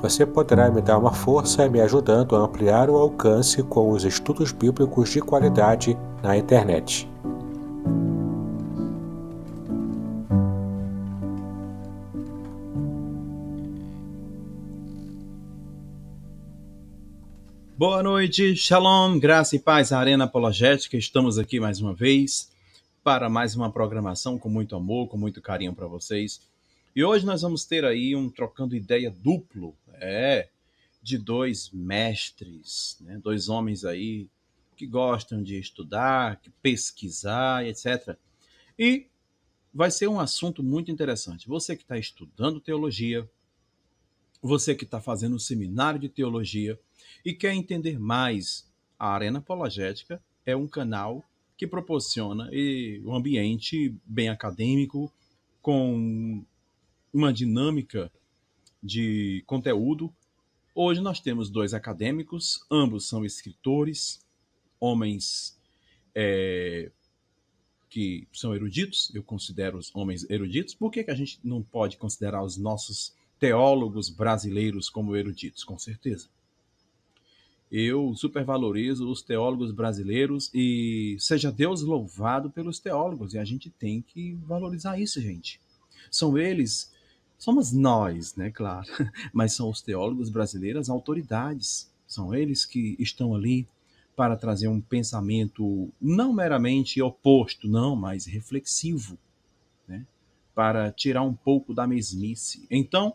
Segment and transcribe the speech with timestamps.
[0.00, 4.50] Você poderá me dar uma força me ajudando a ampliar o alcance com os estudos
[4.50, 7.06] bíblicos de qualidade na internet.
[17.76, 20.96] Boa noite, Shalom, graça e paz, Arena Apologética.
[20.96, 22.50] Estamos aqui mais uma vez
[23.02, 26.40] para mais uma programação com muito amor, com muito carinho para vocês.
[26.96, 30.50] E hoje nós vamos ter aí um trocando ideia duplo, é,
[31.02, 33.18] de dois mestres, né?
[33.22, 34.28] dois homens aí
[34.76, 38.16] que gostam de estudar, que pesquisar, etc.
[38.78, 39.06] E
[39.72, 41.48] vai ser um assunto muito interessante.
[41.48, 43.28] Você que está estudando teologia,
[44.42, 46.78] você que está fazendo um seminário de teologia
[47.24, 51.24] e quer entender mais, a Arena Apologética é um canal
[51.56, 52.50] que proporciona
[53.04, 55.12] um ambiente bem acadêmico,
[55.62, 56.44] com
[57.12, 58.12] uma dinâmica
[58.84, 60.14] de conteúdo.
[60.74, 64.20] Hoje nós temos dois acadêmicos, ambos são escritores,
[64.78, 65.58] homens
[66.14, 66.90] é,
[67.88, 70.74] que são eruditos, eu considero os homens eruditos.
[70.74, 75.64] Por que, que a gente não pode considerar os nossos teólogos brasileiros como eruditos?
[75.64, 76.28] Com certeza.
[77.70, 84.02] Eu supervalorizo os teólogos brasileiros e seja Deus louvado pelos teólogos, e a gente tem
[84.02, 85.60] que valorizar isso, gente.
[86.10, 86.93] São eles,
[87.44, 88.88] somos nós, né, claro,
[89.32, 91.92] mas são os teólogos brasileiros, autoridades.
[92.06, 93.68] São eles que estão ali
[94.16, 99.18] para trazer um pensamento não meramente oposto, não, mas reflexivo,
[99.86, 100.06] né?
[100.54, 102.66] para tirar um pouco da mesmice.
[102.70, 103.12] Então,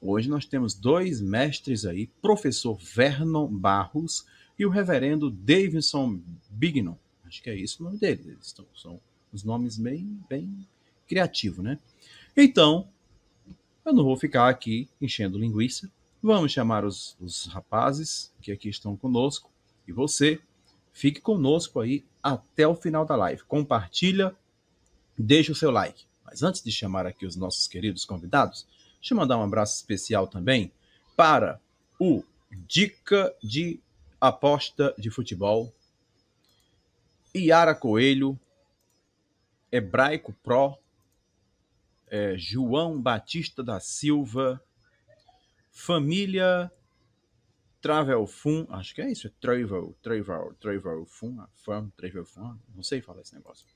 [0.00, 4.24] hoje nós temos dois mestres aí, professor Vernon Barros
[4.58, 6.94] e o reverendo Davidson Bignon.
[7.24, 8.30] Acho que é isso o nome dele.
[8.30, 8.98] Eles são
[9.32, 10.66] os nomes bem, bem
[11.06, 11.78] criativos, né?
[12.36, 12.88] Então,
[13.84, 15.90] eu não vou ficar aqui enchendo linguiça.
[16.22, 19.50] Vamos chamar os, os rapazes que aqui estão conosco
[19.88, 20.40] e você,
[20.92, 23.42] fique conosco aí até o final da live.
[23.44, 24.36] Compartilha,
[25.16, 26.04] deixa o seu like.
[26.24, 28.66] Mas antes de chamar aqui os nossos queridos convidados,
[29.00, 30.70] deixa eu mandar um abraço especial também
[31.16, 31.60] para
[31.98, 32.22] o
[32.66, 33.80] Dica de
[34.20, 35.72] Aposta de Futebol,
[37.34, 38.38] Iara Coelho,
[39.72, 40.76] Hebraico Pro,
[42.10, 44.60] é, João Batista da Silva,
[45.70, 46.70] Família
[47.80, 52.82] Travel Fun, acho que é isso, é Travel, Travel, Travel Fun, Fun, Travel Fun, não
[52.82, 53.66] sei falar esse negócio.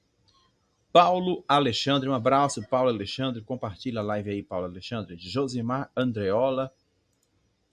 [0.92, 5.16] Paulo Alexandre, um abraço, Paulo Alexandre, compartilha a live aí, Paulo Alexandre.
[5.18, 6.72] Josimar Andreola,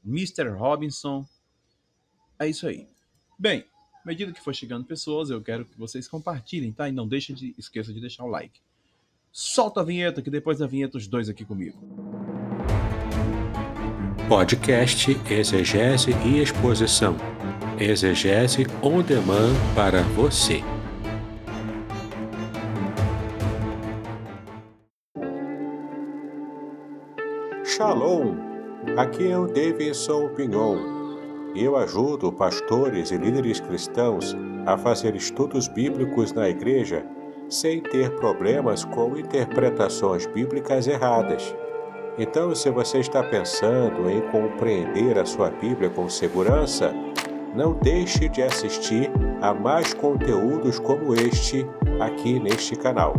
[0.04, 0.50] Mr.
[0.50, 1.28] Robinson,
[2.40, 2.88] é isso aí.
[3.38, 3.66] Bem,
[4.04, 6.90] à medida que for chegando pessoas, eu quero que vocês compartilhem, tá?
[6.90, 8.60] E não deixe de, esqueça de deixar o like.
[9.34, 11.78] Solta a vinheta, que depois da vinheta os dois aqui comigo.
[14.28, 17.16] Podcast Exegese e Exposição.
[17.80, 20.62] Exegese on demand para você.
[27.64, 28.36] Shalom!
[28.98, 30.78] Aqui é o Davidson Pignon.
[31.56, 34.36] Eu ajudo pastores e líderes cristãos
[34.66, 37.06] a fazer estudos bíblicos na igreja
[37.52, 41.54] sem ter problemas com interpretações bíblicas erradas.
[42.18, 46.94] Então, se você está pensando em compreender a sua Bíblia com segurança,
[47.54, 49.12] não deixe de assistir
[49.42, 51.66] a mais conteúdos como este
[52.00, 53.14] aqui neste canal.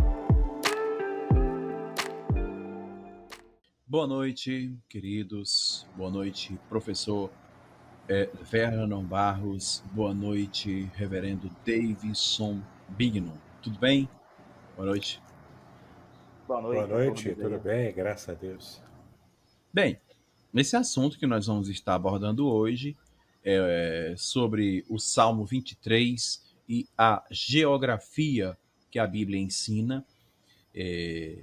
[3.86, 5.86] Boa noite, queridos.
[5.94, 7.30] Boa noite, professor
[8.08, 9.84] é, Vernon Barros.
[9.92, 13.36] Boa noite, reverendo Davidson Bignon.
[13.62, 14.08] Tudo bem?
[14.82, 15.22] Boa noite.
[16.48, 16.88] Boa noite.
[16.88, 17.94] Boa noite, tudo bem?
[17.94, 18.82] Graças a Deus.
[19.72, 19.96] Bem,
[20.52, 22.96] esse assunto que nós vamos estar abordando hoje
[23.44, 28.58] é sobre o Salmo 23 e a geografia
[28.90, 30.04] que a Bíblia ensina.
[30.74, 31.38] É,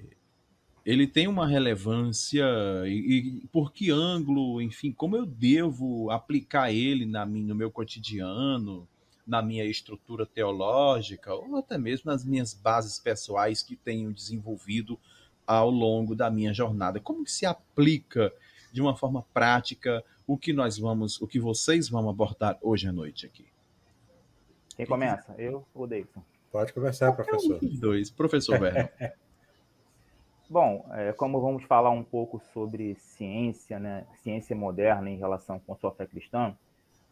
[0.86, 2.44] ele tem uma relevância
[2.88, 8.86] e, e, por que ângulo, enfim, como eu devo aplicar ele na, no meu cotidiano,
[9.30, 15.00] na minha estrutura teológica ou até mesmo nas minhas bases pessoais que tenho desenvolvido
[15.46, 17.00] ao longo da minha jornada.
[17.00, 18.34] Como que se aplica
[18.72, 22.92] de uma forma prática o que nós vamos, o que vocês vão abordar hoje à
[22.92, 23.46] noite aqui?
[24.76, 25.36] Quem começa?
[25.38, 26.24] Eu ou Davidson?
[26.52, 27.60] Pode começar, professor.
[27.62, 28.90] Um dois, professor Verno.
[30.50, 35.74] Bom, é, como vamos falar um pouco sobre ciência, né, ciência moderna em relação com
[35.74, 36.58] a sua fé cristã,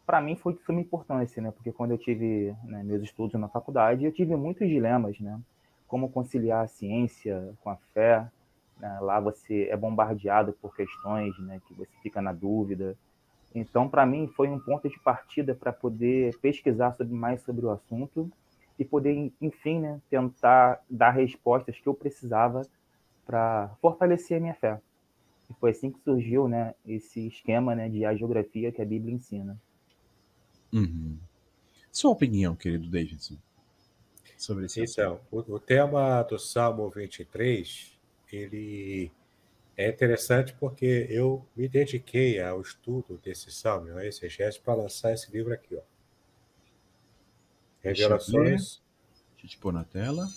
[0.08, 3.50] para mim foi de suma importância, né, porque quando eu tive né, meus estudos na
[3.50, 5.38] faculdade, eu tive muitos dilemas, né,
[5.86, 8.26] como conciliar a ciência com a fé.
[8.80, 12.96] Né, lá você é bombardeado por questões, né, que você fica na dúvida.
[13.54, 17.70] Então, para mim, foi um ponto de partida para poder pesquisar sobre, mais sobre o
[17.70, 18.32] assunto
[18.80, 22.62] e poder, enfim, né, tentar dar respostas que eu precisava
[23.26, 24.80] para fortalecer a minha fé.
[25.50, 29.58] E foi assim que surgiu né, esse esquema né, de geografia que a Bíblia ensina.
[30.72, 31.18] Uhum.
[31.92, 33.38] Sua opinião, querido Davidson,
[34.38, 37.98] sobre esse Então, o, o, tema do Salmo 23,
[38.32, 39.12] ele
[39.76, 45.32] é interessante porque eu me dediquei ao estudo desse salmo, a exegese, para lançar esse
[45.32, 45.76] livro aqui.
[45.76, 45.82] Ó.
[47.82, 48.82] Revelações.
[49.34, 50.28] Deixa eu te pôr na tela.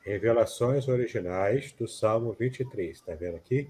[0.00, 2.96] Revelações originais do Salmo 23.
[2.96, 3.68] Está vendo aqui?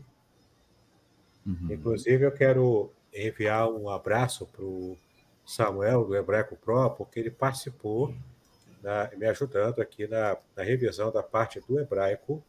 [1.46, 1.72] Uhum.
[1.72, 4.98] Inclusive, eu quero enviar um abraço para o
[5.46, 8.12] Samuel, do Hebraico Pro, porque ele participou,
[8.82, 12.43] na, me ajudando aqui na, na revisão da parte do hebraico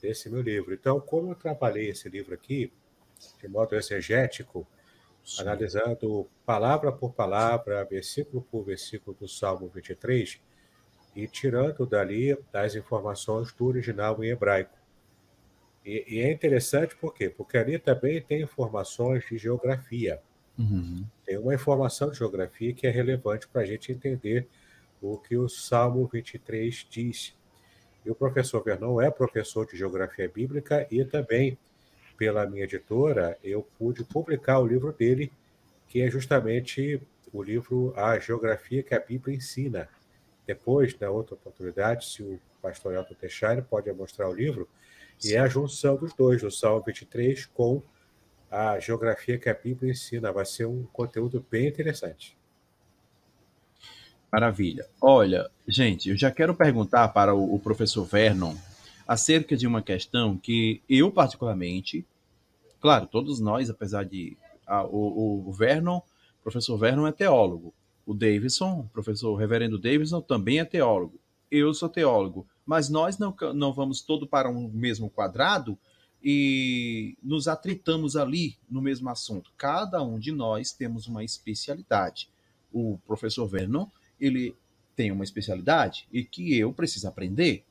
[0.00, 0.72] desse meu livro.
[0.72, 2.72] Então, como eu trabalhei esse livro aqui,
[3.40, 4.66] de modo exegético,
[5.24, 5.42] Sim.
[5.42, 10.40] analisando palavra por palavra, versículo por versículo do Salmo 23,
[11.16, 14.78] e tirando dali as informações do original em hebraico.
[15.84, 17.28] E, e é interessante por quê?
[17.28, 20.22] Porque ali também tem informações de geografia.
[20.58, 21.04] Uhum.
[21.24, 24.48] Tem uma informação de geografia que é relevante para a gente entender
[25.00, 27.34] o que o Salmo 23 diz.
[28.04, 31.56] E o professor Vernon é professor de geografia bíblica e também,
[32.16, 35.30] pela minha editora, eu pude publicar o livro dele,
[35.88, 37.00] que é justamente
[37.32, 39.88] o livro A Geografia que a Bíblia Ensina.
[40.46, 44.68] Depois, na outra oportunidade, se o pastor Elton Teixeira pode mostrar o livro,
[45.22, 47.82] e é a junção dos dois, do Salmo 23 com
[48.50, 50.32] a geografia que a Bíblia ensina.
[50.32, 52.36] Vai ser um conteúdo bem interessante.
[54.30, 54.86] Maravilha.
[55.00, 58.54] Olha, gente, eu já quero perguntar para o, professor Vernon
[59.06, 62.04] acerca de uma questão que eu, particularmente,
[62.78, 64.36] claro, todos nós, apesar de.
[64.66, 66.00] A, o, o Vernon,
[66.42, 67.72] professor Vernon é teólogo.
[68.04, 71.18] O Davidson, professor Reverendo Davidson, também é teólogo.
[71.50, 72.46] Eu sou teólogo.
[72.66, 75.78] Mas nós não, não vamos todo para um mesmo quadrado
[76.22, 79.52] e nos atritamos ali no mesmo assunto.
[79.56, 82.28] Cada um de nós temos uma especialidade.
[82.72, 83.86] O professor Vernon,
[84.20, 84.54] ele
[84.96, 87.64] tem uma especialidade e que eu preciso aprender.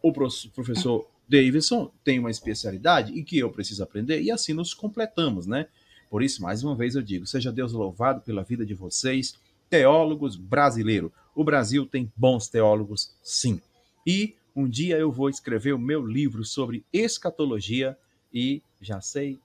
[0.00, 5.46] O professor Davidson tem uma especialidade e que eu preciso aprender e assim nos completamos,
[5.46, 5.66] né?
[6.10, 9.34] Por isso, mais uma vez eu digo, seja Deus louvado pela vida de vocês,
[9.68, 11.10] teólogos brasileiros.
[11.34, 13.60] O Brasil tem bons teólogos, sim.
[14.06, 17.98] E um dia eu vou escrever o meu livro sobre escatologia
[18.32, 19.40] e já sei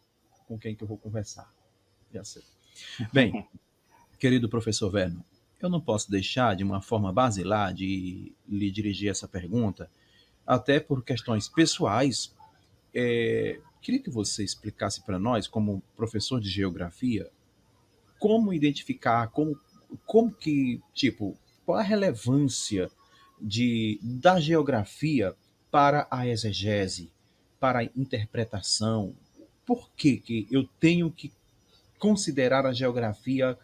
[0.47, 1.51] com quem que eu vou conversar.
[2.13, 2.43] Já sei.
[3.11, 3.47] Bem,
[4.19, 5.23] querido professor Verno,
[5.59, 9.89] eu não posso deixar de uma forma basilar de lhe dirigir essa pergunta,
[10.45, 12.35] até por questões pessoais.
[12.93, 17.29] É, queria que você explicasse para nós, como professor de geografia,
[18.17, 19.59] como identificar, como
[20.05, 22.91] como que, tipo, qual a relevância
[23.39, 25.35] de, da geografia
[25.71, 27.11] para a exegese,
[27.59, 29.13] para a interpretação?
[29.65, 31.31] Por que, que eu tenho que
[31.97, 33.57] considerar a geografia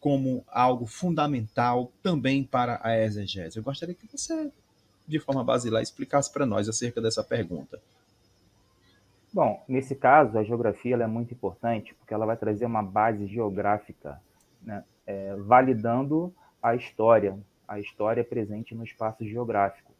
[0.00, 3.56] como algo fundamental também para a exegese?
[3.56, 4.50] Eu gostaria que você,
[5.06, 7.80] de forma basilar, explicasse para nós acerca dessa pergunta.
[9.32, 14.20] Bom, nesse caso, a geografia é muito importante porque ela vai trazer uma base geográfica
[14.62, 17.36] né, é, validando a história,
[17.74, 19.92] a história presente no espaço geográfico.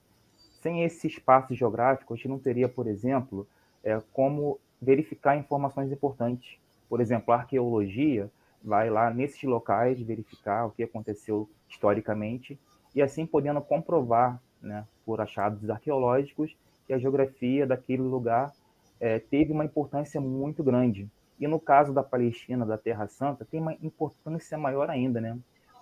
[0.63, 3.47] Sem esse espaço geográfico, a gente não teria, por exemplo,
[3.83, 6.59] é, como verificar informações importantes.
[6.89, 8.31] Por exemplo, a arqueologia
[8.63, 12.59] vai lá nesses locais verificar o que aconteceu historicamente
[12.95, 18.53] e assim podendo comprovar, né, por achados arqueológicos, que a geografia daquele lugar
[19.01, 21.09] é, teve uma importância muito grande.
[21.39, 25.37] E no caso da Palestina, da Terra Santa, tem uma importância maior ainda, né?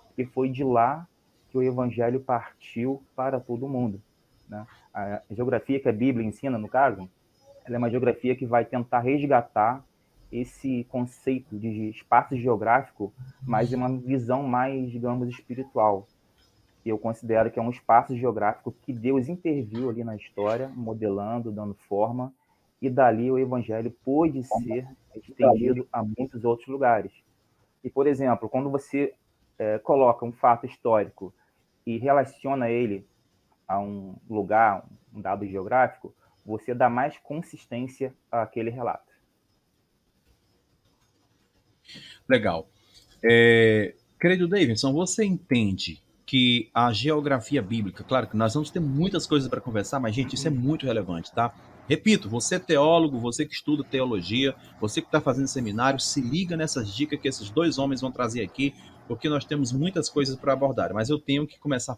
[0.07, 1.07] Porque foi de lá
[1.53, 4.01] que o evangelho partiu para todo mundo.
[4.49, 4.65] Né?
[4.91, 7.07] A geografia que a Bíblia ensina, no caso,
[7.63, 9.85] ela é uma geografia que vai tentar resgatar
[10.31, 16.07] esse conceito de espaço geográfico, mas em uma visão mais, digamos, espiritual.
[16.83, 21.75] Eu considero que é um espaço geográfico que Deus interviu ali na história, modelando, dando
[21.87, 22.33] forma,
[22.81, 27.11] e dali o evangelho pôde ser estendido a muitos outros lugares.
[27.83, 29.13] E, por exemplo, quando você
[29.59, 31.31] é, coloca um fato histórico
[31.85, 33.05] e relaciona ele
[33.67, 36.13] a um lugar, um dado geográfico,
[36.45, 39.11] você dá mais consistência àquele relato.
[42.27, 42.67] Legal.
[43.23, 49.27] É, querido Davidson, você entende que a geografia bíblica, claro que nós vamos ter muitas
[49.27, 51.53] coisas para conversar, mas, gente, isso é muito relevante, tá?
[51.87, 56.55] Repito, você é teólogo, você que estuda teologia, você que está fazendo seminário, se liga
[56.55, 58.73] nessas dicas que esses dois homens vão trazer aqui,
[59.07, 61.97] porque nós temos muitas coisas para abordar, mas eu tenho que começar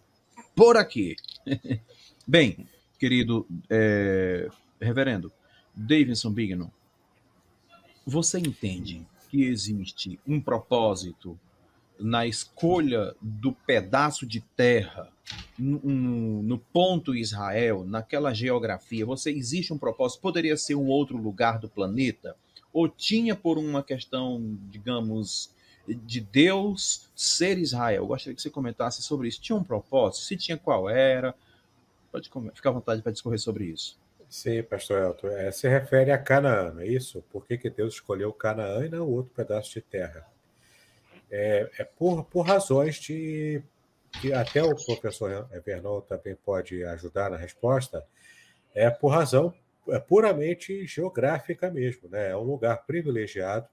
[0.56, 1.16] por aqui.
[2.28, 4.50] Bem, querido é,
[4.82, 5.32] reverendo
[5.76, 6.68] Davidson Bignon,
[8.06, 11.40] você entende que existe um propósito
[12.00, 15.10] na escolha do pedaço de terra
[15.58, 15.80] no,
[16.44, 20.22] no, ponto Israel, naquela geografia, você existe um propósito?
[20.22, 22.36] Poderia ser um outro lugar do planeta?
[22.74, 25.50] Ou tinha por uma questão, digamos,
[25.88, 28.04] de Deus ser Israel?
[28.04, 29.42] Eu gostaria que você comentasse sobre isso.
[29.42, 30.26] Tinha um propósito?
[30.26, 31.34] Se tinha, qual era?
[32.12, 33.98] Pode ficar à vontade para discorrer sobre isso.
[34.30, 35.28] Sim, pastor Elton.
[35.30, 37.24] É, se refere a Canaã, não é isso?
[37.32, 40.26] Por que, que Deus escolheu Canaã e não outro pedaço de terra?
[41.30, 43.62] É, é por, por razões de
[44.22, 48.06] que até o professor Vernon também pode ajudar na resposta,
[48.74, 49.54] é por razão
[49.90, 52.32] é puramente geográfica mesmo, né?
[52.32, 53.68] É um lugar privilegiado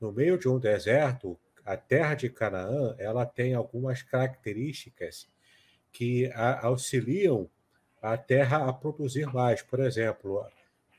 [0.00, 1.38] no meio de um deserto.
[1.64, 5.28] A terra de Canaã ela tem algumas características
[5.92, 7.48] que a, auxiliam
[8.00, 9.60] a terra a produzir mais.
[9.60, 10.46] Por exemplo,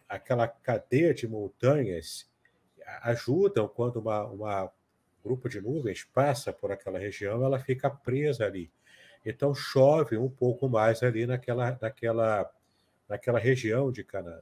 [0.07, 2.29] aquela cadeia de montanhas
[3.01, 4.71] ajudam quando uma, uma
[5.29, 8.71] grupo de nuvens passa por aquela região, ela fica presa ali.
[9.24, 12.51] Então chove um pouco mais ali naquela, naquela,
[13.07, 14.41] naquela região de Canaã.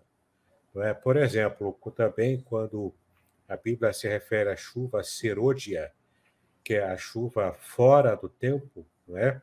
[0.77, 0.93] É?
[0.93, 2.93] Por exemplo, também quando
[3.49, 5.91] a Bíblia se refere à chuva serôdia,
[6.63, 9.41] que é a chuva fora do tempo, não é?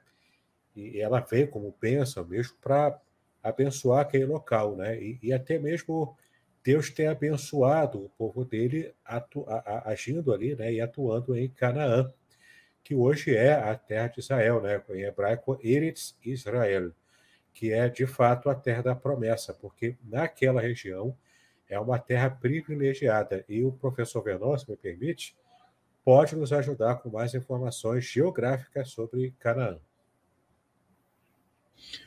[0.75, 2.99] E ela vem como bênção mesmo para
[3.43, 4.99] abençoar aquele local, né?
[4.99, 6.17] E, e até mesmo
[6.65, 11.49] Deus tem abençoado o povo dele atu, a, a, agindo ali né, e atuando em
[11.49, 12.11] Canaã,
[12.83, 16.91] que hoje é a terra de Israel, né, em hebraico Eretz Israel,
[17.53, 21.15] que é de fato a terra da promessa, porque naquela região
[21.69, 23.45] é uma terra privilegiada.
[23.47, 25.37] E o professor Venon, se me permite,
[26.03, 29.79] pode nos ajudar com mais informações geográficas sobre Canaã.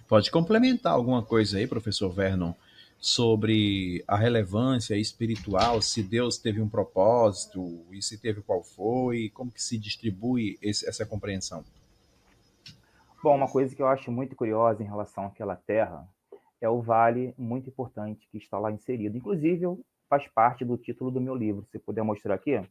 [0.07, 2.53] Pode complementar alguma coisa aí, professor Vernon,
[2.99, 9.51] sobre a relevância espiritual, se Deus teve um propósito e se teve qual foi, como
[9.51, 11.63] que se distribui esse, essa compreensão?
[13.21, 16.07] Bom, uma coisa que eu acho muito curiosa em relação àquela terra
[16.59, 19.17] é o vale muito importante que está lá inserido.
[19.17, 19.65] Inclusive,
[20.09, 21.65] faz parte do título do meu livro.
[21.71, 22.61] Se puder mostrar aqui.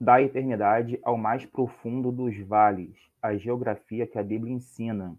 [0.00, 5.16] Da eternidade ao mais profundo dos vales, a geografia que a Bíblia ensina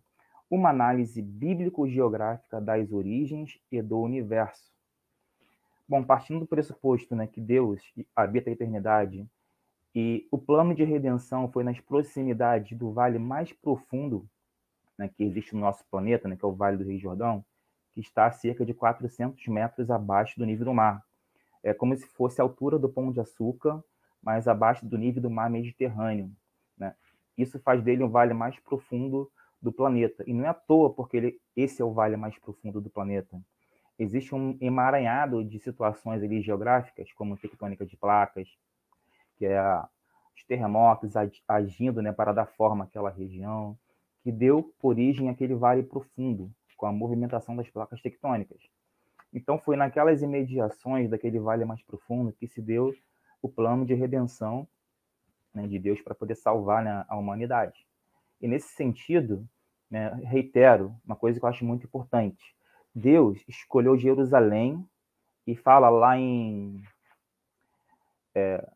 [0.53, 4.71] uma análise bíblico-geográfica das origens e do universo.
[5.89, 7.81] Bom, partindo do pressuposto né, que Deus
[8.15, 9.27] habita a eternidade
[9.95, 14.29] e o plano de redenção foi nas proximidades do vale mais profundo
[14.95, 17.43] né, que existe no nosso planeta, né, que é o Vale do Rio Jordão,
[17.91, 21.03] que está a cerca de 400 metros abaixo do nível do mar.
[21.63, 23.83] É como se fosse a altura do Pão de Açúcar,
[24.21, 26.31] mas abaixo do nível do mar Mediterrâneo.
[26.77, 26.95] Né?
[27.35, 29.31] Isso faz dele um vale mais profundo
[29.63, 30.23] do planeta.
[30.27, 33.41] E não é à toa porque ele, esse é o vale mais profundo do planeta.
[33.97, 38.49] Existe um emaranhado de situações ali geográficas, como tectônica de placas,
[39.37, 39.87] que é a,
[40.35, 41.13] os terremotos
[41.47, 43.77] agindo né, para dar forma àquela região,
[44.21, 48.59] que deu origem àquele vale profundo, com a movimentação das placas tectônicas.
[49.31, 52.93] Então, foi naquelas imediações daquele vale mais profundo que se deu
[53.41, 54.67] o plano de redenção
[55.53, 57.85] né, de Deus para poder salvar né, a humanidade.
[58.43, 59.47] E nesse sentido,
[59.89, 62.53] né, reitero uma coisa que eu acho muito importante.
[62.93, 64.85] Deus escolheu Jerusalém
[65.47, 66.83] e fala lá em
[68.35, 68.69] é,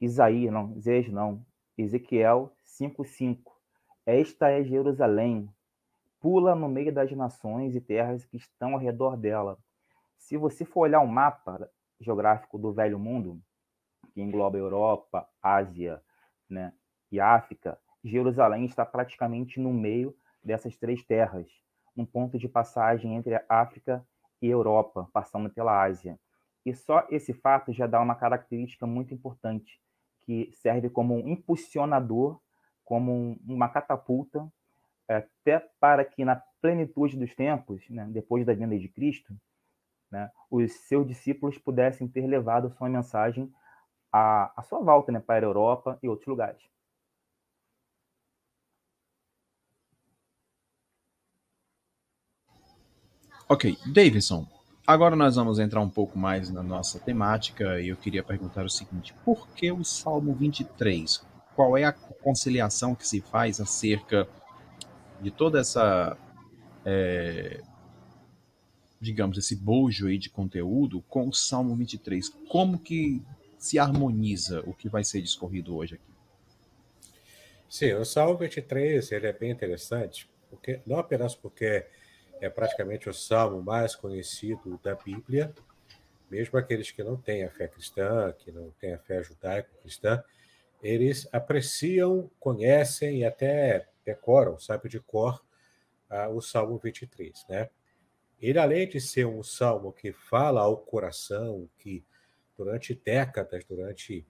[0.00, 1.46] Isaías, não, Isaías não,
[1.78, 3.52] Ezequiel 5:5.
[4.04, 5.48] Esta é Jerusalém,
[6.18, 9.56] pula no meio das nações e terras que estão ao redor dela.
[10.18, 13.40] Se você for olhar um mapa geográfico do Velho Mundo,
[14.12, 16.02] que engloba Europa, Ásia,
[16.50, 16.72] né,
[17.12, 21.48] e África, Jerusalém está praticamente no meio dessas três terras,
[21.96, 24.06] um ponto de passagem entre a África
[24.42, 26.18] e a Europa, passando pela Ásia.
[26.66, 29.80] E só esse fato já dá uma característica muito importante,
[30.22, 32.38] que serve como um impulsionador,
[32.84, 34.46] como uma catapulta,
[35.08, 39.34] até para que na plenitude dos tempos, né, depois da vinda de Cristo,
[40.10, 43.52] né, os seus discípulos pudessem ter levado sua mensagem
[44.12, 46.73] à, à sua volta né, para a Europa e outros lugares.
[53.54, 54.48] Ok, Davidson,
[54.84, 58.68] agora nós vamos entrar um pouco mais na nossa temática e eu queria perguntar o
[58.68, 61.24] seguinte: por que o Salmo 23?
[61.54, 64.26] Qual é a conciliação que se faz acerca
[65.20, 66.18] de toda essa,
[66.84, 67.60] é,
[69.00, 72.30] digamos, esse bojo aí de conteúdo com o Salmo 23?
[72.48, 73.22] Como que
[73.56, 76.12] se harmoniza o que vai ser discorrido hoje aqui?
[77.70, 81.86] Sim, o Salmo 23 ele é bem interessante, porque não apenas porque
[82.40, 85.54] é praticamente o salmo mais conhecido da Bíblia,
[86.30, 90.22] mesmo aqueles que não têm a fé cristã, que não têm a fé judaico-cristã,
[90.82, 95.42] eles apreciam, conhecem e até decoram, sabe de cor,
[96.10, 97.70] uh, o Salmo 23, né?
[98.40, 102.04] Ele, além de ser um salmo que fala ao coração, que
[102.56, 104.26] durante décadas, durante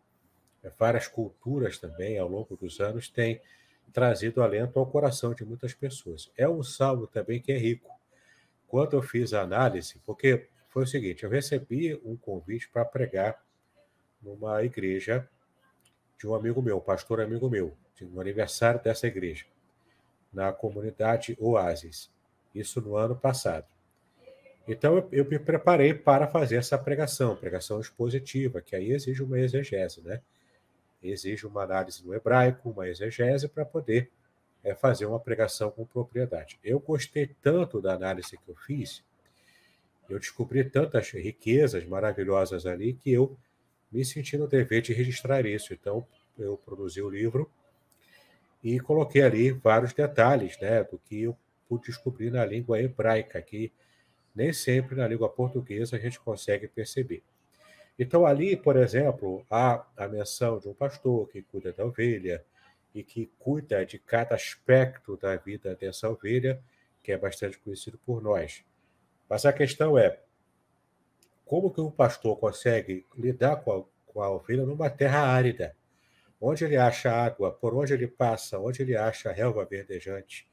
[0.63, 3.41] eh, várias culturas também, ao longo dos anos, tem
[3.93, 6.31] trazido alento ao coração de muitas pessoas.
[6.37, 7.91] É um salmo também que é rico.
[8.67, 13.41] Quando eu fiz a análise, porque foi o seguinte, eu recebi um convite para pregar
[14.21, 15.29] numa igreja
[16.19, 19.45] de um amigo meu, um pastor amigo meu, no aniversário dessa igreja,
[20.33, 22.11] na comunidade Oasis.
[22.55, 23.67] Isso no ano passado.
[24.67, 29.39] Então eu, eu me preparei para fazer essa pregação, pregação expositiva, que aí exige uma
[29.39, 30.23] exegese, né?
[31.05, 34.11] Exige uma análise no hebraico, uma exegese para poder
[34.65, 36.59] é, fazer uma pregação com propriedade.
[36.65, 39.05] Eu gostei tanto da análise que eu fiz,
[40.09, 43.37] eu descobri tantas riquezas maravilhosas ali que eu
[43.91, 45.73] me senti no dever de registrar isso.
[45.73, 46.07] Então,
[46.39, 47.51] eu produzi o livro
[48.63, 51.37] e coloquei ali vários detalhes né, do que eu
[51.69, 53.73] pude descobrir na língua hebraica, que
[54.35, 57.23] nem sempre na língua portuguesa a gente consegue perceber.
[57.99, 62.45] Então, ali, por exemplo, há a menção de um pastor que cuida da ovelha
[62.95, 66.61] e que cuida de cada aspecto da vida dessa ovelha,
[67.03, 68.65] que é bastante conhecido por nós.
[69.29, 70.19] Mas a questão é,
[71.45, 75.77] como que um pastor consegue lidar com a, com a ovelha numa terra árida?
[76.41, 80.49] Onde ele acha água, por onde ele passa, onde ele acha a relva verdejante.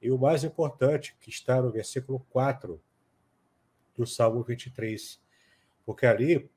[0.00, 2.80] E o mais importante, que está no versículo 4
[3.96, 5.20] do Salmo 23,
[5.84, 6.50] porque ali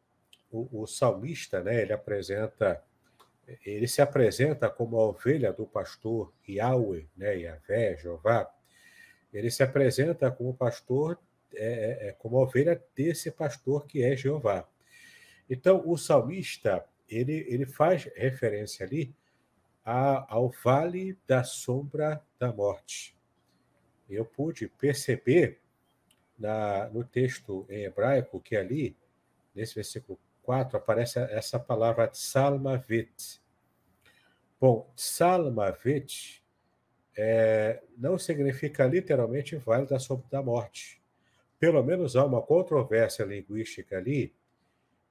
[0.54, 2.82] o, o salmista, né, ele apresenta,
[3.66, 8.54] ele se apresenta como a ovelha do pastor Yahweh, né, Yahvé, Jeová,
[9.34, 11.20] ele se apresenta como pastor,
[11.56, 14.68] é, é, é, como a ovelha desse pastor que é Jeová.
[15.50, 19.14] Então, o salmista, ele, ele faz referência ali
[19.84, 23.18] a, ao vale da sombra da morte.
[24.08, 25.60] Eu pude perceber
[26.38, 28.96] na, no texto em hebraico que ali,
[29.56, 33.42] nesse versículo 4, aparece essa palavra tsalmavit.
[34.60, 36.44] Bom, tsalmavit
[37.16, 41.02] é, não significa literalmente vale da sombra da morte.
[41.60, 44.34] Pelo menos há uma controvérsia linguística ali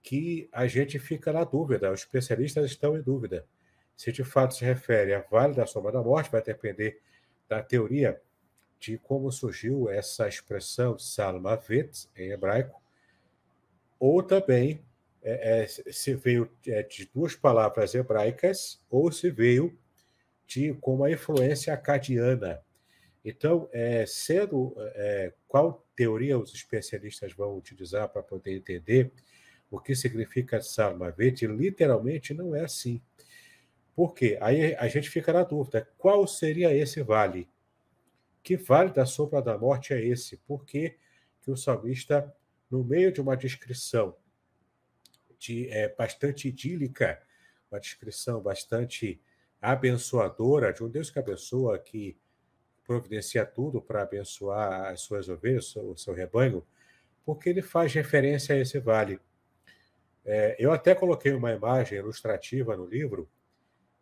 [0.03, 3.47] que a gente fica na dúvida, os especialistas estão em dúvida.
[3.97, 7.01] Se de fato se refere a Vale da Sombra da Morte, vai depender
[7.49, 8.21] da teoria
[8.81, 12.83] de como surgiu essa expressão Salmavet, em hebraico,
[14.01, 14.85] ou também
[15.23, 19.79] é, é, se veio é, de duas palavras hebraicas, ou se veio
[20.47, 22.61] de com uma influência acadiana.
[23.25, 29.13] Então, é, sendo é, qual teoria os especialistas vão utilizar para poder entender
[29.71, 33.01] o que significa Salmavet, literalmente não é assim.
[33.95, 34.37] Por quê?
[34.41, 37.49] Aí a gente fica na dúvida: qual seria esse vale?
[38.43, 40.37] Que vale da sombra da morte é esse?
[40.39, 40.97] Por que,
[41.41, 42.35] que o salmista,
[42.69, 44.22] no meio de uma descrição de,
[45.71, 47.21] é, bastante idílica,
[47.71, 49.21] uma descrição bastante
[49.61, 52.17] abençoadora de um Deus que abençoa, que
[52.85, 56.67] providencia tudo para abençoar as suas ovelhas, o seu rebanho,
[57.25, 59.21] porque ele faz referência a esse vale.
[60.25, 63.29] É, eu até coloquei uma imagem ilustrativa no livro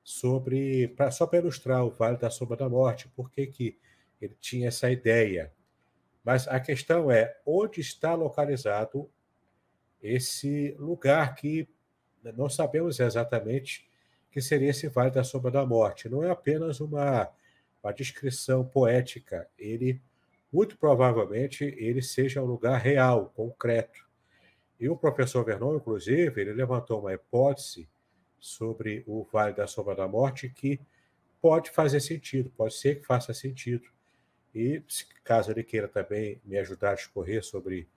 [0.02, 3.78] sobre, pra, só para ilustrar o Vale da Sombra da Morte, porque que
[4.20, 5.52] ele tinha essa ideia.
[6.24, 9.10] Mas a questão é onde está localizado
[10.02, 11.68] esse lugar que
[12.36, 13.88] não sabemos exatamente
[14.30, 16.08] que seria esse Vale da Sombra da Morte.
[16.08, 17.30] Não é apenas uma
[17.82, 19.48] uma descrição poética.
[19.58, 20.00] Ele,
[20.52, 24.08] muito provavelmente, ele seja um lugar real, concreto.
[24.78, 27.88] E o professor Vernon, inclusive, ele levantou uma hipótese
[28.38, 30.80] sobre o Vale da Sombra da Morte que
[31.40, 33.88] pode fazer sentido, pode ser que faça sentido.
[34.54, 34.82] E,
[35.22, 37.88] caso ele queira também me ajudar a discorrer sobre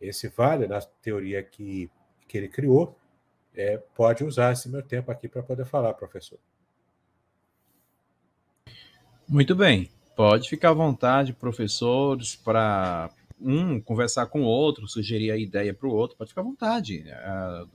[0.00, 1.90] esse vale, na teoria que,
[2.26, 2.96] que ele criou,
[3.54, 6.38] é, pode usar esse meu tempo aqui para poder falar, professor.
[9.28, 9.90] Muito bem.
[10.16, 15.88] Pode ficar à vontade, professores, para um conversar com o outro, sugerir a ideia para
[15.88, 16.16] o outro.
[16.16, 17.04] Pode ficar à vontade.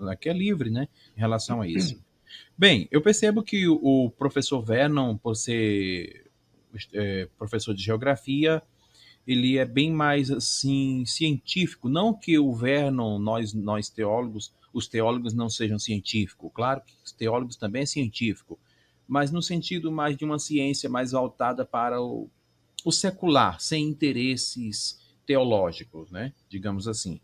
[0.10, 0.88] Aqui é livre, né?
[1.16, 2.02] Em relação a isso.
[2.58, 6.32] Bem, eu percebo que o professor Vernon, por ser
[6.94, 8.62] é, professor de geografia,
[9.26, 11.90] ele é bem mais assim científico.
[11.90, 16.52] Não que o Vernon, nós, nós teólogos, os teólogos não sejam científicos.
[16.54, 18.60] Claro que os teólogos também é científico,
[19.08, 22.30] mas no sentido mais de uma ciência mais voltada para o,
[22.84, 26.34] o secular, sem interesses teológicos, né?
[26.50, 27.20] Digamos assim.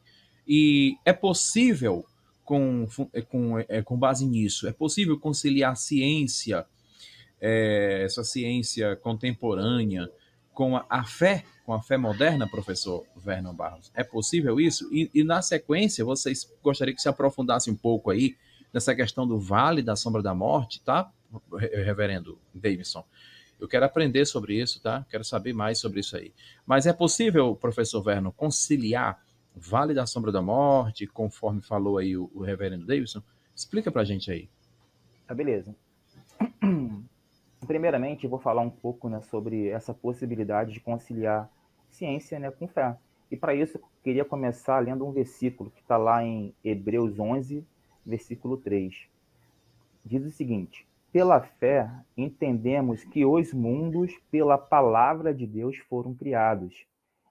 [0.47, 2.05] E é possível
[2.43, 2.87] com,
[3.27, 6.65] com, é, com base nisso, é possível conciliar ciência,
[7.39, 10.09] é, essa ciência contemporânea,
[10.51, 13.91] com a, a, fé, com a fé moderna, professor Vernon Barros?
[13.93, 14.91] É possível isso?
[14.91, 18.35] E, e, na sequência, vocês gostariam que se aprofundasse um pouco aí
[18.73, 21.11] nessa questão do vale da sombra da morte, tá,
[21.55, 23.05] reverendo Davidson?
[23.59, 25.05] Eu quero aprender sobre isso, tá?
[25.11, 26.33] Quero saber mais sobre isso aí.
[26.65, 29.23] Mas é possível, professor Vernon, conciliar
[29.55, 33.21] Vale da Sombra da Morte, conforme falou aí o, o reverendo Davidson?
[33.55, 34.49] Explica pra gente aí.
[35.27, 35.75] Tá, beleza.
[37.67, 41.47] primeiramente, eu vou falar um pouco né, sobre essa possibilidade de conciliar
[41.89, 42.97] ciência né, com fé.
[43.31, 47.65] E para isso, eu queria começar lendo um versículo que está lá em Hebreus 11,
[48.05, 49.07] versículo 3.
[50.03, 56.85] Diz o seguinte: Pela fé, entendemos que os mundos, pela palavra de Deus, foram criados,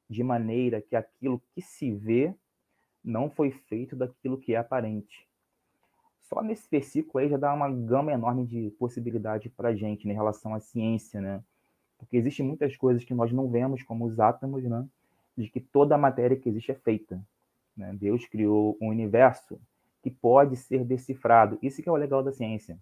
[0.09, 2.35] de maneira que aquilo que se vê
[3.03, 5.29] não foi feito daquilo que é aparente
[6.29, 10.13] só nesse versículo aí já dá uma gama enorme de possibilidade para a gente né,
[10.13, 11.43] em relação à ciência, né?
[11.99, 14.87] Porque existem muitas coisas que nós não vemos, como os átomos, né?
[15.37, 17.21] De que toda a matéria que existe é feita.
[17.77, 17.93] Né?
[17.93, 19.61] Deus criou um universo
[20.03, 21.59] que pode ser decifrado.
[21.61, 22.79] Isso que é o legal da ciência.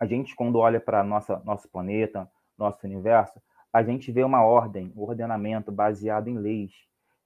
[0.00, 3.40] A gente, quando olha para nosso planeta, nosso universo,
[3.72, 6.72] a gente vê uma ordem, um ordenamento baseado em leis.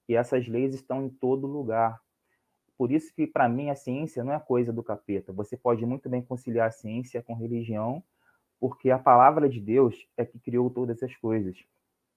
[0.08, 2.00] E essas leis estão em todo lugar.
[2.76, 5.32] Por isso que, para mim, a ciência não é coisa do capeta.
[5.32, 8.02] Você pode muito bem conciliar a ciência com religião,
[8.62, 11.58] porque a palavra de Deus é que criou todas essas coisas.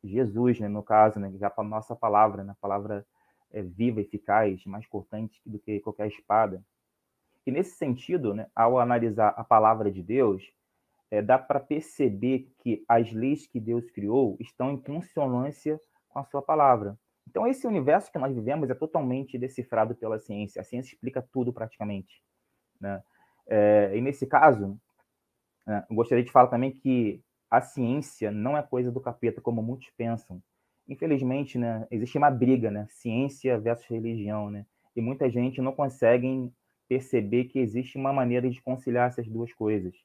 [0.03, 3.03] Jesus, né, no caso, né, já a nossa palavra, né, a palavra
[3.49, 6.63] é viva, eficaz, mais cortante do que qualquer espada.
[7.47, 10.43] E nesse sentido, né, ao analisar a palavra de Deus,
[11.09, 16.25] é, dá para perceber que as leis que Deus criou estão em consonância com a
[16.25, 16.95] sua palavra.
[17.27, 20.61] Então, esse universo que nós vivemos é totalmente decifrado pela ciência.
[20.61, 22.21] A ciência explica tudo praticamente.
[22.79, 23.03] Né?
[23.47, 24.79] É, e nesse caso,
[25.67, 29.89] eu gostaria de falar também que a ciência não é coisa do capeta, como muitos
[29.97, 30.41] pensam.
[30.87, 36.51] Infelizmente, né, existe uma briga, né, ciência versus religião, né, e muita gente não consegue
[36.87, 39.95] perceber que existe uma maneira de conciliar essas duas coisas.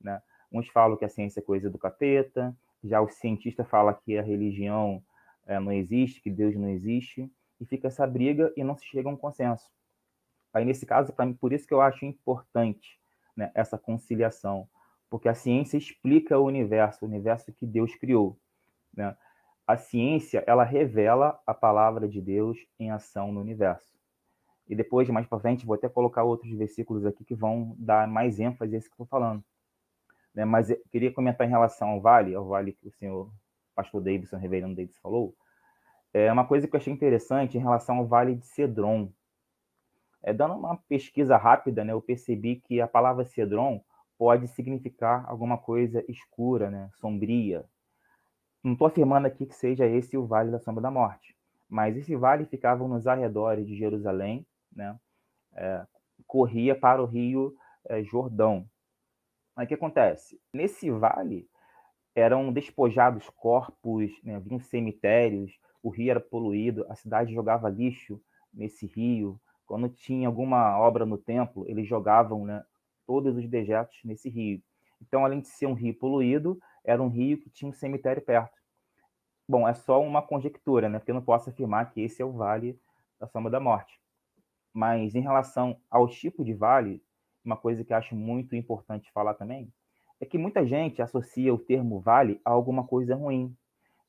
[0.00, 0.20] Né?
[0.52, 4.22] Uns falam que a ciência é coisa do capeta, já o cientista fala que a
[4.22, 5.02] religião
[5.46, 9.08] é, não existe, que Deus não existe, e fica essa briga e não se chega
[9.08, 9.70] a um consenso.
[10.52, 12.98] Aí, nesse caso, para mim, por isso que eu acho importante
[13.36, 14.68] né, essa conciliação,
[15.08, 18.38] porque a ciência explica o universo, o universo que Deus criou.
[18.94, 19.16] Né?
[19.66, 23.96] A ciência, ela revela a palavra de Deus em ação no universo.
[24.68, 28.40] E depois, mais para frente, vou até colocar outros versículos aqui que vão dar mais
[28.40, 29.44] ênfase a isso que estou falando.
[30.34, 30.44] Né?
[30.44, 33.30] Mas eu queria comentar em relação ao vale, ao vale que o senhor
[33.74, 35.34] pastor Davidson, reverendo Davidson falou,
[36.12, 39.12] é uma coisa que eu achei interessante em relação ao Vale de Cedron.
[40.22, 43.84] É, dando uma pesquisa rápida, né, eu percebi que a palavra Cedron
[44.18, 47.64] pode significar alguma coisa escura, né, sombria.
[48.62, 51.36] Não estou afirmando aqui que seja esse o Vale da Sombra da Morte,
[51.68, 54.98] mas esse vale ficava nos arredores de Jerusalém, né,
[55.54, 55.86] é,
[56.26, 58.68] corria para o rio é, Jordão.
[59.54, 60.40] Mas o que acontece?
[60.52, 61.48] Nesse vale,
[62.14, 68.20] eram despojados corpos, né, haviam cemitérios, o rio era poluído, a cidade jogava lixo
[68.52, 69.40] nesse rio.
[69.66, 72.64] Quando tinha alguma obra no templo, eles jogavam né,
[73.06, 74.62] todos os dejetos nesse rio.
[75.00, 78.56] Então, além de ser um rio poluído, era um rio que tinha um cemitério perto.
[79.48, 80.98] Bom, é só uma conjectura, né?
[80.98, 82.78] Porque eu não posso afirmar que esse é o Vale
[83.18, 84.00] da Sombra da Morte.
[84.72, 87.02] Mas em relação ao tipo de vale,
[87.44, 89.72] uma coisa que acho muito importante falar também
[90.20, 93.56] é que muita gente associa o termo vale a alguma coisa ruim,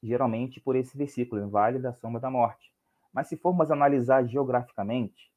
[0.02, 2.72] geralmente por esse versículo, Vale da Sombra da Morte.
[3.14, 5.32] Mas se formos analisar geograficamente,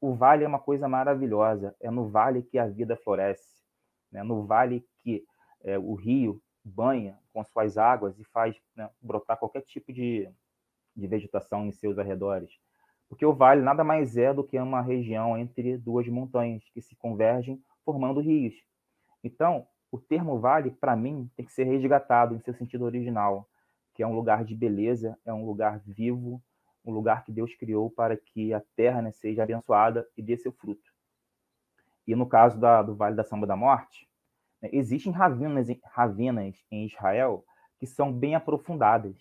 [0.00, 3.60] o vale é uma coisa maravilhosa, é no vale que a vida floresce,
[4.10, 4.22] né?
[4.22, 5.24] no vale que
[5.62, 10.28] é, o rio banha com suas águas e faz né, brotar qualquer tipo de,
[10.96, 12.50] de vegetação em seus arredores.
[13.08, 16.94] Porque o vale nada mais é do que uma região entre duas montanhas que se
[16.96, 18.54] convergem formando rios.
[19.22, 23.48] Então, o termo vale, para mim, tem que ser resgatado em seu sentido original,
[23.94, 26.40] que é um lugar de beleza, é um lugar vivo,
[26.84, 30.52] um lugar que Deus criou para que a terra né, seja abençoada e dê seu
[30.52, 30.90] fruto.
[32.06, 34.08] E no caso da, do Vale da Sombra da Morte,
[34.60, 37.44] né, existem ravinas, ravinas em Israel
[37.78, 39.16] que são bem aprofundadas.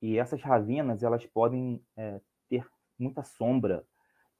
[0.00, 2.66] E essas ravinas elas podem é, ter
[2.98, 3.84] muita sombra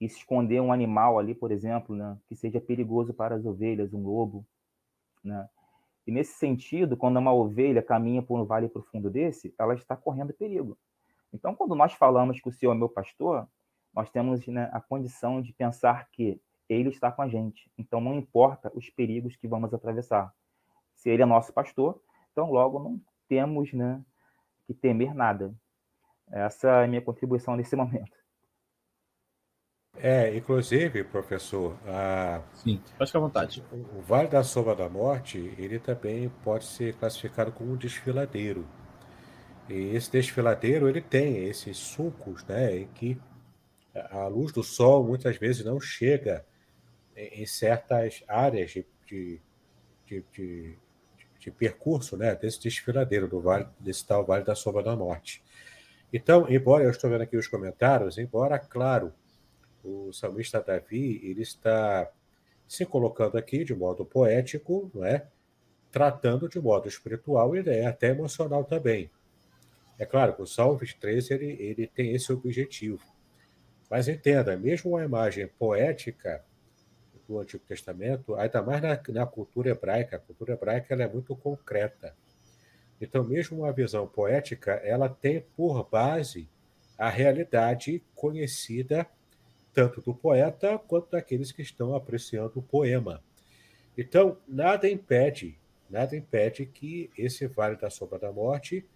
[0.00, 3.92] e se esconder um animal ali, por exemplo, né, que seja perigoso para as ovelhas,
[3.94, 4.46] um lobo.
[5.22, 5.48] Né?
[6.06, 10.34] E nesse sentido, quando uma ovelha caminha por um vale profundo desse, ela está correndo
[10.34, 10.78] perigo.
[11.34, 13.48] Então, quando nós falamos que o Senhor é meu pastor,
[13.92, 17.68] nós temos né, a condição de pensar que Ele está com a gente.
[17.76, 20.32] Então, não importa os perigos que vamos atravessar.
[20.94, 24.00] Se Ele é nosso pastor, então logo não temos né,
[24.64, 25.52] que temer nada.
[26.30, 28.16] Essa é a minha contribuição nesse momento.
[29.96, 32.42] É, inclusive, professor, a...
[32.52, 33.64] Sim, ficar à vontade.
[33.72, 38.66] O Vale da Sombra da Morte, ele também pode ser classificado como um desfiladeiro.
[39.68, 43.18] E esse desfiladeiro, ele tem esses sulcos, né, em que
[44.10, 46.44] a luz do sol muitas vezes não chega
[47.16, 49.40] em certas áreas de, de,
[50.06, 50.78] de, de,
[51.38, 55.42] de percurso, né, desse desfiladeiro, do vale, desse tal Vale da Sombra da Morte.
[56.12, 59.12] Então, embora eu estou vendo aqui os comentários, embora, claro,
[59.82, 62.10] o salmista Davi ele está
[62.66, 65.26] se colocando aqui de modo poético, não é?
[65.94, 69.08] tratando de modo espiritual e é até emocional também.
[69.98, 73.02] É claro que o Salmo 23 ele, ele tem esse objetivo.
[73.90, 76.44] Mas entenda, mesmo a imagem poética
[77.28, 81.34] do Antigo Testamento, ainda mais na, na cultura hebraica, a cultura hebraica ela é muito
[81.36, 82.14] concreta.
[83.00, 86.48] Então, mesmo uma visão poética, ela tem por base
[86.98, 89.06] a realidade conhecida
[89.72, 93.22] tanto do poeta quanto daqueles que estão apreciando o poema.
[93.98, 95.58] Então, nada impede,
[95.90, 98.86] nada impede que esse Vale da Sombra da Morte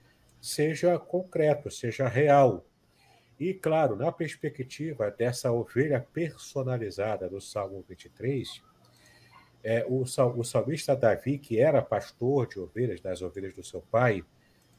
[0.40, 2.64] seja concreto, seja real.
[3.38, 8.62] E, claro, na perspectiva dessa ovelha personalizada do Salmo 23,
[9.62, 14.24] é, o, o salmista Davi, que era pastor de ovelhas, das ovelhas do seu pai,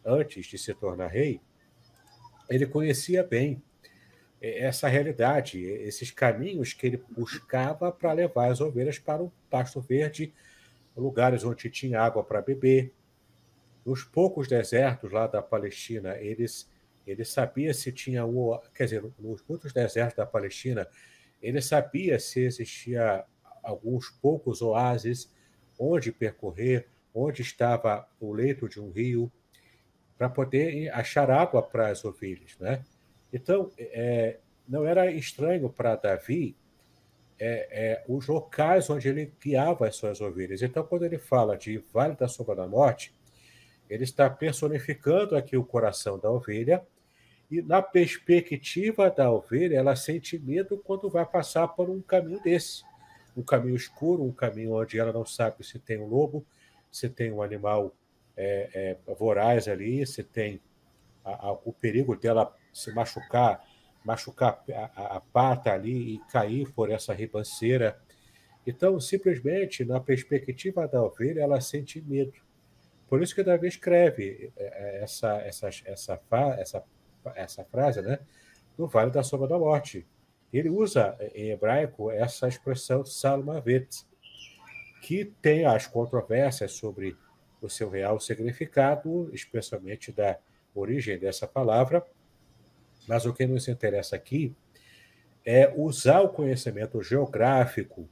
[0.05, 1.41] antes de se tornar rei,
[2.49, 3.61] ele conhecia bem
[4.41, 10.33] essa realidade, esses caminhos que ele buscava para levar as ovelhas para o pasto verde,
[10.95, 12.93] lugares onde tinha água para beber.
[13.89, 16.69] Nos poucos desertos lá da Palestina, eles
[17.07, 20.87] ele sabia se tinha um, quer dizer, nos muitos desertos da Palestina,
[21.41, 23.25] ele sabia se existia
[23.63, 25.33] alguns poucos oásis
[25.79, 29.31] onde percorrer, onde estava o leito de um rio,
[30.15, 32.85] para poder achar água para as ovelhas, né?
[33.33, 36.55] Então, é, não era estranho para Davi
[37.39, 40.61] é, é, os locais onde ele guiava as suas ovelhas.
[40.61, 43.17] Então, quando ele fala de Vale da Sombra da Morte,
[43.89, 46.85] ele está personificando aqui o coração da ovelha,
[47.49, 52.83] e na perspectiva da ovelha, ela sente medo quando vai passar por um caminho desse.
[53.35, 56.45] Um caminho escuro, um caminho onde ela não sabe se tem um lobo,
[56.91, 57.95] se tem um animal
[58.37, 60.61] é, é, voraz ali, se tem
[61.25, 63.65] a, a, o perigo dela se machucar,
[64.05, 67.99] machucar a, a, pata ali e cair por essa ribanceira.
[68.65, 72.33] Então, simplesmente, na perspectiva da ovelha, ela sente medo.
[73.09, 76.21] Por isso que Davi escreve é, é, essa, essa, essa,
[76.59, 76.83] essa,
[77.35, 78.19] essa frase, né?
[78.77, 80.05] No Vale da Sombra da Morte.
[80.53, 84.05] Ele usa em hebraico essa expressão salmavet,
[85.01, 87.17] que tem as controvérsias sobre
[87.61, 90.37] o seu real significado, especialmente da
[90.73, 92.05] origem dessa palavra,
[93.07, 94.55] mas o que nos interessa aqui
[95.45, 98.07] é usar o conhecimento geográfico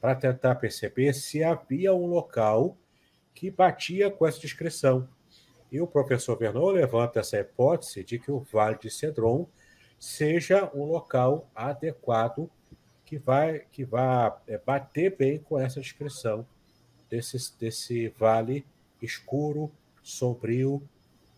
[0.00, 2.76] para tentar perceber se havia um local
[3.38, 5.08] que batia com essa descrição.
[5.70, 9.46] E o professor Vernon levanta essa hipótese de que o Vale de Cedron
[9.96, 12.50] seja um local adequado
[13.04, 16.44] que vai, que vai é, bater bem com essa descrição
[17.08, 18.66] desse, desse vale
[19.00, 19.70] escuro,
[20.02, 20.82] sombrio,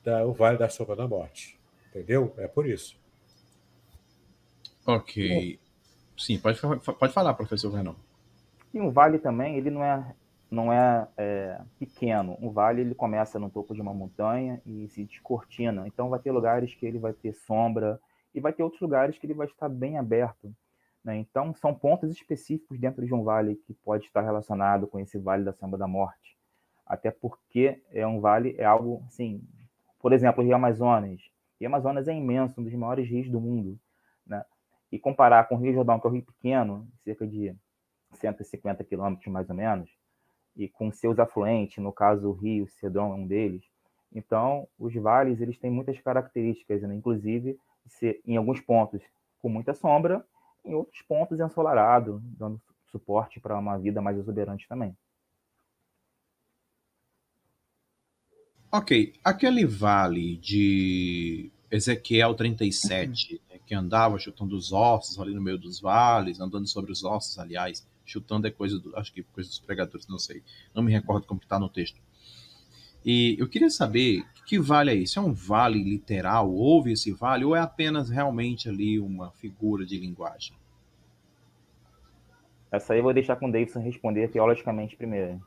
[0.02, 1.58] da, o Vale da Sombra da Morte.
[1.90, 2.32] Entendeu?
[2.38, 2.98] É por isso.
[4.86, 5.60] Ok.
[6.16, 6.58] Sim, pode,
[6.98, 7.94] pode falar, professor Renan.
[8.72, 10.14] E um vale também, ele não é
[10.50, 12.36] não é, é, pequeno.
[12.40, 15.86] Um vale ele começa no topo de uma montanha e se descortina.
[15.86, 18.00] Então vai ter lugares que ele vai ter sombra
[18.34, 20.52] e vai ter outros lugares que ele vai estar bem aberto.
[21.04, 21.16] Né?
[21.16, 25.44] Então são pontos específicos dentro de um vale que pode estar relacionado com esse vale
[25.44, 26.36] da sombra da morte.
[26.84, 29.42] Até porque é um vale é algo assim,
[30.00, 31.20] por exemplo, o Rio Amazonas.
[31.20, 33.78] O Rio Amazonas é imenso, um dos maiores rios do mundo,
[34.26, 34.44] né?
[34.90, 37.54] E comparar com o Rio Jordão, que é um rio pequeno, cerca de
[38.14, 39.88] 150 quilômetros mais ou menos,
[40.60, 43.64] e com seus afluentes, no caso o rio Cedron é um deles.
[44.12, 46.94] Então, os vales eles têm muitas características, né?
[46.94, 49.02] inclusive ser, em alguns pontos
[49.40, 50.24] com muita sombra,
[50.64, 54.94] em outros pontos ensolarado, dando suporte para uma vida mais exuberante também.
[58.70, 65.58] Ok, aquele vale de Ezequiel 37, né, que andava chutando os ossos ali no meio
[65.58, 69.58] dos vales, andando sobre os ossos, aliás, chutando é coisa do, acho que coisa dos
[69.58, 70.42] pregadores, não sei,
[70.74, 72.00] não me recordo como está no texto.
[73.04, 75.18] E eu queria saber que vale é isso?
[75.18, 76.52] É um vale literal?
[76.52, 80.54] Houve esse vale ou é apenas realmente ali uma figura de linguagem?
[82.70, 85.40] Essa aí eu vou deixar com o Davidson responder teologicamente primeiro.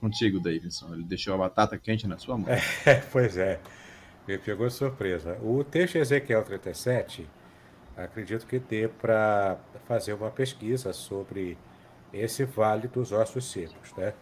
[0.00, 0.94] Contigo, Davidson.
[0.94, 2.48] Ele deixou a batata quente na sua mão.
[2.86, 3.60] É, pois é.
[4.26, 5.38] Me pegou surpresa.
[5.42, 7.28] O texto Ezequiel 37,
[7.96, 11.56] acredito que dê para fazer uma pesquisa sobre
[12.12, 13.94] esse vale dos ossos secos.
[13.96, 14.14] Né?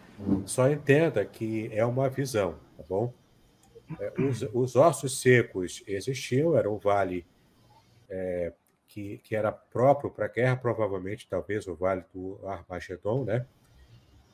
[0.45, 3.13] Só entenda que é uma visão, tá bom?
[3.99, 7.25] É, os, os ossos secos existiam, era um vale
[8.09, 8.53] é,
[8.87, 13.45] que, que era próprio para a guerra, provavelmente, talvez o vale do Armagedon, né?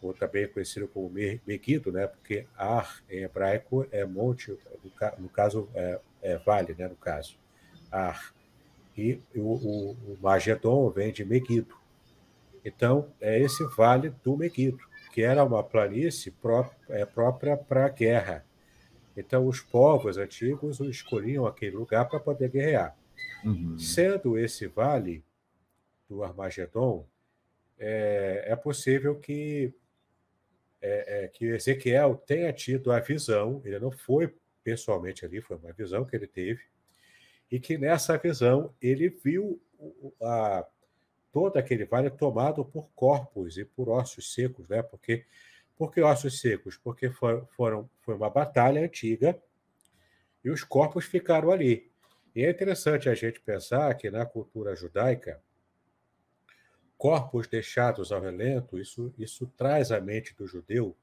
[0.02, 2.08] ou também conhecido como Megiddo, né?
[2.08, 4.58] Porque Ar em hebraico é monte,
[5.18, 6.88] no caso é, é vale, né?
[6.88, 7.38] No caso,
[7.92, 8.37] Ar.
[8.98, 11.76] E o, o, o Magedon vem de Megiddo.
[12.66, 14.84] Então é esse vale do Megiddo,
[15.14, 18.46] que era uma planície pró é, própria para a guerra.
[19.16, 22.96] Então os povos antigos escolhiam aquele lugar para poder guerrear.
[23.44, 23.78] Uhum.
[23.78, 25.24] Sendo esse vale
[26.10, 27.06] do Armagedon,
[27.80, 29.74] é, é possível que
[30.82, 34.34] é, é, que Ezequiel tenha tido a visão, ele não foi
[34.64, 36.62] pessoalmente ali, foi uma visão que ele teve,
[37.52, 39.62] e que nessa visão ele viu
[40.22, 40.66] a,
[41.32, 44.82] todo aquele vale tomado por corpos e por ossos secos, né?
[44.82, 45.26] Porque,
[45.78, 46.78] por que ossos secos?
[46.78, 49.40] Porque for, foram, foi uma batalha antiga
[50.44, 51.92] e os corpos ficaram ali.
[52.36, 55.42] E é interessante a gente pensar que na cultura judaica,
[56.98, 60.96] corpos deixados ao relento, isso, isso traz à mente do judeu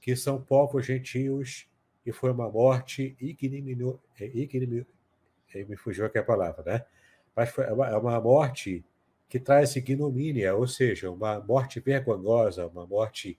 [0.00, 1.66] que são povos gentios
[2.04, 3.98] e foi uma morte ignominiosa.
[5.54, 6.84] É, é, me fugiu aqui a palavra, né?
[7.34, 8.84] Mas foi uma, é uma morte
[9.28, 13.38] que traz ignomínia, ou seja, uma morte vergonhosa, uma morte,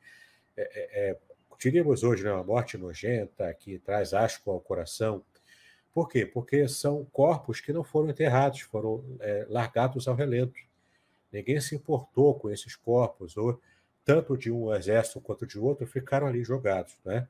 [0.57, 1.17] é, é, é,
[1.59, 5.23] diríamos hoje, né, uma morte nojenta, que traz asco ao coração.
[5.93, 6.25] Por quê?
[6.25, 10.59] Porque são corpos que não foram enterrados, foram é, largados ao relento.
[11.31, 13.61] Ninguém se importou com esses corpos, ou
[14.03, 16.97] tanto de um exército quanto de outro ficaram ali jogados.
[17.05, 17.27] Né?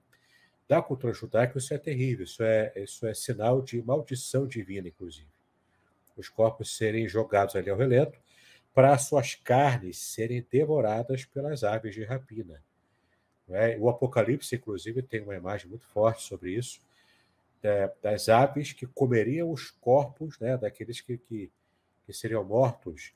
[0.68, 5.28] Da cultura judaica, isso é terrível, isso é, isso é sinal de maldição divina, inclusive.
[6.18, 8.20] Os corpos serem jogados ali ao relento
[8.74, 12.62] para suas carnes serem devoradas pelas aves de rapina.
[13.48, 13.78] É?
[13.80, 16.82] O Apocalipse, inclusive, tem uma imagem muito forte sobre isso,
[17.62, 21.52] é, das aves que comeriam os corpos né, daqueles que, que,
[22.06, 23.14] que seriam mortos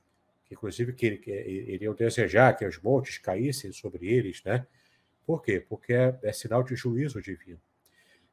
[0.49, 4.65] que inclusive que, que iriam desejar que os montes caíssem sobre eles, né?
[5.29, 5.59] Por quê?
[5.59, 7.61] Porque é, é sinal de juízo divino.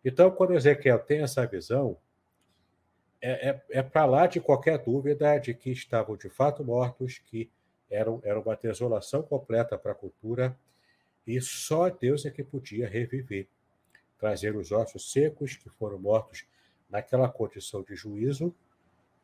[0.03, 1.99] Então, quando Ezequiel tem essa visão,
[3.21, 7.51] é, é, é para lá de qualquer dúvida de que estavam de fato mortos, que
[7.91, 10.59] eram, era uma desolação completa para a cultura,
[11.27, 13.47] e só Deus é que podia reviver,
[14.19, 16.47] trazer os ossos secos que foram mortos
[16.89, 18.55] naquela condição de juízo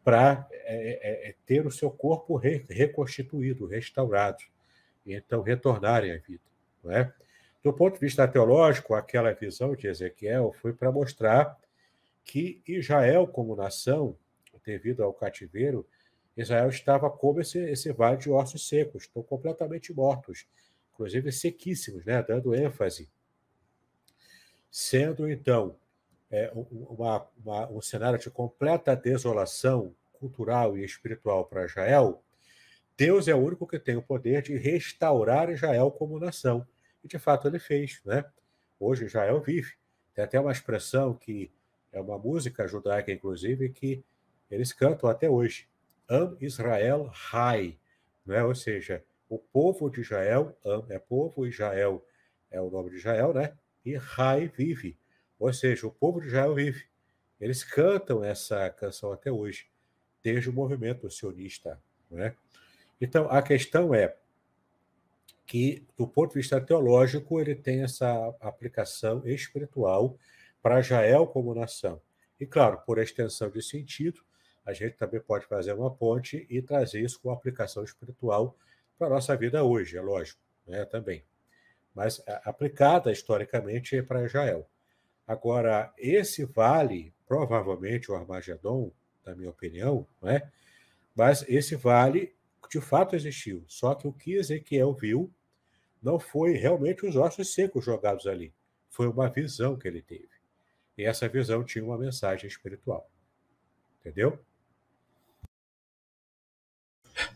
[0.05, 4.45] para é, é, é, ter o seu corpo re, reconstituído, restaurado,
[5.07, 6.45] e então retornarem à vida.
[6.85, 7.11] Não é?
[7.63, 11.57] Do ponto de vista teológico, aquela visão de Ezequiel foi para mostrar
[12.25, 14.17] que Israel, como nação,
[14.65, 15.87] devido ao cativeiro,
[16.37, 20.47] Israel estava como esse, esse vale de ossos secos, estão completamente mortos,
[20.93, 22.23] inclusive sequíssimos, né?
[22.23, 23.09] dando ênfase.
[24.71, 25.77] Sendo, então,
[26.31, 32.23] é, uma, uma, um cenário de completa desolação cultural e espiritual para Israel,
[32.97, 36.67] Deus é o único que tem o poder de restaurar Israel como nação.
[37.03, 38.01] E de fato ele fez.
[38.05, 38.25] Né?
[38.79, 39.75] Hoje Israel vive.
[40.15, 41.51] Tem até uma expressão que
[41.93, 44.05] é uma música judaica, inclusive, que
[44.51, 45.69] eles cantam até hoje.
[46.09, 47.79] Am Israel Hai.
[48.27, 48.43] Né?
[48.45, 50.55] Ou seja, O povo de Israel
[50.91, 52.07] é povo, Israel
[52.51, 53.55] é o nome de Israel, né?
[53.83, 54.95] E Rai vive.
[55.39, 56.85] Ou seja, o povo de Israel vive.
[57.41, 59.71] Eles cantam essa canção até hoje,
[60.23, 61.81] desde o movimento sionista.
[62.11, 62.35] Né?
[63.01, 64.15] Então, a questão é
[65.53, 70.17] que, do ponto de vista teológico, ele tem essa aplicação espiritual
[70.63, 72.01] para Israel como nação.
[72.41, 74.23] E, claro, por extensão de sentido,
[74.65, 78.57] a gente também pode fazer uma ponte e trazer isso com aplicação espiritual
[78.97, 81.23] para a nossa vida hoje, é lógico, né, também.
[81.95, 84.67] Mas aplicada historicamente para Israel.
[85.27, 88.91] Agora, esse vale, provavelmente o Armagedon,
[89.23, 90.51] na minha opinião, não é?
[91.15, 92.35] mas esse vale
[92.71, 93.63] de fato existiu.
[93.69, 95.31] Só que o que Ezequiel viu
[96.03, 98.53] não foi realmente os ossos secos jogados ali.
[98.91, 100.29] Foi uma visão que ele teve.
[100.99, 103.09] E essa visão tinha uma mensagem espiritual.
[104.01, 104.39] Entendeu?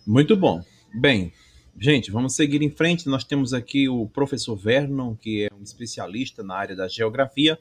[0.06, 0.62] Muito bom.
[0.92, 1.32] Bem,
[1.78, 3.08] gente, vamos seguir em frente.
[3.08, 7.58] Nós temos aqui o professor Vernon, que é um especialista na área da geografia.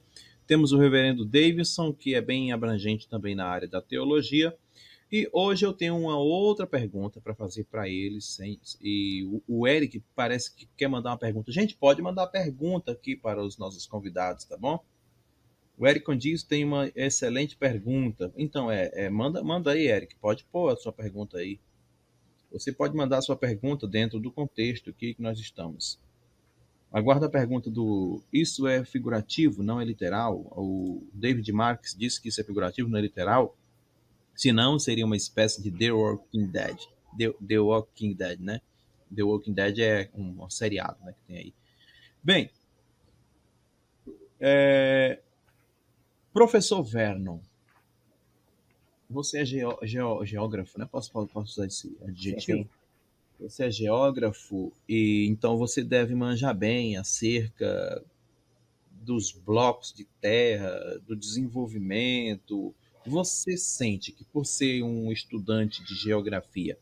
[0.48, 4.56] Temos o reverendo Davidson, que é bem abrangente também na área da teologia.
[5.16, 8.38] E hoje eu tenho uma outra pergunta para fazer para eles.
[8.82, 11.54] E o Eric parece que quer mandar uma pergunta.
[11.54, 14.78] Gente, pode mandar pergunta aqui para os nossos convidados, tá bom?
[15.78, 18.30] O Eric Condiz tem uma excelente pergunta.
[18.36, 20.18] Então, é, é, manda, manda aí, Eric.
[20.18, 21.62] Pode pôr a sua pergunta aí.
[22.52, 25.98] Você pode mandar a sua pergunta dentro do contexto aqui que nós estamos.
[26.92, 30.40] Aguardo a pergunta do Isso é figurativo, não é literal?
[30.52, 33.56] O David Marks disse que isso é figurativo, não é literal.
[34.36, 36.78] Se não, seria uma espécie de The Walking Dead.
[37.18, 38.62] The, The Walking Dead, né?
[39.14, 41.54] The Walking Dead é um, um seriado né, que tem aí.
[42.22, 42.50] Bem,
[44.40, 45.20] é...
[46.34, 47.40] professor Vernon,
[49.10, 50.88] você é geógrafo, né?
[50.92, 52.64] Posso, posso usar esse adjetivo?
[52.64, 52.70] Sim.
[53.40, 58.04] Você é geógrafo e então você deve manjar bem acerca
[58.92, 62.74] dos blocos de terra, do desenvolvimento.
[63.08, 66.76] Você sente que por ser um estudante de geografia,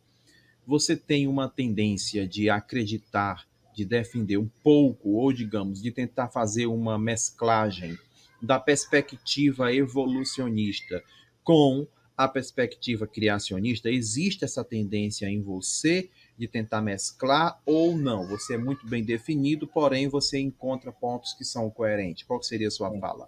[0.66, 3.46] você tem uma tendência de acreditar,
[3.76, 7.98] de defender um pouco, ou digamos, de tentar fazer uma mesclagem
[8.42, 11.04] da perspectiva evolucionista
[11.44, 13.90] com a perspectiva criacionista?
[13.90, 18.26] Existe essa tendência em você de tentar mesclar ou não?
[18.30, 22.24] Você é muito bem definido, porém você encontra pontos que são coerentes.
[22.24, 23.28] Qual seria a sua fala?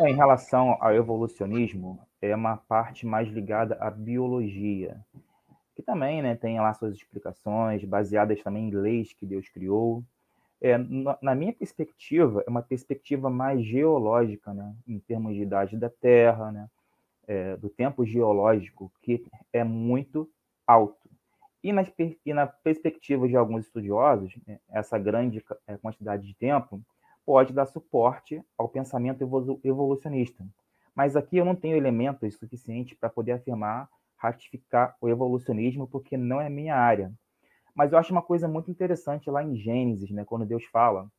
[0.00, 5.00] É, em relação ao evolucionismo, é uma parte mais ligada à biologia,
[5.76, 10.02] que também né, tem lá suas explicações, baseadas também em leis que Deus criou.
[10.60, 10.76] É,
[11.22, 16.50] na minha perspectiva, é uma perspectiva mais geológica, né, em termos de idade da Terra,
[16.50, 16.68] né,
[17.28, 20.28] é, do tempo geológico, que é muito
[20.66, 21.08] alto.
[21.62, 21.90] E, nas,
[22.26, 26.82] e na perspectiva de alguns estudiosos, né, essa grande é, quantidade de tempo
[27.24, 29.22] pode dar suporte ao pensamento
[29.62, 30.44] evolucionista.
[30.94, 36.40] Mas aqui eu não tenho elementos suficientes para poder afirmar, ratificar o evolucionismo, porque não
[36.40, 37.12] é minha área.
[37.74, 41.10] Mas eu acho uma coisa muito interessante lá em Gênesis, né, quando Deus fala,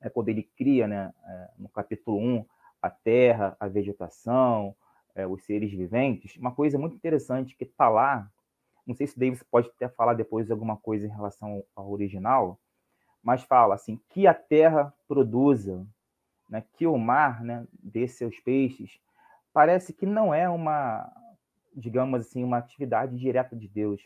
[0.00, 2.44] é, quando ele cria, né, é, no capítulo 1,
[2.82, 4.74] a terra, a vegetação,
[5.14, 8.30] é, os seres viventes, uma coisa muito interessante que está lá,
[8.86, 12.58] não sei se o Davis pode até falar depois alguma coisa em relação ao original,
[13.22, 15.86] mas fala assim, que a terra produza,
[16.48, 18.98] né, que o mar né, dê seus peixes,
[19.52, 21.10] parece que não é uma,
[21.74, 24.02] digamos assim, uma atividade direta de Deus.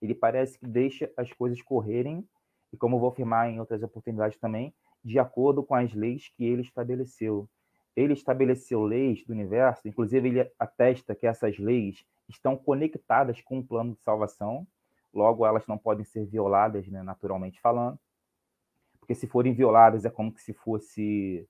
[0.00, 2.26] Ele parece que deixa as coisas correrem,
[2.72, 4.74] e como vou afirmar em outras oportunidades também,
[5.04, 7.48] de acordo com as leis que ele estabeleceu.
[7.94, 13.64] Ele estabeleceu leis do universo, inclusive ele atesta que essas leis estão conectadas com o
[13.64, 14.66] plano de salvação,
[15.12, 17.98] logo elas não podem ser violadas, né, naturalmente falando
[19.02, 21.44] porque se forem violadas é como se fosse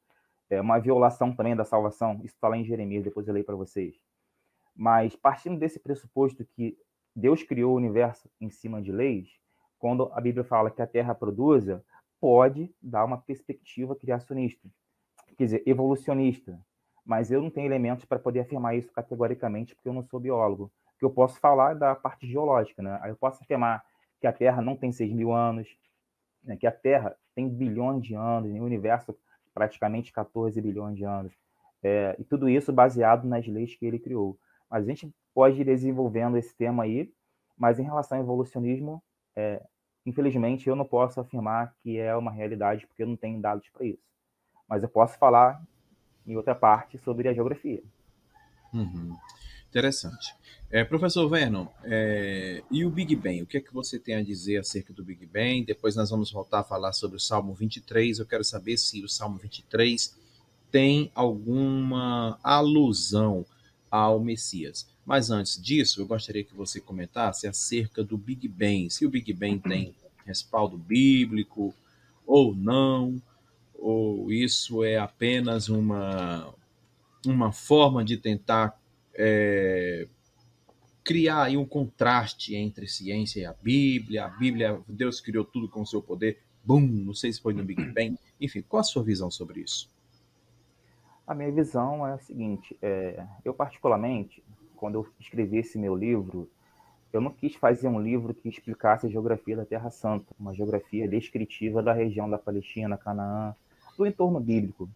[0.49, 2.15] é, uma violação também da salvação.
[2.25, 3.95] Isso está lá em Jeremias, depois eu leio para vocês.
[4.75, 6.79] Mas partindo desse pressuposto que
[7.15, 9.29] Deus criou o universo em cima de leis,
[9.79, 11.85] quando a Bíblia fala que a Terra produza,
[12.19, 14.67] pode dar uma perspectiva criacionista,
[15.37, 16.59] quer dizer, evolucionista.
[17.05, 20.73] Mas eu não tenho elementos para poder afirmar isso categoricamente, porque eu não sou biólogo.
[20.95, 22.99] O que eu posso falar é da parte geológica, né?
[23.05, 23.85] Eu posso afirmar
[24.21, 25.69] que a Terra não tem 6 mil anos,
[26.43, 29.16] né, que a Terra tem bilhões de anos, e o universo
[29.55, 31.32] praticamente 14 bilhões de anos.
[31.82, 34.38] É, e tudo isso baseado nas leis que ele criou.
[34.70, 37.12] Mas a gente pode ir desenvolvendo esse tema aí,
[37.57, 39.03] mas em relação ao evolucionismo,
[39.36, 39.62] é,
[40.07, 43.84] infelizmente eu não posso afirmar que é uma realidade, porque eu não tenho dados para
[43.84, 44.03] isso.
[44.68, 45.62] Mas eu posso falar
[46.26, 47.82] em outra parte sobre a geografia.
[48.72, 49.16] Uhum.
[49.73, 50.35] Interessante.
[50.70, 53.41] É, professor Vernon, é, e o Big Bang?
[53.41, 55.64] O que é que você tem a dizer acerca do Big Bang?
[55.64, 58.18] Depois nós vamos voltar a falar sobre o Salmo 23.
[58.18, 60.14] Eu quero saber se o Salmo 23
[60.70, 63.47] tem alguma alusão
[63.91, 64.87] ao Messias.
[65.07, 68.91] Mas antes disso, eu gostaria que você comentasse acerca do Big Bang.
[68.91, 69.95] Se o Big Bang tem
[70.27, 71.75] respaldo bíblico
[72.27, 73.20] ou não,
[73.75, 76.55] ou isso é apenas uma,
[77.27, 78.79] uma forma de tentar
[79.15, 80.07] é,
[81.05, 84.25] criar aí um contraste entre ciência e a Bíblia.
[84.25, 86.39] A Bíblia, Deus criou tudo com o seu poder.
[86.65, 88.17] Bum, não sei se foi no Big Bang.
[88.41, 89.91] Enfim, qual a sua visão sobre isso?
[91.27, 94.43] A minha visão é a seguinte: é, eu, particularmente,
[94.77, 96.49] quando eu escrevi esse meu livro,
[97.13, 101.07] eu não quis fazer um livro que explicasse a geografia da Terra Santa, uma geografia
[101.07, 103.55] descritiva da região da Palestina, Canaã,
[103.97, 104.89] do entorno bíblico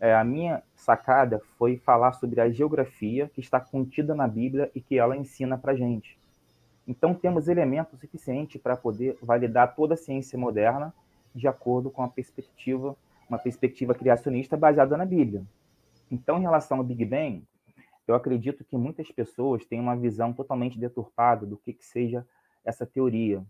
[0.00, 4.80] é, a minha sacada foi falar sobre a geografia que está contida na Bíblia e
[4.80, 6.18] que ela ensina para gente.
[6.86, 10.92] Então temos elementos suficientes para poder validar toda a ciência moderna
[11.34, 12.96] de acordo com a perspectiva,
[13.28, 15.42] uma perspectiva criacionista baseada na Bíblia.
[16.10, 17.42] Então, em relação ao Big Bang,
[18.06, 22.26] eu acredito que muitas pessoas têm uma visão totalmente deturpada do que, que seja
[22.64, 23.44] essa teoria.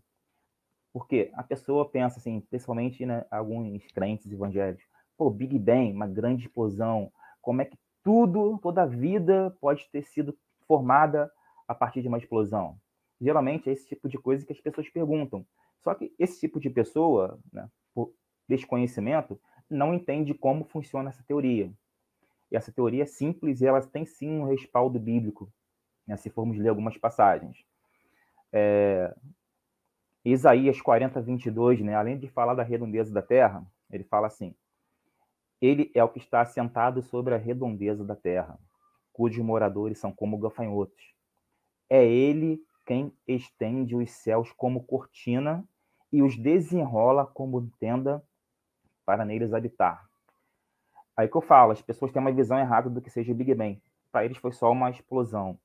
[0.92, 4.84] Porque a pessoa pensa assim, principalmente né, alguns crentes evangélicos,
[5.16, 7.12] Pô, Big Bang, uma grande explosão.
[7.40, 10.36] Como é que tudo, toda a vida pode ter sido
[10.66, 11.30] formada
[11.68, 12.78] a partir de uma explosão?
[13.20, 15.46] Geralmente é esse tipo de coisa que as pessoas perguntam.
[15.80, 18.12] Só que esse tipo de pessoa, né, por
[18.48, 19.40] desconhecimento,
[19.70, 21.72] não entende como funciona essa teoria.
[22.50, 25.50] E essa teoria é simples e ela tem sim um respaldo bíblico,
[26.06, 27.64] né, se formos ler algumas passagens.
[28.52, 29.14] É...
[30.24, 34.54] Isaías 40, 22, né, além de falar da redondeza da terra, ele fala assim:
[35.64, 38.58] ele é o que está assentado sobre a redondeza da terra,
[39.12, 41.14] cujos moradores são como gafanhotos.
[41.88, 45.66] É ele quem estende os céus como cortina
[46.12, 48.22] e os desenrola como tenda
[49.06, 50.04] para neles habitar.
[51.16, 53.54] Aí que eu falo, as pessoas têm uma visão errada do que seja o Big
[53.54, 53.80] Bang.
[54.10, 55.58] Para eles foi só uma explosão.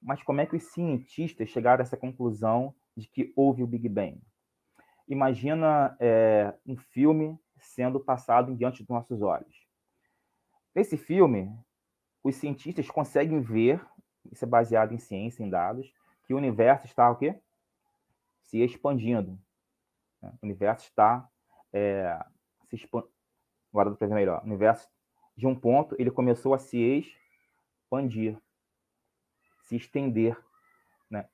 [0.00, 3.88] Mas como é que os cientistas chegaram a essa conclusão de que houve o Big
[3.88, 4.20] Bang?
[5.08, 9.66] Imagina é, um filme sendo passado diante dos nossos olhos.
[10.74, 11.52] Nesse filme,
[12.22, 13.84] os cientistas conseguem ver,
[14.30, 15.92] isso é baseado em ciência, em dados,
[16.24, 17.40] que o universo está o quê?
[18.42, 19.38] Se expandindo.
[20.22, 21.28] O universo está
[21.72, 22.18] é,
[22.68, 23.12] se expandindo.
[23.72, 24.42] Agora para ver melhor.
[24.42, 24.88] O universo,
[25.36, 27.14] de um ponto, ele começou a se
[27.84, 28.36] expandir,
[29.62, 30.36] se estender.
[31.08, 31.28] Né?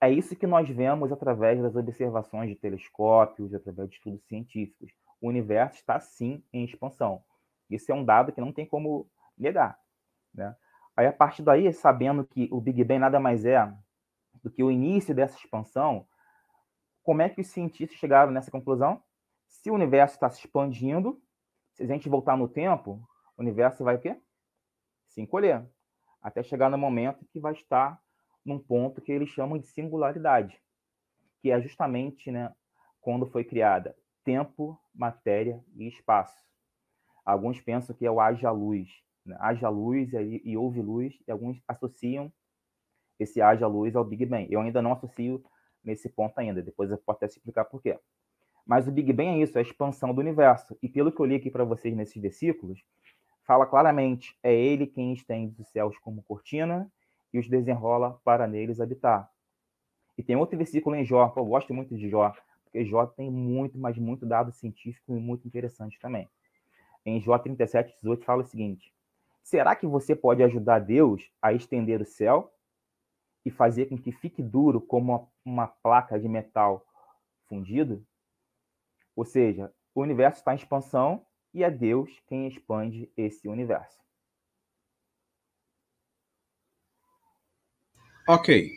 [0.00, 5.28] É isso que nós vemos através das observações de telescópios, através de estudos científicos o
[5.28, 7.22] universo está sim em expansão.
[7.68, 9.78] Isso é um dado que não tem como negar.
[10.34, 10.56] Né?
[10.96, 13.72] Aí, a partir daí, sabendo que o Big Bang nada mais é
[14.42, 16.06] do que o início dessa expansão,
[17.02, 19.02] como é que os cientistas chegaram nessa conclusão?
[19.46, 21.20] Se o universo está se expandindo,
[21.72, 23.00] se a gente voltar no tempo,
[23.36, 24.20] o universo vai o quê?
[25.06, 25.66] Se encolher,
[26.22, 28.00] até chegar no momento que vai estar
[28.44, 30.60] num ponto que eles chamam de singularidade,
[31.40, 32.54] que é justamente né,
[33.00, 33.94] quando foi criada
[34.24, 36.36] tempo, matéria e espaço.
[37.24, 38.88] Alguns pensam que é o haja luz,
[39.24, 39.36] né?
[39.40, 42.32] haja luz e, e houve luz, e alguns associam
[43.18, 44.46] esse haja luz ao Big Bang.
[44.50, 45.44] Eu ainda não associo
[45.84, 47.98] nesse ponto ainda, depois eu posso até explicar por quê.
[48.66, 50.76] Mas o Big Bang é isso, é a expansão do universo.
[50.82, 52.82] E pelo que eu li aqui para vocês nesses versículos,
[53.44, 56.90] fala claramente: é ele quem estende os céus como cortina
[57.32, 59.30] e os desenrola para neles habitar.
[60.16, 62.32] E tem outro versículo em Jó, eu gosto muito de Jó,
[62.70, 66.30] porque Jó tem muito, mas muito dado científico e muito interessante também.
[67.04, 68.94] Em Jó 37, 18, fala o seguinte:
[69.42, 72.54] Será que você pode ajudar Deus a estender o céu
[73.44, 76.86] e fazer com que fique duro como uma placa de metal
[77.48, 78.06] fundido?
[79.16, 83.98] Ou seja, o universo está em expansão e é Deus quem expande esse universo.
[88.28, 88.70] Ok.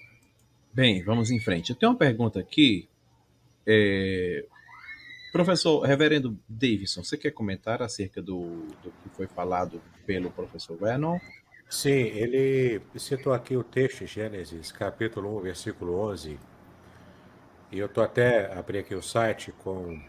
[0.74, 1.70] Bem, vamos em frente.
[1.70, 2.90] Eu tenho uma pergunta aqui
[3.66, 4.46] é...
[5.32, 11.18] Professor, reverendo Davidson, você quer comentar acerca do, do que foi falado pelo professor Vernon?
[11.68, 16.40] Sim, ele citou aqui o texto Gênesis, capítulo 1, versículo 11.
[17.72, 20.00] E eu estou até abri aqui o site com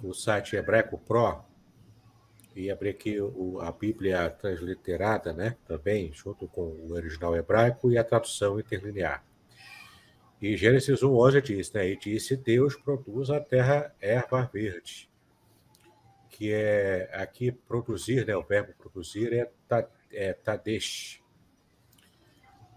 [0.00, 1.42] o site Hebraico Pro
[2.54, 5.56] e abri aqui o, a Bíblia transliterada, né?
[5.66, 9.24] Também, junto com o original hebraico e a tradução interlinear.
[10.40, 11.88] E Gênesis 1,11 diz, né?
[11.88, 15.10] E disse Deus produz a terra erva verde.
[16.30, 18.34] Que é aqui produzir, né?
[18.36, 19.50] O verbo produzir é,
[20.12, 21.20] é tadesh.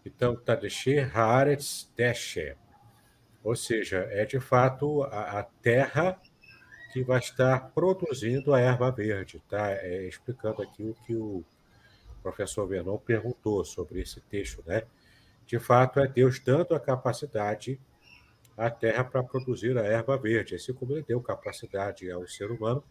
[0.05, 2.55] Então, Tadeshe Haaretz Deshe.
[3.43, 6.19] Ou seja, é de fato a, a, terra
[6.91, 9.41] que vai estar produzindo a erva verde.
[9.49, 9.71] Tá?
[9.71, 11.43] É, explicando aqui o que o
[12.21, 14.63] professor Vernon perguntou sobre esse texto.
[14.65, 14.83] Né?
[15.45, 17.79] De fato, é Deus dando a capacidade
[18.57, 22.83] à terra para produzir a erva verde, assim como ele deu capacidade ao ser humano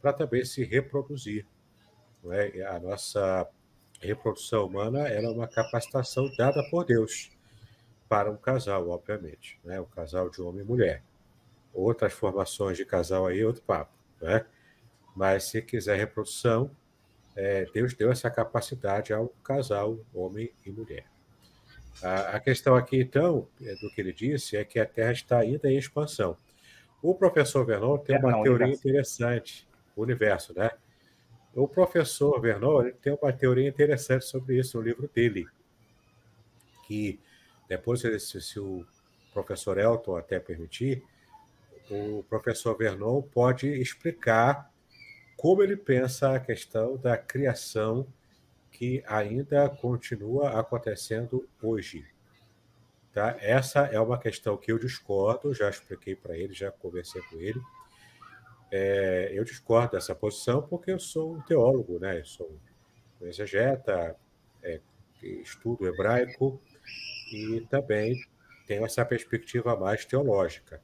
[0.00, 1.46] para também se reproduzir.
[2.30, 2.64] É?
[2.66, 3.48] A nossa
[4.00, 7.30] reprodução humana é uma capacitação dada por Deus
[8.08, 9.80] para um casal, obviamente, né?
[9.80, 11.02] o casal de homem e mulher.
[11.72, 13.92] Outras formações de casal aí, outro papo.
[14.20, 14.44] Né?
[15.14, 16.70] Mas se quiser reprodução,
[17.34, 21.04] é, Deus deu essa capacidade ao casal, homem e mulher.
[22.02, 25.38] A, a questão aqui, então, é, do que ele disse, é que a Terra está
[25.38, 26.36] ainda em expansão.
[27.02, 28.88] O professor Vernon tem uma teoria universo.
[28.88, 30.70] interessante, o universo, né?
[31.54, 35.46] O professor Vernon tem uma teoria interessante sobre isso no livro dele,
[36.86, 37.18] que
[37.68, 38.84] depois, se, se o
[39.32, 41.02] professor Elton até permitir,
[41.90, 44.70] o professor Vernon pode explicar
[45.36, 48.06] como ele pensa a questão da criação
[48.76, 52.04] que ainda continua acontecendo hoje.
[53.10, 53.34] Tá?
[53.40, 57.58] Essa é uma questão que eu discordo, já expliquei para ele, já conversei com ele.
[58.70, 62.20] É, eu discordo dessa posição porque eu sou um teólogo, né?
[62.20, 62.54] Eu sou
[63.18, 64.14] um exegeta,
[64.62, 64.78] é,
[65.22, 66.60] estudo hebraico
[67.32, 68.22] e também
[68.66, 70.82] tenho essa perspectiva mais teológica.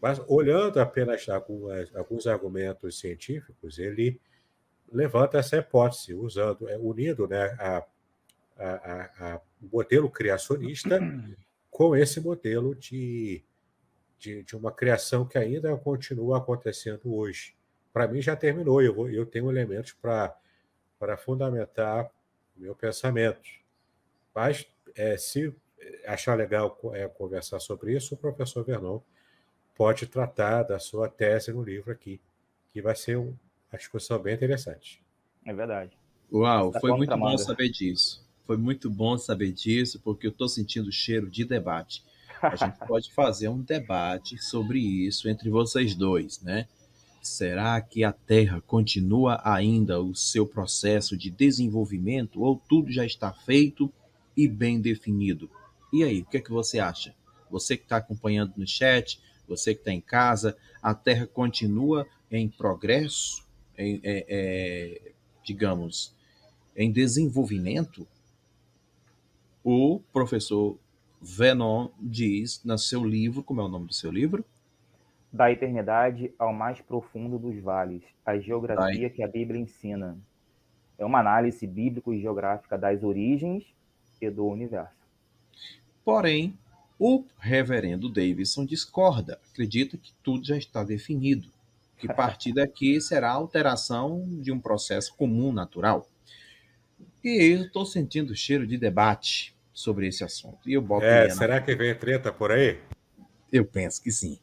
[0.00, 4.20] Mas olhando apenas algumas, alguns argumentos científicos, ele
[4.92, 7.84] levanta essa hipótese, usando, é, unindo né, a,
[8.56, 11.00] a, a, o modelo criacionista
[11.70, 13.42] com esse modelo de,
[14.18, 17.56] de, de, uma criação que ainda continua acontecendo hoje.
[17.92, 22.10] Para mim já terminou, eu, vou, eu tenho elementos para fundamentar
[22.56, 23.48] o meu pensamento.
[24.34, 25.54] Mas é, se
[26.06, 29.00] achar legal é, conversar sobre isso, o professor Vernon
[29.74, 32.20] pode tratar da sua tese no livro aqui,
[32.72, 33.36] que vai ser um,
[33.74, 35.02] uma discussão bem interessante.
[35.44, 35.98] É verdade.
[36.32, 38.24] Uau, foi muito bom saber disso.
[38.44, 42.04] Foi muito bom saber disso, porque eu estou sentindo o cheiro de debate.
[42.40, 46.68] A gente pode fazer um debate sobre isso entre vocês dois, né?
[47.20, 53.32] Será que a Terra continua ainda o seu processo de desenvolvimento ou tudo já está
[53.32, 53.92] feito
[54.36, 55.50] e bem definido?
[55.92, 57.14] E aí, o que é que você acha?
[57.50, 59.18] Você que está acompanhando no chat,
[59.48, 63.43] você que está em casa, a Terra continua em progresso
[63.76, 65.12] é, é,
[65.42, 66.14] digamos,
[66.76, 68.06] em desenvolvimento,
[69.62, 70.76] o professor
[71.20, 74.44] Venon diz no seu livro, como é o nome do seu livro?
[75.32, 80.16] Da eternidade ao mais profundo dos vales, a geografia que a Bíblia ensina.
[80.98, 83.64] É uma análise bíblico e geográfica das origens
[84.20, 84.94] e do universo.
[86.04, 86.56] Porém,
[86.98, 91.53] o reverendo Davidson discorda, acredita que tudo já está definido
[92.06, 96.06] que partir daqui será alteração de um processo comum, natural.
[97.22, 100.68] E eu estou sentindo cheiro de debate sobre esse assunto.
[100.68, 102.78] E eu boto é, será que vem treta por aí?
[103.50, 104.38] Eu penso que sim.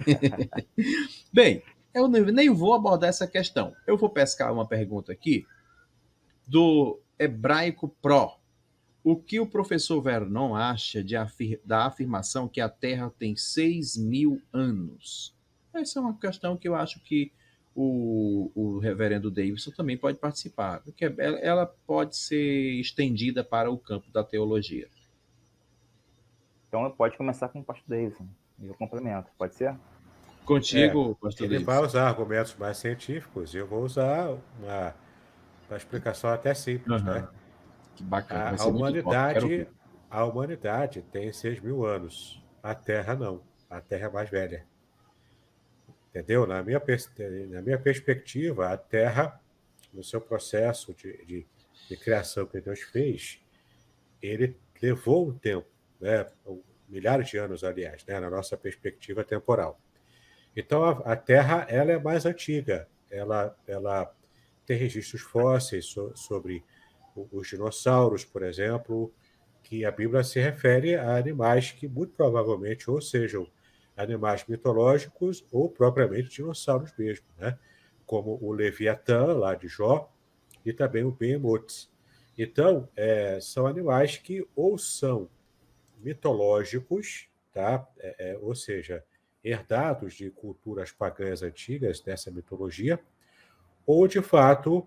[1.32, 1.62] Bem,
[1.94, 3.74] eu nem vou abordar essa questão.
[3.86, 5.46] Eu vou pescar uma pergunta aqui
[6.46, 8.38] do Hebraico Pro.
[9.04, 14.40] O que o professor Vernon acha afir da afirmação que a Terra tem 6 mil
[14.52, 15.34] anos?
[15.74, 17.32] Essa é uma questão que eu acho que
[17.74, 24.10] o, o reverendo Davidson também pode participar, porque ela pode ser estendida para o campo
[24.10, 24.88] da teologia.
[26.68, 28.26] Então pode começar com o pastor Davidson,
[28.58, 29.74] e eu complemento, pode ser?
[30.44, 31.72] Contigo, é, pastor Ele Davidson.
[31.72, 34.94] vai usar argumentos mais científicos, e eu vou usar uma,
[35.68, 37.12] uma explicação até simples, uhum.
[37.12, 37.28] né?
[37.94, 38.56] Que bacana.
[38.58, 39.68] A, a humanidade,
[40.10, 44.66] a humanidade tem 6 mil anos, a Terra não, a Terra é mais velha.
[46.12, 46.46] Entendeu?
[46.46, 46.80] Na minha,
[47.48, 49.40] na minha perspectiva, a Terra,
[49.94, 51.46] no seu processo de, de,
[51.88, 53.40] de criação que Deus fez,
[54.20, 55.66] ele levou um tempo,
[55.98, 56.26] né?
[56.86, 58.20] milhares de anos, aliás, né?
[58.20, 59.80] na nossa perspectiva temporal.
[60.54, 64.14] Então, a, a, Terra ela é mais antiga, ela, ela
[64.66, 66.62] tem registros fósseis so, sobre
[67.16, 69.10] os dinossauros, por exemplo,
[69.62, 73.46] que a Bíblia se refere a animais que muito provavelmente ou sejam
[73.96, 77.58] animais mitológicos ou propriamente dinossauros mesmo, né?
[78.06, 80.12] como o Leviatã, lá de Jó,
[80.64, 81.88] e também o Behemoth.
[82.36, 85.28] Então, é, são animais que ou são
[85.98, 87.86] mitológicos, tá?
[87.98, 89.04] É, é, ou seja,
[89.44, 93.00] herdados de culturas pagãs antigas dessa mitologia,
[93.86, 94.86] ou de fato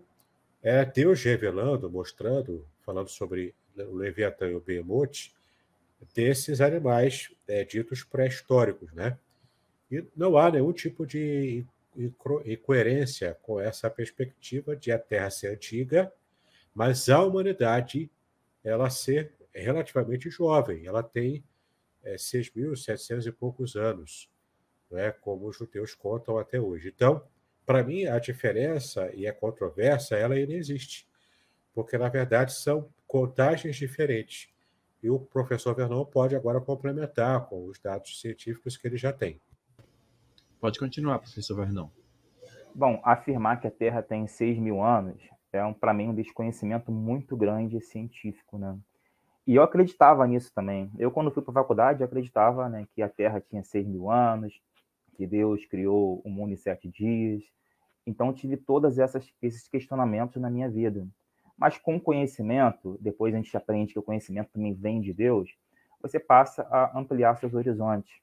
[0.62, 5.35] é Deus revelando, mostrando, falando sobre o Leviatã e o Behemoth,
[6.14, 9.18] desses animais é, ditos pré-históricos, né?
[9.92, 11.66] E não há nenhum tipo de
[12.46, 16.12] incoerência com essa perspectiva de a Terra ser antiga,
[16.74, 18.10] mas a humanidade
[18.64, 20.86] ela ser relativamente jovem.
[20.86, 21.44] Ela tem
[22.04, 24.30] é, 6.700 e poucos anos,
[24.92, 26.92] né, como os judeus contam até hoje.
[26.94, 27.24] Então,
[27.66, 31.08] para mim, a diferença e a controvérsia, ela ainda existe,
[31.74, 34.50] porque, na verdade, são contagens diferentes.
[35.06, 39.40] E o professor Vernon pode agora complementar com os dados científicos que ele já tem.
[40.60, 41.90] Pode continuar, professor Vernon.
[42.74, 45.22] Bom, afirmar que a Terra tem 6 mil anos
[45.54, 48.80] é, um, para mim, um desconhecimento muito grande científico, né?
[49.46, 50.92] E eu acreditava nisso também.
[50.98, 54.60] Eu, quando fui para a faculdade, acreditava né, que a Terra tinha 6 mil anos,
[55.16, 57.44] que Deus criou o mundo em sete dias.
[58.08, 61.08] Então, tive todos esses questionamentos na minha vida.
[61.58, 65.56] Mas com conhecimento, depois a gente aprende que o conhecimento também vem de Deus,
[66.02, 68.22] você passa a ampliar seus horizontes.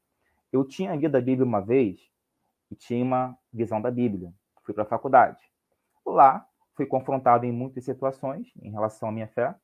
[0.53, 1.99] Eu tinha lido a Bíblia uma vez
[2.71, 4.33] e tinha uma visão da Bíblia.
[4.63, 5.41] Fui para a faculdade.
[6.05, 9.55] Lá, fui confrontado em muitas situações em relação à minha fé,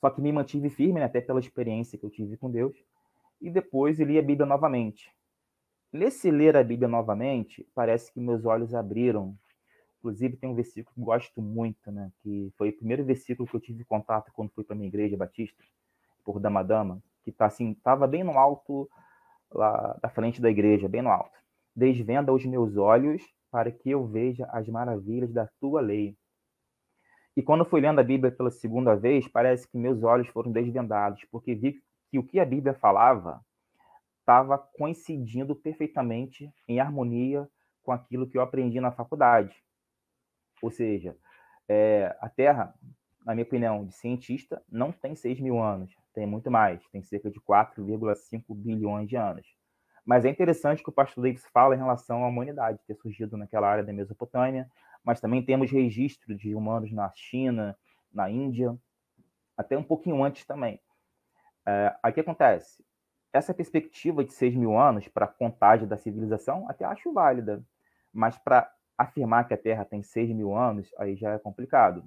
[0.00, 2.76] só que me mantive firme, né, até pela experiência que eu tive com Deus,
[3.40, 5.14] e depois li a Bíblia novamente.
[5.92, 9.36] Nesse ler a Bíblia novamente, parece que meus olhos abriram.
[10.00, 13.60] Inclusive, tem um versículo que gosto muito, né, que foi o primeiro versículo que eu
[13.60, 15.62] tive contato quando fui para minha igreja batista,
[16.24, 18.88] por Damadama, que tá assim, estava bem no alto
[19.52, 21.38] lá da frente da igreja, bem no alto.
[21.76, 26.16] Desvenda os meus olhos para que eu veja as maravilhas da tua lei.
[27.36, 31.24] E quando fui lendo a Bíblia pela segunda vez, parece que meus olhos foram desvendados,
[31.30, 31.78] porque vi
[32.10, 33.44] que o que a Bíblia falava
[34.20, 37.46] estava coincidindo perfeitamente em harmonia
[37.82, 39.54] com aquilo que eu aprendi na faculdade.
[40.62, 41.16] Ou seja,
[41.68, 42.74] é, a Terra,
[43.24, 47.30] na minha opinião, de cientista, não tem 6 mil anos, tem muito mais, tem cerca
[47.30, 49.46] de 4,5 bilhões de anos.
[50.04, 53.68] Mas é interessante que o pastor Davis fala em relação à humanidade ter surgido naquela
[53.68, 54.68] área da Mesopotâmia,
[55.04, 57.76] mas também temos registro de humanos na China,
[58.12, 58.76] na Índia,
[59.56, 60.80] até um pouquinho antes também.
[61.66, 62.84] É, aí o que acontece?
[63.32, 67.62] Essa perspectiva de 6 mil anos para a contagem da civilização até acho válida,
[68.12, 72.04] mas para afirmar que a Terra tem 6 mil anos, aí já é complicado.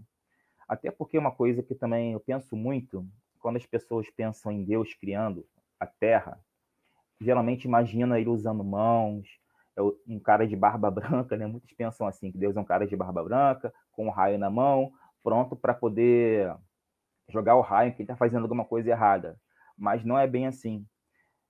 [0.68, 3.08] Até porque uma coisa que também eu penso muito,
[3.39, 5.44] quando as pessoas pensam em Deus criando
[5.80, 6.39] a Terra,
[7.20, 9.28] geralmente imagina ele usando mãos,
[9.76, 11.48] é um cara de barba branca, né?
[11.48, 14.52] Muitos pensam assim, que Deus é um cara de barba branca, com um raio na
[14.52, 16.56] mão, pronto para poder
[17.28, 19.39] jogar o raio que ele está fazendo alguma coisa errada.
[19.76, 20.86] Mas não é bem assim.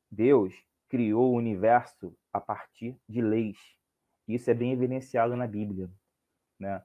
[0.10, 0.54] Deus
[0.88, 3.58] criou o universo a partir de leis.
[4.28, 5.90] Isso é bem evidenciado na Bíblia,
[6.60, 6.82] né?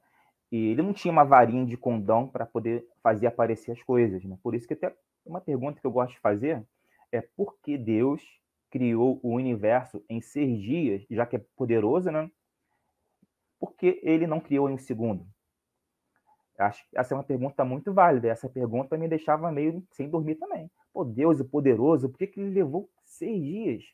[0.51, 4.39] E ele não tinha uma varinha de condão para poder fazer aparecer as coisas, né?
[4.43, 6.67] Por isso que até uma pergunta que eu gosto de fazer
[7.13, 8.23] é por que Deus
[8.71, 12.31] criou o universo em seis dias, já que é poderoso, né?
[13.59, 15.27] Por que ele não criou em um segundo?
[16.59, 18.29] Acho que essa é uma pergunta muito válida.
[18.29, 20.71] Essa pergunta me deixava meio sem dormir também.
[20.93, 23.85] Pô, Deus é poderoso, por que, que ele levou seis dias?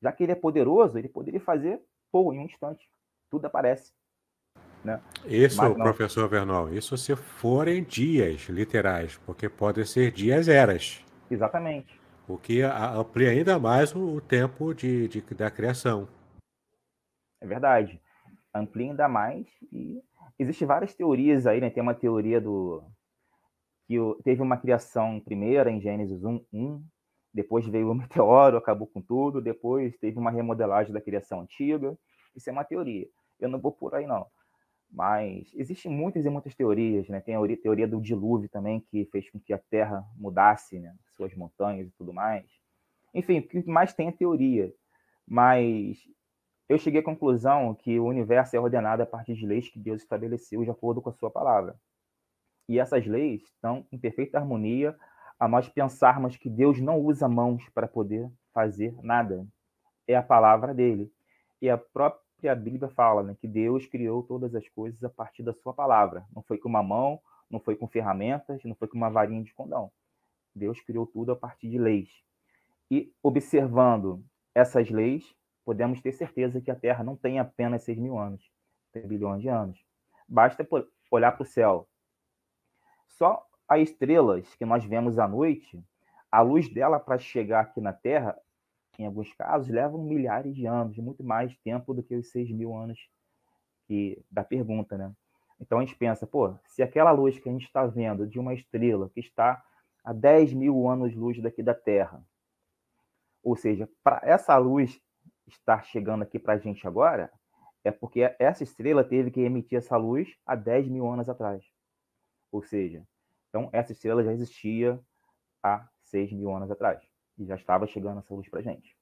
[0.00, 2.88] Já que ele é poderoso, ele poderia fazer, pô, em um instante.
[3.30, 3.92] Tudo aparece.
[4.82, 5.00] Né?
[5.26, 11.04] Isso, professor Vernon, isso se forem dias literais, porque podem ser dias eras.
[11.30, 12.00] Exatamente
[12.30, 16.08] o que amplia ainda mais o tempo de, de, da criação.
[17.40, 18.00] É verdade.
[18.54, 20.00] Amplia ainda mais e
[20.38, 21.70] existem várias teorias aí, né?
[21.70, 22.82] Tem uma teoria do
[23.86, 26.84] que teve uma criação primeira em Gênesis 1, 1,
[27.32, 31.96] depois veio o meteoro, acabou com tudo, depois teve uma remodelagem da criação antiga.
[32.34, 33.08] Isso é uma teoria.
[33.38, 34.26] Eu não vou por aí não.
[34.92, 37.20] Mas existem muitas e muitas teorias, né?
[37.20, 40.94] Tem a teoria do dilúvio também, que fez com que a Terra mudasse, né?
[41.16, 42.44] Suas montanhas e tudo mais.
[43.14, 44.72] Enfim, o que mais tem é teoria.
[45.26, 45.98] Mas
[46.68, 50.02] eu cheguei à conclusão que o universo é ordenado a partir de leis que Deus
[50.02, 51.76] estabeleceu de acordo com a sua palavra.
[52.68, 54.96] E essas leis estão em perfeita harmonia
[55.40, 59.46] a nós pensarmos que Deus não usa mãos para poder fazer nada.
[60.06, 61.10] É a palavra dele.
[61.62, 65.54] E a própria Bíblia fala, né, que Deus criou todas as coisas a partir da
[65.54, 66.26] sua palavra.
[66.34, 67.18] Não foi com uma mão,
[67.50, 69.90] não foi com ferramentas, não foi com uma varinha de condão.
[70.54, 72.10] Deus criou tudo a partir de leis.
[72.90, 74.22] E observando
[74.54, 75.34] essas leis,
[75.64, 78.50] podemos ter certeza que a Terra não tem apenas 6 mil anos,
[78.92, 79.82] tem bilhões de anos.
[80.28, 80.66] Basta
[81.10, 81.88] olhar para o céu.
[83.06, 85.80] Só as estrelas que nós vemos à noite,
[86.30, 88.36] a luz dela para chegar aqui na Terra
[88.98, 92.74] em alguns casos, levam milhares de anos, muito mais tempo do que os 6 mil
[92.74, 93.08] anos
[93.86, 95.12] que, da pergunta, né?
[95.60, 98.52] Então a gente pensa, pô, se aquela luz que a gente está vendo de uma
[98.52, 99.62] estrela que está
[100.04, 102.22] a 10 mil anos-luz daqui da Terra.
[103.42, 105.00] Ou seja, para essa luz
[105.46, 107.30] estar chegando aqui para a gente agora,
[107.84, 111.64] é porque essa estrela teve que emitir essa luz há 10 mil anos atrás.
[112.52, 113.06] Ou seja,
[113.50, 114.98] então essa estrela já existia
[115.62, 117.02] há 6 mil anos atrás
[117.38, 118.96] e já estava chegando essa luz para a gente.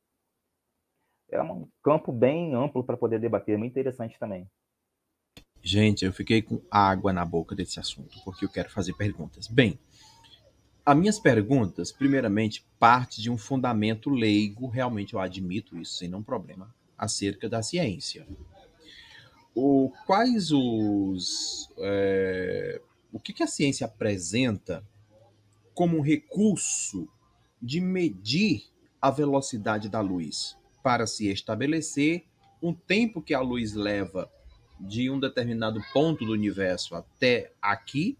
[1.30, 4.50] É um campo bem amplo para poder debater, muito interessante também.
[5.62, 9.46] Gente, eu fiquei com água na boca desse assunto, porque eu quero fazer perguntas.
[9.46, 9.78] Bem,
[10.86, 16.22] as minhas perguntas, primeiramente, parte de um fundamento leigo, realmente eu admito isso sem nenhum
[16.22, 18.26] problema, acerca da ciência.
[19.54, 21.70] O, quais os.
[21.78, 22.80] É,
[23.12, 24.84] o que, que a ciência apresenta
[25.74, 27.08] como um recurso
[27.60, 28.64] de medir
[29.00, 32.24] a velocidade da luz para se estabelecer
[32.62, 34.30] um tempo que a luz leva
[34.80, 38.16] de um determinado ponto do universo até aqui,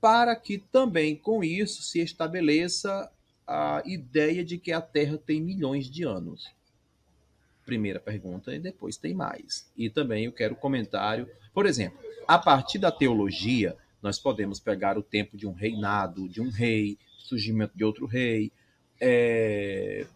[0.00, 3.10] para que também com isso se estabeleça
[3.46, 6.52] a ideia de que a Terra tem milhões de anos.
[7.64, 9.70] Primeira pergunta, e depois tem mais.
[9.76, 11.28] E também eu quero comentário.
[11.52, 16.40] Por exemplo, a partir da teologia, nós podemos pegar o tempo de um reinado, de
[16.40, 18.52] um rei, surgimento de outro rei,
[19.00, 20.06] é,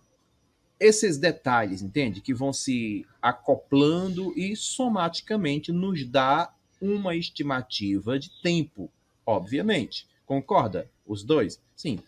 [0.78, 2.20] esses detalhes, entende?
[2.20, 8.90] Que vão se acoplando e somaticamente nos dá uma estimativa de tempo,
[9.24, 10.08] obviamente.
[10.26, 10.90] Concorda?
[11.06, 11.60] Os dois?
[11.76, 12.00] Sim.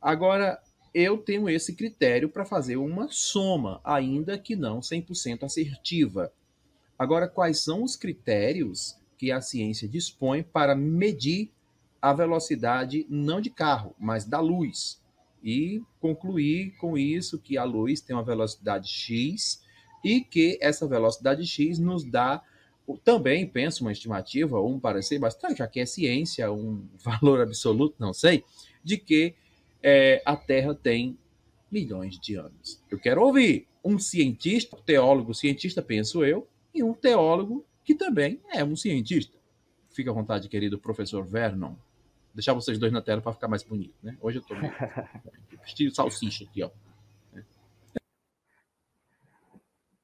[0.00, 0.60] Agora,
[0.92, 6.30] eu tenho esse critério para fazer uma soma, ainda que não 100% assertiva.
[6.98, 11.50] Agora, quais são os critérios que a ciência dispõe para medir
[12.00, 15.02] a velocidade não de carro, mas da luz?
[15.44, 19.62] e concluir com isso que a luz tem uma velocidade x
[20.02, 22.42] e que essa velocidade x nos dá
[23.02, 27.96] também, penso, uma estimativa ou um parecer bastante, já que é ciência, um valor absoluto,
[27.98, 28.42] não sei,
[28.82, 29.34] de que
[29.82, 31.18] é, a Terra tem
[31.70, 32.82] milhões de anos.
[32.90, 38.64] Eu quero ouvir um cientista, teólogo, cientista, penso eu, e um teólogo que também é
[38.64, 39.38] um cientista.
[39.90, 41.74] Fica à vontade, querido professor Vernon
[42.34, 44.18] deixar vocês dois na tela para ficar mais bonito, né?
[44.20, 44.54] Hoje eu tô
[45.64, 46.70] estilo salsicha aqui, ó.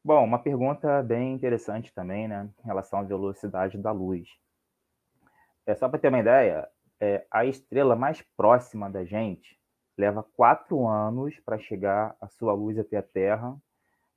[0.03, 4.29] Bom, uma pergunta bem interessante também, né, em relação à velocidade da luz.
[5.67, 6.67] É só para ter uma ideia,
[6.99, 9.59] é, a estrela mais próxima da gente
[9.99, 13.55] leva quatro anos para chegar a sua luz até a Terra,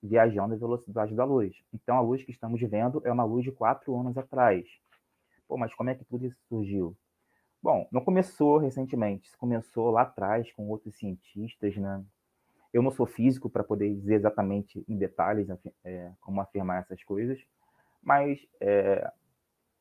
[0.04, 1.56] viajando a velocidade da luz.
[1.74, 4.68] Então, a luz que estamos vendo é uma luz de quatro anos atrás.
[5.48, 6.96] Pô, mas como é que tudo isso surgiu?
[7.62, 12.04] Bom, não começou recentemente, começou lá atrás com outros cientistas, né?
[12.74, 15.48] Eu não sou físico para poder dizer exatamente em detalhes
[15.86, 17.40] é, como afirmar essas coisas,
[18.02, 19.10] mas é,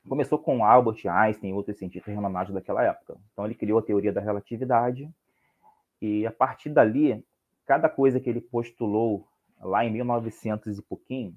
[0.09, 3.16] começou com Albert Einstein e outros cientistas renomados daquela época.
[3.33, 5.11] Então ele criou a teoria da relatividade
[6.01, 7.25] e a partir dali,
[7.64, 9.27] cada coisa que ele postulou
[9.63, 11.37] lá em 1900 e pouquinho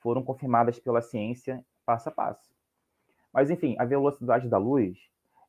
[0.00, 2.52] foram confirmadas pela ciência passo a passo.
[3.32, 4.98] Mas enfim, a velocidade da luz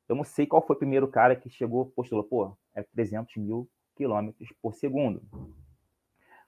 [0.07, 3.70] eu não sei qual foi o primeiro cara que chegou postulou, pô, é 300 mil
[3.95, 5.22] quilômetros por segundo.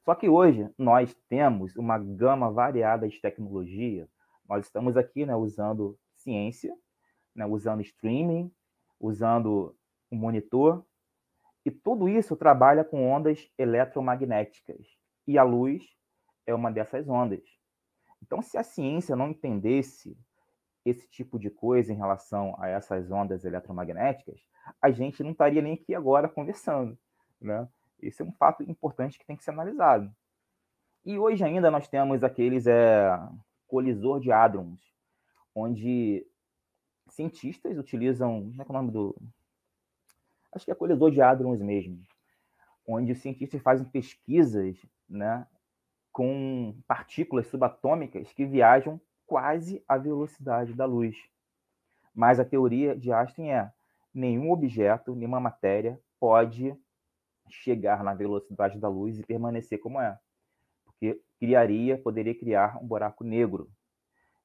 [0.04, 4.08] Só que hoje nós temos uma gama variada de tecnologia.
[4.48, 6.76] Nós estamos aqui né, usando ciência,
[7.34, 8.52] né, usando streaming,
[9.00, 9.76] usando
[10.12, 10.86] um monitor,
[11.66, 14.86] e tudo isso trabalha com ondas eletromagnéticas.
[15.28, 15.84] E a luz
[16.46, 17.44] é uma dessas ondas.
[18.22, 20.18] Então, se a ciência não entendesse
[20.86, 24.40] esse tipo de coisa em relação a essas ondas eletromagnéticas,
[24.82, 26.98] a gente não estaria nem aqui agora conversando,
[27.42, 27.68] né?
[28.00, 30.14] Esse é um fato importante que tem que ser analisado.
[31.04, 33.10] E hoje ainda nós temos aqueles é,
[33.68, 34.80] colisor de hadrons,
[35.54, 36.26] onde
[37.10, 39.16] cientistas utilizam, como é, é o nome do...
[40.52, 42.02] Acho que é colisor de hadrons mesmo,
[42.88, 44.78] onde os cientistas fazem pesquisas,
[45.10, 45.46] né,
[46.12, 51.18] com partículas subatômicas que viajam quase a velocidade da luz.
[52.14, 53.72] Mas a teoria de Einstein é:
[54.14, 56.76] nenhum objeto, nenhuma matéria pode
[57.50, 60.18] chegar na velocidade da luz e permanecer como é,
[60.86, 63.70] porque criaria, poderia criar um buraco negro.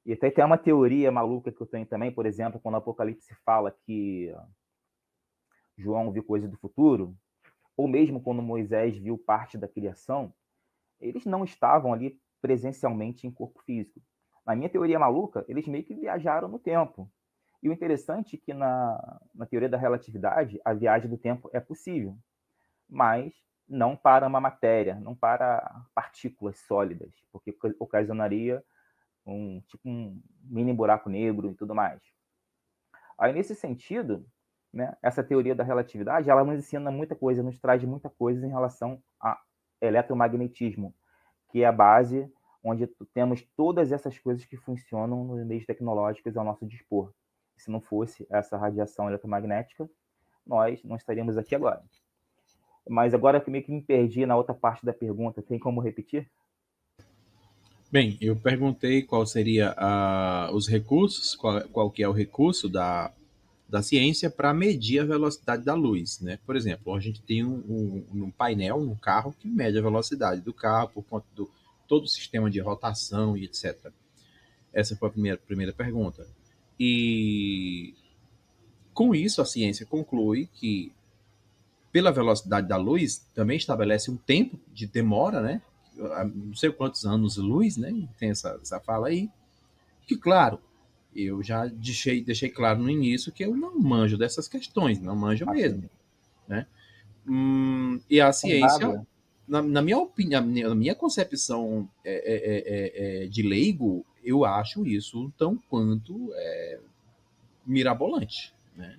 [0.05, 3.33] E até tem uma teoria maluca que eu tenho também, por exemplo, quando o Apocalipse
[3.45, 4.33] fala que
[5.77, 7.15] João viu coisas do futuro,
[7.75, 10.33] ou mesmo quando Moisés viu parte da criação,
[10.99, 14.01] eles não estavam ali presencialmente em corpo físico.
[14.45, 17.09] Na minha teoria maluca, eles meio que viajaram no tempo.
[17.61, 21.59] E o interessante é que na, na teoria da relatividade, a viagem do tempo é
[21.59, 22.17] possível,
[22.89, 23.33] mas
[23.67, 28.63] não para uma matéria, não para partículas sólidas, porque ocasionaria
[29.25, 32.01] um tipo um mini buraco negro e tudo mais.
[33.17, 34.25] Aí nesse sentido,
[34.73, 38.49] né, essa teoria da relatividade, ela nos ensina muita coisa, nos traz muita coisa em
[38.49, 39.39] relação a
[39.81, 40.93] eletromagnetismo,
[41.51, 42.31] que é a base
[42.63, 47.11] onde temos todas essas coisas que funcionam nos meios tecnológicos ao nosso dispor.
[47.57, 49.89] Se não fosse essa radiação eletromagnética,
[50.45, 51.83] nós não estaríamos aqui agora.
[52.87, 56.29] Mas agora meio que me perdi na outra parte da pergunta, tem como repetir?
[57.91, 63.11] Bem, eu perguntei qual seria uh, os recursos, qual, qual que é o recurso da,
[63.71, 66.37] da ciência para medir a velocidade da luz, né?
[66.45, 70.41] Por exemplo, a gente tem um, um, um, painel no carro que mede a velocidade
[70.41, 71.49] do carro por conta do
[71.87, 73.93] todo o sistema de rotação e etc.
[74.73, 76.27] Essa foi a primeira, primeira pergunta.
[76.77, 77.95] E
[78.93, 80.91] com isso a ciência conclui que
[81.93, 85.61] pela velocidade da luz também estabelece um tempo de demora, né?
[85.95, 87.89] Não sei quantos anos luz, né?
[88.19, 89.29] Tem essa, essa fala aí.
[90.05, 90.59] Que claro,
[91.15, 95.45] eu já deixei, deixei claro no início que eu não manjo dessas questões, não manjo
[95.47, 95.89] ah, mesmo.
[96.47, 96.65] Né?
[97.27, 99.05] Hum, e a ciência,
[99.47, 104.85] na, na, minha opinião, na minha concepção é, é, é, é, de leigo, eu acho
[104.85, 106.79] isso tão quanto é,
[107.65, 108.53] mirabolante.
[108.75, 108.97] Né?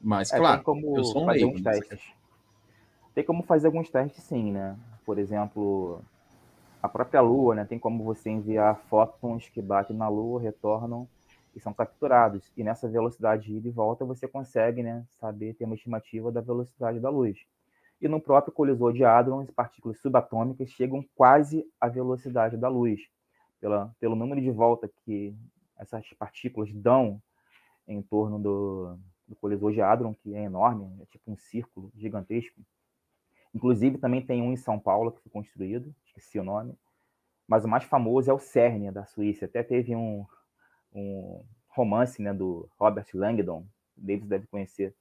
[0.00, 0.62] Mas, é, claro,
[0.96, 1.54] eu sou um leigo.
[3.14, 4.76] Tem como fazer alguns testes, sim, né?
[5.04, 6.00] Por exemplo,
[6.80, 7.64] a própria Lua, né?
[7.64, 11.08] Tem como você enviar fótons que batem na Lua, retornam
[11.60, 12.52] são capturados.
[12.56, 16.40] E nessa velocidade de ida e volta você consegue né, saber, ter uma estimativa da
[16.40, 17.38] velocidade da luz.
[18.00, 23.00] E no próprio colisor de hadrons, partículas subatômicas chegam quase à velocidade da luz,
[23.60, 25.34] pela, pelo número de volta que
[25.76, 27.20] essas partículas dão
[27.86, 32.60] em torno do, do colisor de hadron, que é enorme, é tipo um círculo gigantesco.
[33.52, 36.74] Inclusive, também tem um em São Paulo que foi construído, esqueci o nome,
[37.48, 39.46] mas o mais famoso é o CERN, da Suíça.
[39.46, 40.26] Até teve um,
[40.92, 43.66] um romance né, do Robert Langdon,
[43.96, 44.94] Davis deve conhecer,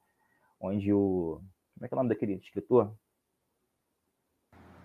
[0.60, 1.42] onde o.
[1.76, 2.94] Como é que é o nome daquele escritor?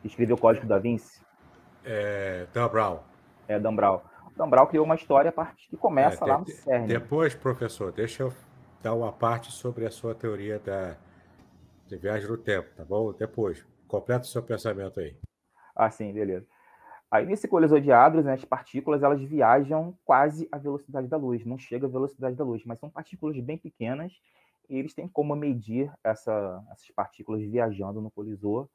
[0.00, 1.24] Que escreveu o Código da Vinci?
[1.84, 3.00] É, Dan Brown.
[3.48, 4.00] É, Dan Brown.
[4.36, 6.86] Dan Brown criou uma história a partir que começa é, lá no CERN.
[6.86, 8.32] Depois, professor, deixa eu
[8.82, 10.96] dar uma parte sobre a sua teoria da
[11.86, 13.12] de viagem no tempo, tá bom?
[13.12, 15.14] Depois, completa o seu pensamento aí.
[15.76, 16.46] Ah, sim, beleza.
[17.12, 17.88] Aí nesse colisor de
[18.24, 22.42] né, as partículas elas viajam quase à velocidade da luz, não chega à velocidade da
[22.42, 24.14] luz, mas são partículas bem pequenas.
[24.66, 28.66] E eles têm como medir essa, essas partículas viajando no colisor.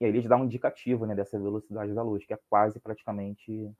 [0.00, 3.70] E aí eles dão um indicativo né, dessa velocidade da luz, que é quase praticamente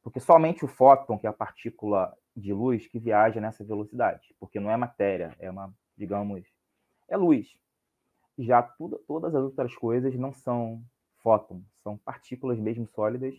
[0.00, 4.60] porque somente o fóton, que é a partícula de luz, que viaja nessa velocidade, porque
[4.60, 6.44] não é matéria, é uma, digamos,
[7.08, 7.48] é luz.
[8.38, 10.84] Já tudo, todas as outras coisas não são
[11.24, 13.34] fóton, são partículas mesmo sólidas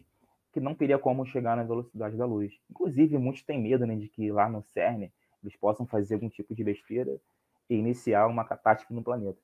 [0.51, 2.51] que não teria como chegar na velocidade da luz.
[2.69, 5.11] Inclusive, muitos têm medo né, de que lá no CERN
[5.43, 7.15] eles possam fazer algum tipo de besteira
[7.69, 9.39] e iniciar uma catástrofe no planeta.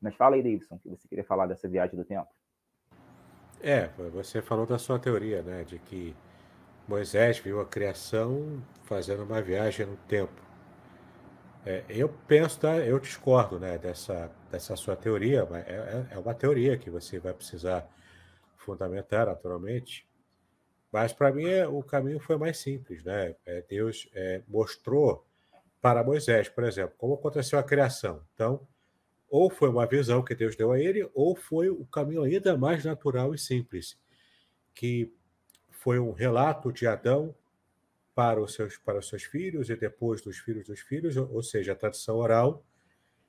[0.00, 2.28] Mas fala aí, Davidson, que você queria falar dessa viagem do tempo.
[3.60, 6.14] É, você falou da sua teoria, né, de que
[6.86, 10.47] Moisés viu a criação fazendo uma viagem no tempo.
[11.68, 16.18] É, eu penso, tá, eu discordo né, dessa, dessa sua teoria, mas é, é, é
[16.18, 17.86] uma teoria que você vai precisar
[18.56, 20.08] fundamentar, naturalmente.
[20.90, 23.36] Mas para mim é, o caminho foi mais simples, né?
[23.44, 25.26] É, Deus é, mostrou
[25.78, 28.22] para Moisés, por exemplo, como aconteceu a criação.
[28.32, 28.66] Então,
[29.28, 32.82] ou foi uma visão que Deus deu a ele, ou foi o caminho ainda mais
[32.82, 34.00] natural e simples,
[34.74, 35.14] que
[35.68, 37.34] foi um relato de Adão
[38.18, 41.70] para os seus, para os seus filhos e depois dos filhos dos filhos, ou seja,
[41.70, 42.66] a tradição oral.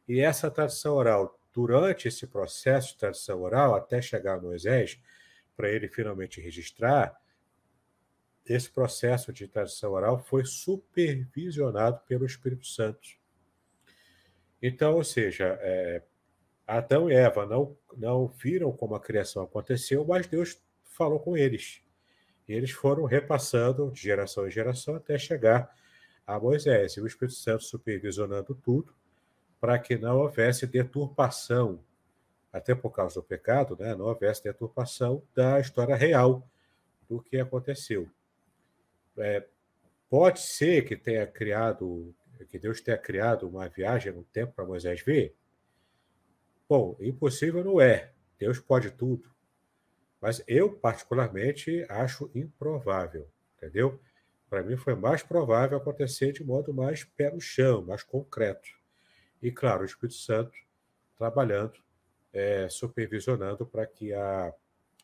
[0.08, 5.00] E essa tradição oral, durante esse processo de tradição oral, até chegar a Moisés,
[5.56, 7.16] para ele finalmente registrar,
[8.44, 13.10] esse processo de tradição oral foi supervisionado pelo Espírito Santo.
[14.60, 16.02] Então, ou seja, é,
[16.66, 21.88] Adão e Eva não, não viram como a criação aconteceu, mas Deus falou com eles.
[22.50, 25.72] E eles foram repassando de geração em geração até chegar
[26.26, 26.94] a Moisés.
[26.94, 28.92] E o Espírito Santo supervisionando tudo
[29.62, 31.80] para que não houvesse deturpação,
[32.52, 33.94] até por causa do pecado, né?
[33.94, 36.50] não houvesse deturpação da história real
[37.08, 38.10] do que aconteceu.
[39.16, 39.46] É,
[40.10, 42.16] pode ser que tenha criado,
[42.50, 45.36] que Deus tenha criado uma viagem no tempo para Moisés ver?
[46.68, 48.12] Bom, impossível não é.
[48.40, 49.30] Deus pode tudo.
[50.22, 54.00] Mas eu, particularmente, acho improvável, entendeu?
[54.50, 58.70] Para mim foi mais provável acontecer de modo mais pé no chão, mais concreto.
[59.42, 60.52] E, claro, o Espírito Santo
[61.18, 61.74] trabalhando,
[62.34, 64.54] é, supervisionando para que a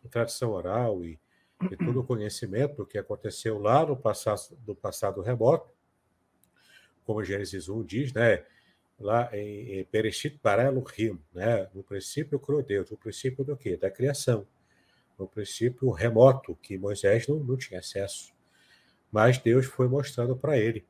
[0.09, 1.19] tradição oral e,
[1.71, 5.69] e todo o conhecimento que aconteceu lá no passado, no passado remoto,
[7.05, 8.43] como Gênesis 1 diz, né?
[8.99, 11.69] lá em, em Pereshit bara Elohim, né?
[11.73, 13.77] no princípio criou Deus, no princípio do quê?
[13.77, 14.47] Da criação,
[15.17, 18.33] no princípio remoto, que Moisés não, não tinha acesso,
[19.11, 20.85] mas Deus foi mostrando para ele,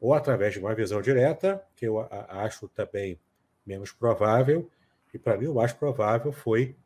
[0.00, 3.18] ou através de uma visão direta, que eu acho também
[3.64, 4.68] menos provável,
[5.14, 6.76] e para mim o mais provável foi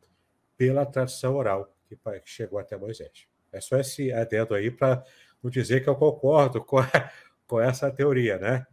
[0.56, 3.26] pela tradição oral que chegou até Moisés.
[3.52, 5.04] É só esse adendo aí para
[5.42, 6.86] não dizer que eu concordo com, a,
[7.46, 8.66] com essa teoria, né?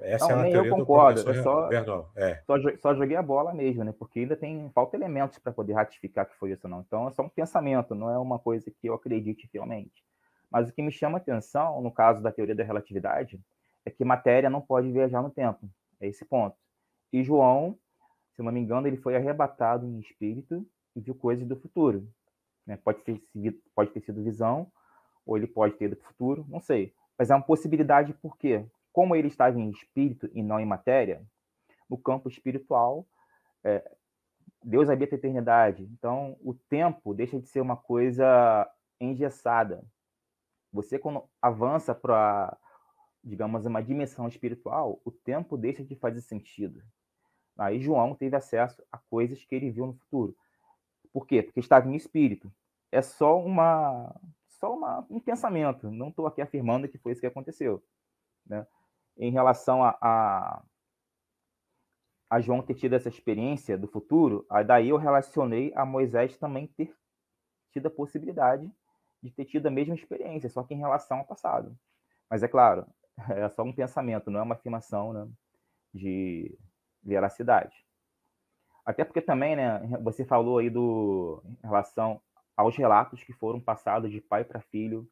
[0.00, 1.68] Essa não, é a teoria eu concordo, do só,
[2.16, 2.42] é.
[2.46, 3.92] só, só, joguei a bola mesmo, né?
[3.92, 6.80] Porque ainda tem falta elementos para poder ratificar que foi isso não.
[6.80, 10.04] Então é só um pensamento, não é uma coisa que eu acredite realmente.
[10.50, 13.40] Mas o que me chama atenção no caso da teoria da relatividade
[13.84, 15.68] é que matéria não pode viajar no tempo.
[16.00, 16.56] É esse ponto.
[17.12, 17.76] E João,
[18.34, 22.08] se não me engano, ele foi arrebatado em espírito e viu coisas do futuro.
[22.66, 22.76] Né?
[22.76, 23.20] Pode, ter,
[23.74, 24.70] pode ter sido visão,
[25.26, 26.92] ou ele pode ter do futuro, não sei.
[27.18, 31.24] Mas é uma possibilidade porque, como ele estava em espírito e não em matéria,
[31.88, 33.06] no campo espiritual,
[33.64, 33.90] é,
[34.62, 35.84] Deus habita a eternidade.
[35.84, 38.68] Então, o tempo deixa de ser uma coisa
[39.00, 39.84] engessada.
[40.72, 42.56] Você, quando avança para,
[43.22, 46.82] digamos, uma dimensão espiritual, o tempo deixa de fazer sentido.
[47.56, 50.36] Aí João teve acesso a coisas que ele viu no futuro.
[51.12, 51.42] Por quê?
[51.42, 52.52] Porque estava em espírito.
[52.92, 54.14] É só uma
[54.46, 55.90] só uma, um pensamento.
[55.90, 57.82] Não estou aqui afirmando que foi isso que aconteceu.
[58.46, 58.66] Né?
[59.18, 60.62] Em relação a, a,
[62.30, 66.68] a, João ter tido essa experiência do futuro, aí daí eu relacionei a Moisés também
[66.68, 66.94] ter
[67.72, 68.70] tido a possibilidade
[69.22, 71.76] de ter tido a mesma experiência, só que em relação ao passado.
[72.30, 72.86] Mas é claro,
[73.30, 75.28] é só um pensamento, não é uma afirmação né,
[75.92, 76.56] de
[77.02, 77.84] veracidade.
[78.84, 82.22] Até porque também, né, você falou aí do em relação
[82.56, 85.08] aos relatos que foram passados de pai para filho.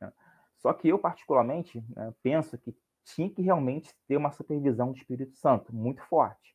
[0.00, 0.12] Né?
[0.56, 5.36] Só que eu, particularmente, né, penso que tinha que realmente ter uma supervisão do Espírito
[5.36, 6.54] Santo muito forte.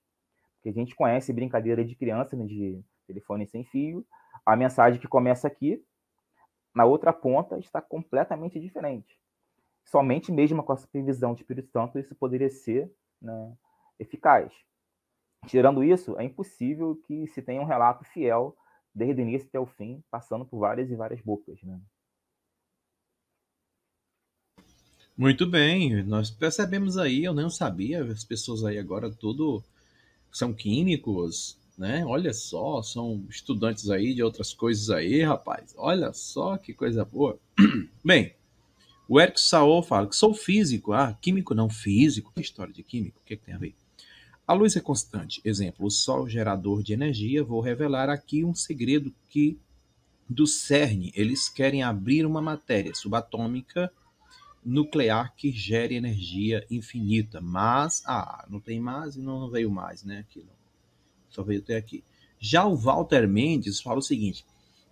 [0.56, 4.06] Porque a gente conhece brincadeira de criança, né, de telefone sem fio,
[4.46, 5.84] a mensagem que começa aqui,
[6.76, 9.20] na outra ponta, está completamente diferente.
[9.86, 12.92] Somente mesmo com a supervisão do Espírito Santo isso poderia ser
[13.22, 13.54] né,
[13.98, 14.54] eficaz.
[15.48, 18.56] Tirando isso, é impossível que se tenha um relato fiel
[18.94, 21.80] desde o início até o fim, passando por várias e várias bocas, né?
[25.20, 29.62] Muito bem, nós percebemos aí, eu não sabia, as pessoas aí agora tudo
[30.32, 32.06] são químicos, né?
[32.06, 35.76] Olha só, são estudantes aí de outras coisas aí, rapaz.
[35.78, 37.38] Olha só que coisa boa.
[38.02, 38.34] Bem,
[39.10, 40.94] o Eric Saul fala que sou físico.
[40.94, 42.32] Ah, químico não, físico.
[42.34, 43.20] Que história de químico?
[43.20, 43.76] O que, é que tem a ver?
[44.48, 45.42] A luz é constante.
[45.44, 47.44] Exemplo, o Sol gerador de energia.
[47.44, 49.60] Vou revelar aqui um segredo que
[50.30, 53.92] do CERN eles querem abrir uma matéria subatômica
[54.70, 57.42] nuclear que gere energia infinita.
[57.42, 60.20] Mas, ah, não tem mais e não veio mais, né?
[60.20, 60.60] Aqui não.
[61.30, 62.04] Só veio até aqui.
[62.40, 64.46] Já o Walter Mendes fala o seguinte: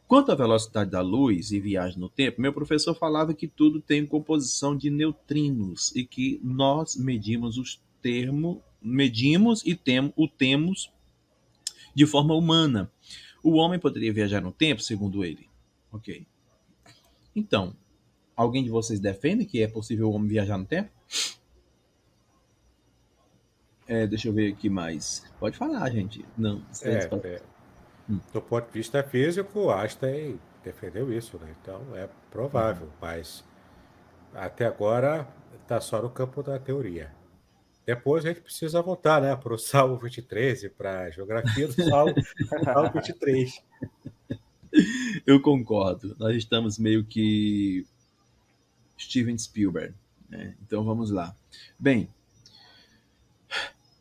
[0.07, 4.05] quanto à velocidade da luz e viagem no tempo, meu professor falava que tudo tem
[4.05, 10.91] composição de neutrinos e que nós medimos os termos medimos e tem, o temos
[11.93, 12.91] de forma humana.
[13.43, 15.49] O homem poderia viajar no tempo, segundo ele.
[15.91, 16.25] Ok.
[17.35, 17.75] Então,
[18.37, 20.91] alguém de vocês defende que é possível o homem viajar no tempo?
[23.87, 25.25] É, deixa eu ver aqui mais.
[25.39, 26.23] Pode falar, gente.
[26.37, 26.61] Não.
[26.83, 27.41] É, é,
[28.07, 28.19] hum.
[28.31, 31.55] Do ponto de vista físico, Einstein defendeu isso, né?
[31.61, 33.43] Então é provável, mas
[34.33, 35.27] até agora
[35.61, 37.11] está só no campo da teoria.
[37.85, 41.83] Depois a gente precisa voltar né, para o Salmo 23 e para a geografia do
[41.85, 42.13] Salmo,
[42.65, 43.63] Salmo 23.
[45.25, 46.13] Eu concordo.
[46.19, 47.87] Nós estamos meio que
[48.97, 49.93] Steven Spielberg.
[50.29, 50.55] Né?
[50.65, 51.35] Então vamos lá.
[51.79, 52.09] Bem,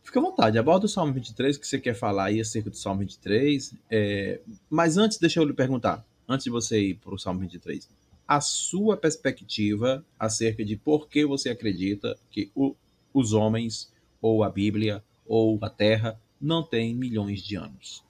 [0.02, 0.58] fica à vontade.
[0.58, 3.74] Aborda o Salmo 23, que você quer falar aí acerca do Salmo 23.
[3.90, 4.40] É...
[4.68, 7.88] Mas antes, deixa eu lhe perguntar, antes de você ir para o Salmo 23,
[8.26, 12.74] a sua perspectiva acerca de por que você acredita que o
[13.16, 13.90] os homens,
[14.20, 18.04] ou a Bíblia, ou a Terra, não têm milhões de anos.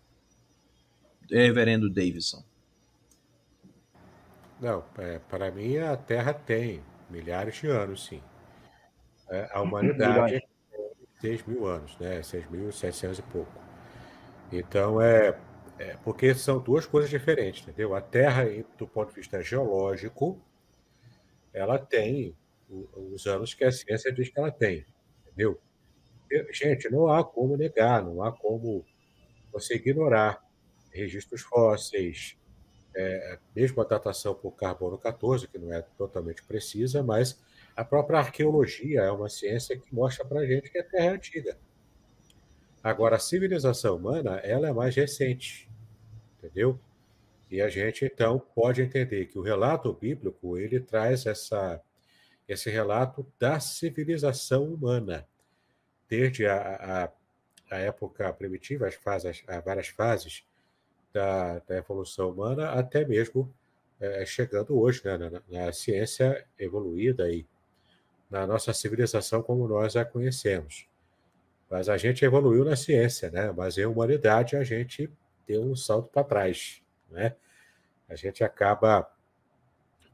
[1.30, 2.42] Reverendo Davidson.
[4.60, 8.22] Não, é, para mim a Terra tem milhares de anos, sim.
[9.30, 12.20] É, a humanidade tem 6 mil anos, né?
[12.20, 13.52] 6.700 e pouco.
[14.52, 15.38] Então, é,
[15.78, 17.94] é, porque são duas coisas diferentes, entendeu?
[17.94, 18.44] A Terra,
[18.78, 20.40] do ponto de vista geológico,
[21.52, 22.36] ela tem
[22.68, 24.84] os anos que a ciência diz que ela tem
[25.36, 25.60] entendeu?
[26.50, 28.84] Gente, não há como negar, não há como
[29.52, 30.42] você ignorar
[30.90, 32.36] registros fósseis,
[32.96, 37.38] é, mesmo a datação por carbono 14, que não é totalmente precisa, mas
[37.76, 41.08] a própria arqueologia é uma ciência que mostra para a gente que a Terra é
[41.10, 41.58] antiga.
[42.82, 45.68] Agora, a civilização humana, ela é mais recente,
[46.38, 46.80] entendeu?
[47.50, 51.82] E a gente, então, pode entender que o relato bíblico, ele traz essa,
[52.48, 55.26] esse relato da civilização humana,
[56.08, 57.10] desde a,
[57.70, 60.44] a, a época primitiva, as, fases, as várias fases
[61.16, 63.50] da, da evolução humana, até mesmo
[63.98, 67.46] é, chegando hoje, né, na, na ciência evoluída e
[68.28, 70.86] na nossa civilização como nós a conhecemos.
[71.70, 73.50] Mas a gente evoluiu na ciência, né?
[73.50, 75.10] Mas em humanidade a gente
[75.46, 77.34] deu um salto para trás, né?
[78.08, 79.10] A gente acaba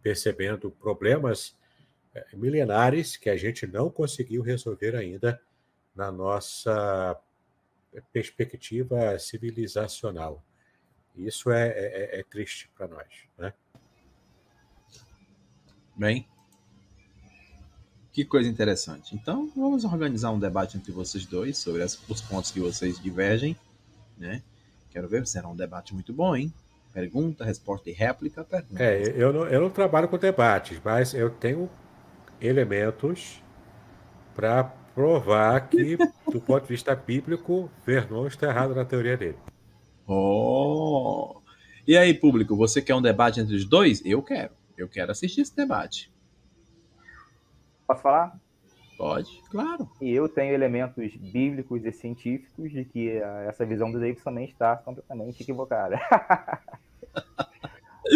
[0.03, 1.59] percebendo problemas
[2.15, 5.41] eh, milenares que a gente não conseguiu resolver ainda
[5.95, 7.21] na nossa
[8.13, 10.43] perspectiva civilizacional.
[11.17, 13.07] Isso é, é, é triste para nós,
[13.39, 13.53] né?
[15.95, 16.27] Bem,
[18.13, 19.15] que coisa interessante.
[19.15, 23.57] Então, vamos organizar um debate entre vocês dois sobre as, os pontos que vocês divergem,
[24.19, 24.43] né?
[24.91, 26.53] Quero ver, será um debate muito bom, hein?
[26.93, 28.83] Pergunta, resposta e réplica, pergunta.
[28.83, 31.71] É, eu não, eu não trabalho com debates, mas eu tenho
[32.39, 33.43] elementos
[34.35, 34.65] para
[34.95, 35.97] provar que,
[36.31, 39.39] do ponto de vista bíblico, Vernon está errado na teoria dele.
[41.87, 44.01] E aí, público, você quer um debate entre os dois?
[44.05, 44.55] Eu quero.
[44.77, 46.13] Eu quero assistir esse debate.
[47.87, 48.41] Posso falar?
[48.97, 49.91] Pode, claro.
[50.01, 53.19] E eu tenho elementos bíblicos e científicos de que
[53.49, 56.01] essa visão do Davis também está completamente equivocada.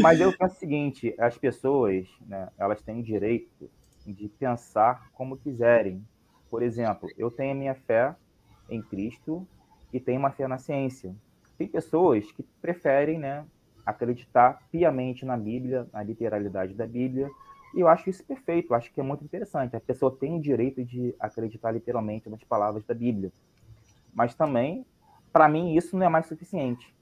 [0.00, 3.68] Mas eu penso o seguinte: as pessoas, né, elas têm o direito
[4.06, 6.06] de pensar como quiserem.
[6.48, 8.14] Por exemplo, eu tenho a minha fé
[8.70, 9.46] em Cristo
[9.92, 11.16] e tenho uma fé na ciência.
[11.58, 13.44] Tem pessoas que preferem, né,
[13.86, 17.30] acreditar piamente na Bíblia, na literalidade da Bíblia,
[17.72, 19.76] e eu acho isso perfeito, eu acho que é muito interessante.
[19.76, 23.30] A pessoa tem o direito de acreditar literalmente nas palavras da Bíblia.
[24.14, 24.84] Mas também,
[25.32, 26.94] para mim, isso não é mais suficiente.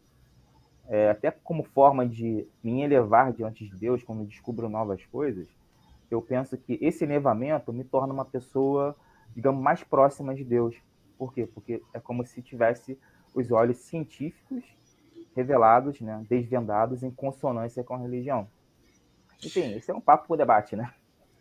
[0.87, 5.49] É, até como forma de me elevar diante de Deus, quando descubro novas coisas,
[6.11, 8.97] eu penso que esse elevamento me torna uma pessoa,
[9.35, 10.77] digamos, mais próxima de Deus.
[11.17, 11.47] Por quê?
[11.47, 12.99] Porque é como se tivesse
[13.33, 14.65] os olhos científicos
[15.35, 18.49] revelados, né, desvendados em consonância com a religião.
[19.45, 20.93] Enfim, esse é um papo para o debate, né?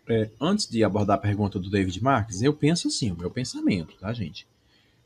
[0.10, 3.96] É, antes de abordar a pergunta do David Marques, eu penso assim, o meu pensamento,
[3.98, 4.48] tá, gente?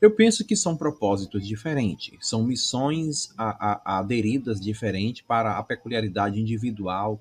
[0.00, 6.40] Eu penso que são propósitos diferentes, são missões a, a, aderidas diferentes para a peculiaridade
[6.40, 7.20] individual,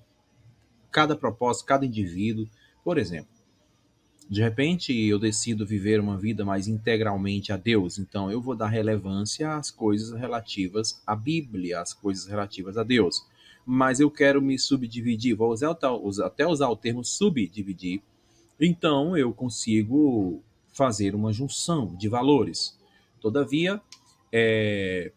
[0.91, 2.48] cada propósito, cada indivíduo.
[2.84, 3.30] Por exemplo,
[4.29, 8.67] de repente eu decido viver uma vida mais integralmente a Deus, então eu vou dar
[8.67, 13.25] relevância às coisas relativas à Bíblia, às coisas relativas a Deus.
[13.65, 15.71] Mas eu quero me subdividir, vou usar,
[16.23, 18.01] até usar o termo subdividir,
[18.59, 20.41] então eu consigo
[20.73, 22.77] fazer uma junção de valores.
[23.19, 23.81] Todavia,
[24.31, 25.11] é,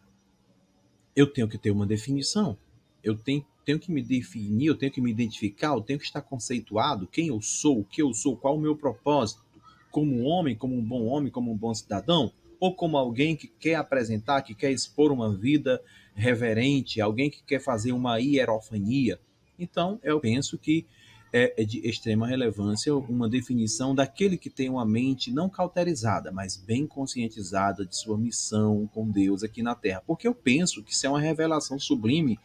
[1.14, 2.56] eu tenho que ter uma definição,
[3.02, 6.22] eu tenho, tenho que me definir, eu tenho que me identificar, eu tenho que estar
[6.22, 9.42] conceituado quem eu sou, o que eu sou, qual o meu propósito,
[9.90, 13.76] como homem, como um bom homem, como um bom cidadão, ou como alguém que quer
[13.76, 15.82] apresentar, que quer expor uma vida
[16.14, 19.18] reverente, alguém que quer fazer uma hierofania.
[19.58, 20.86] Então, eu penso que
[21.32, 26.56] é, é de extrema relevância uma definição daquele que tem uma mente não cauterizada, mas
[26.56, 30.02] bem conscientizada de sua missão com Deus aqui na Terra.
[30.06, 32.38] Porque eu penso que isso é uma revelação sublime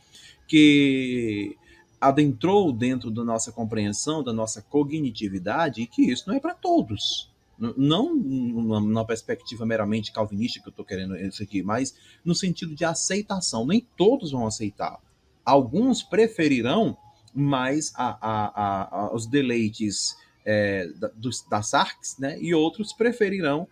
[0.47, 1.55] que
[1.99, 7.31] adentrou dentro da nossa compreensão, da nossa cognitividade, e que isso não é para todos.
[7.57, 12.84] Não numa perspectiva meramente calvinista que eu estou querendo isso aqui, mas no sentido de
[12.84, 13.65] aceitação.
[13.65, 14.99] Nem todos vão aceitar.
[15.43, 16.97] Alguns preferirão
[17.34, 20.15] mais a, a, a, os deleites
[20.45, 22.38] é, da, dos, das arques, né?
[22.39, 23.67] e outros preferirão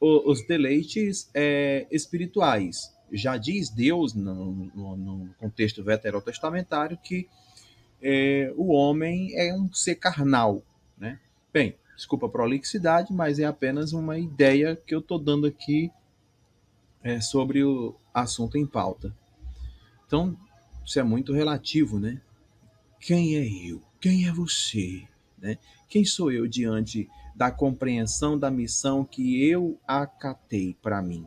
[0.00, 2.92] o, os deleites é, espirituais.
[3.12, 7.28] Já diz Deus, no, no, no contexto veterotestamentário, que
[8.02, 10.62] é, o homem é um ser carnal.
[10.98, 11.18] Né?
[11.52, 15.90] Bem, Desculpa a prolixidade, mas é apenas uma ideia que eu estou dando aqui
[17.02, 19.12] é, sobre o assunto em pauta.
[20.06, 20.38] Então,
[20.86, 22.20] isso é muito relativo, né?
[23.00, 23.82] Quem é eu?
[24.00, 25.08] Quem é você?
[25.36, 25.58] Né?
[25.88, 31.26] Quem sou eu diante da compreensão da missão que eu acatei para mim?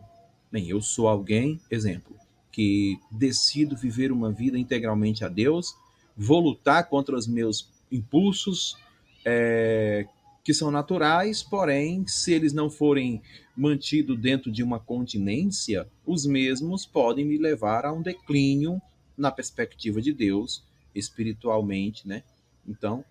[0.51, 2.13] Bem, eu sou alguém, exemplo,
[2.51, 5.73] que decido viver uma vida integralmente a Deus,
[6.15, 8.77] vou lutar contra os meus impulsos,
[9.23, 10.05] é,
[10.43, 13.21] que são naturais, porém, se eles não forem
[13.55, 18.81] mantidos dentro de uma continência, os mesmos podem me levar a um declínio
[19.17, 20.63] na perspectiva de Deus,
[20.93, 22.23] espiritualmente, né?
[22.67, 23.05] Então,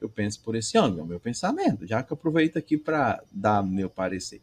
[0.00, 3.62] eu penso por esse ângulo, é o meu pensamento, já que aproveito aqui para dar
[3.62, 4.40] meu parecer.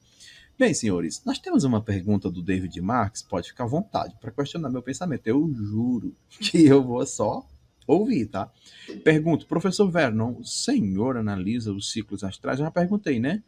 [0.60, 4.72] Bem, senhores, nós temos uma pergunta do David Marx, pode ficar à vontade para questionar
[4.72, 5.28] meu pensamento.
[5.28, 7.48] Eu juro que eu vou só
[7.86, 8.52] ouvir, tá?
[9.04, 12.58] Pergunto, professor Vernon, o senhor analisa os ciclos astrais?
[12.58, 13.44] Eu já perguntei, né?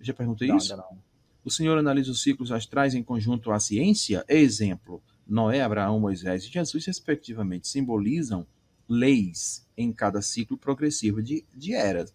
[0.00, 0.74] Já perguntei não, isso?
[0.74, 0.98] Não.
[1.44, 4.24] O senhor analisa os ciclos astrais em conjunto à ciência?
[4.26, 8.46] Exemplo, Noé, Abraão, Moisés e Jesus, respectivamente, simbolizam
[8.88, 12.14] leis em cada ciclo progressivo de, de eras.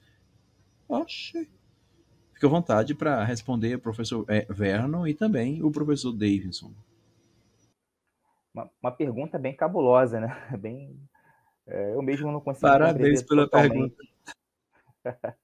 [0.90, 1.48] Oxe,
[2.38, 6.72] Fique à vontade para responder o professor é, Vernon e também o professor Davidson.
[8.54, 10.28] Uma, uma pergunta bem cabulosa, né?
[10.62, 10.96] Bem,
[11.66, 12.68] é, eu mesmo não consigo.
[12.68, 13.96] Parabéns pela totalmente.
[15.04, 15.36] pergunta.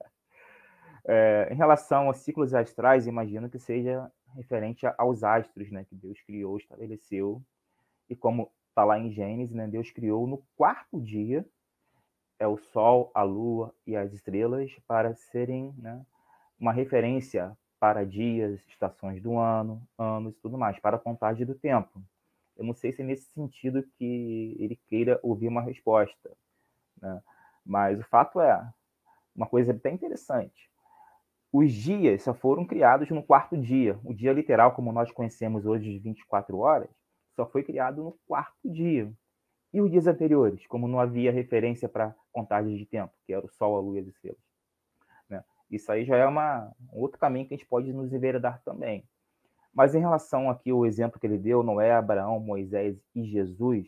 [1.06, 5.86] é, em relação aos ciclos astrais, imagino que seja referente aos astros, né?
[5.86, 7.41] Que Deus criou, estabeleceu.
[8.07, 9.68] E como está lá em Gênesis, né?
[9.68, 11.44] Deus criou no quarto dia
[12.38, 16.06] é o Sol, a Lua e as estrelas para serem né,
[16.59, 21.55] uma referência para dias, estações do ano, anos e tudo mais, para a contagem do
[21.55, 22.01] tempo.
[22.55, 26.31] Eu não sei se é nesse sentido que ele queira ouvir uma resposta,
[27.01, 27.21] né?
[27.65, 28.73] mas o fato é
[29.35, 30.69] uma coisa bem interessante.
[31.51, 33.99] Os dias só foram criados no quarto dia.
[34.03, 36.89] O dia literal, como nós conhecemos hoje, de 24 horas,
[37.35, 39.11] só foi criado no quarto dia.
[39.73, 43.49] E os dias anteriores, como não havia referência para contagem de tempo, que era o
[43.49, 44.52] Sol, a Lua e as estrelas.
[45.76, 49.04] Isso aí já é uma, um outro caminho que a gente pode nos enveredar também.
[49.74, 53.88] Mas em relação aqui ao exemplo que ele deu, Noé, Abraão, Moisés e Jesus,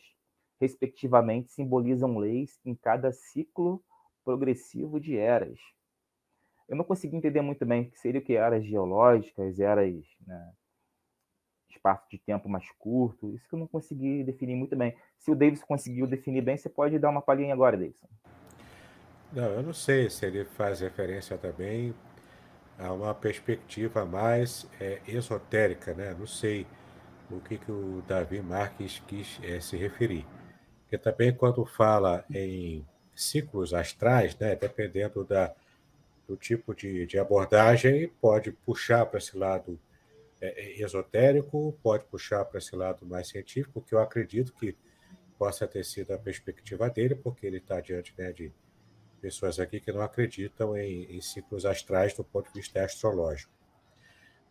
[0.59, 3.83] respectivamente, simbolizam leis em cada ciclo
[4.23, 5.59] progressivo de eras.
[6.67, 10.53] Eu não consegui entender muito bem o que seria o que eras geológicas, eras, né,
[11.69, 14.95] espaço de tempo mais curto, isso que eu não consegui definir muito bem.
[15.19, 18.07] Se o Davis conseguiu definir bem, você pode dar uma palhinha agora, Davidson.
[19.35, 21.93] Não, eu não sei se ele faz referência também
[22.79, 26.15] a uma perspectiva mais é, esotérica, né?
[26.17, 26.65] Não sei
[27.29, 30.25] o que, que o Davi Marques quis é, se referir.
[30.83, 35.53] Porque também quando fala em ciclos astrais, né, dependendo da,
[36.25, 39.77] do tipo de, de abordagem, pode puxar para esse lado
[40.39, 44.77] é, esotérico, pode puxar para esse lado mais científico, que eu acredito que
[45.37, 48.49] possa ter sido a perspectiva dele, porque ele está diante né, de
[49.21, 53.51] pessoas aqui que não acreditam em, em ciclos astrais do ponto de vista astrológico,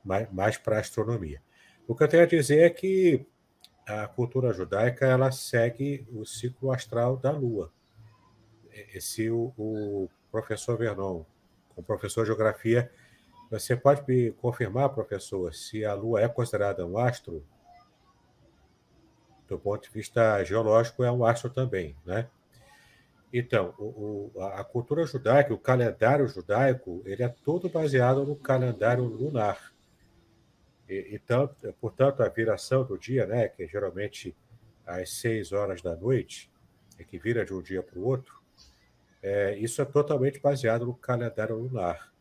[0.04, 1.42] mais, mais para a astronomia.
[1.86, 3.26] O que eu tenho a dizer é que
[3.86, 7.70] a cultura judaica ela segue o ciclo astral da Lua.
[8.98, 11.24] Se o, o professor Vernon,
[11.76, 12.90] o professor de geografia,
[13.50, 17.44] você pode me confirmar, professor, se a Lua é considerada um astro?
[19.46, 22.28] Do ponto de vista geológico, é um astro também, né?
[23.36, 29.02] Então, o, o, a cultura judaica, o calendário judaico, ele é todo baseado no calendário
[29.02, 29.74] lunar.
[30.88, 34.36] E, então, portanto, a viração do dia, né, que é geralmente
[34.86, 36.48] às seis horas da noite,
[36.96, 38.40] é que vira de um dia para o outro,
[39.20, 42.12] é, isso é totalmente baseado no calendário lunar.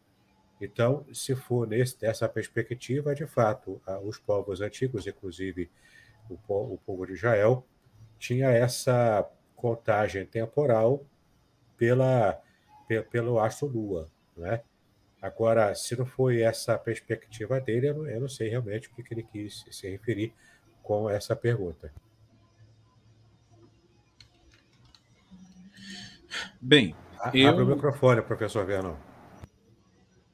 [0.59, 5.69] Então, se for nesse, nessa perspectiva, de fato, os povos antigos, inclusive
[6.27, 6.39] o,
[6.73, 7.63] o povo de Israel,
[8.17, 9.29] tinha essa
[9.63, 11.05] contagem temporal
[11.77, 12.37] pela,
[13.09, 14.61] pelo astro Lua, né?
[15.21, 18.91] Agora, se não foi essa a perspectiva dele, eu não, eu não sei realmente o
[18.93, 20.33] que, que ele quis se referir
[20.81, 21.93] com essa pergunta.
[26.59, 26.93] Bem,
[27.33, 27.47] eu...
[27.47, 28.97] Abre o microfone, professor Vernon.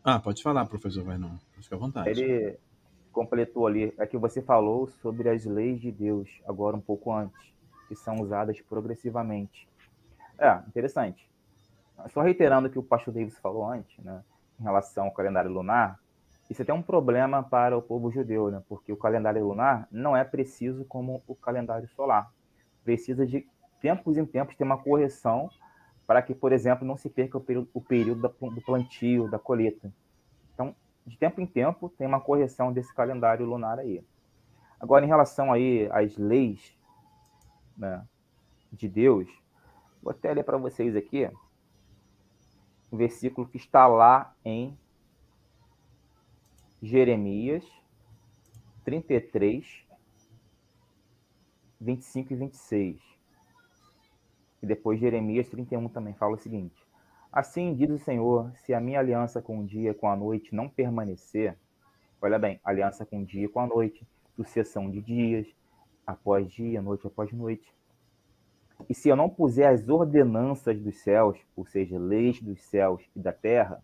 [0.03, 1.37] Ah, pode falar, professor Vernon.
[1.61, 2.09] Fica à vontade.
[2.09, 2.57] Ele
[3.11, 7.58] completou ali, é que você falou sobre as leis de Deus, agora um pouco antes
[7.89, 9.67] que são usadas progressivamente.
[10.37, 11.27] É, interessante.
[12.13, 14.23] Só reiterando o que o pastor Davis falou antes, né,
[14.59, 15.99] em relação ao calendário lunar,
[16.49, 20.15] isso é até um problema para o povo judeu, né, porque o calendário lunar não
[20.15, 22.31] é preciso como o calendário solar.
[22.83, 23.45] Precisa de
[23.81, 25.49] tempos em tempos ter uma correção
[26.07, 29.91] para que, por exemplo, não se perca o período, o período do plantio, da colheita.
[30.53, 30.75] Então,
[31.05, 34.03] de tempo em tempo, tem uma correção desse calendário lunar aí.
[34.79, 36.78] Agora, em relação aí às leis
[37.79, 38.05] né,
[38.71, 39.27] de Deus,
[40.03, 41.29] vou até ler para vocês aqui
[42.91, 44.77] o versículo que está lá em
[46.81, 47.65] Jeremias
[48.83, 49.85] 33,
[51.79, 53.01] 25 e 26.
[54.61, 56.75] E depois Jeremias 31 também fala o seguinte:
[57.31, 60.53] Assim diz o Senhor: se a minha aliança com o dia e com a noite
[60.53, 61.57] não permanecer,
[62.21, 65.47] olha bem, aliança com o dia e com a noite, sucessão de dias,
[66.09, 67.71] após dia, noite após noite.
[68.89, 73.19] E se eu não puser as ordenanças dos céus, ou seja, leis dos céus e
[73.19, 73.81] da terra,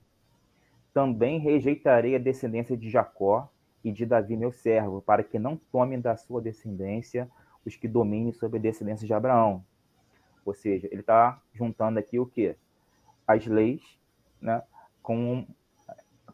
[0.92, 3.48] também rejeitarei a descendência de Jacó
[3.84, 7.30] e de Davi, meu servo, para que não tomem da sua descendência
[7.64, 9.64] os que dominem sobre a descendência de Abraão.
[10.44, 12.56] Ou seja, ele está juntando aqui o quê?
[13.28, 13.82] As leis,
[14.42, 14.64] né,
[15.04, 15.46] com,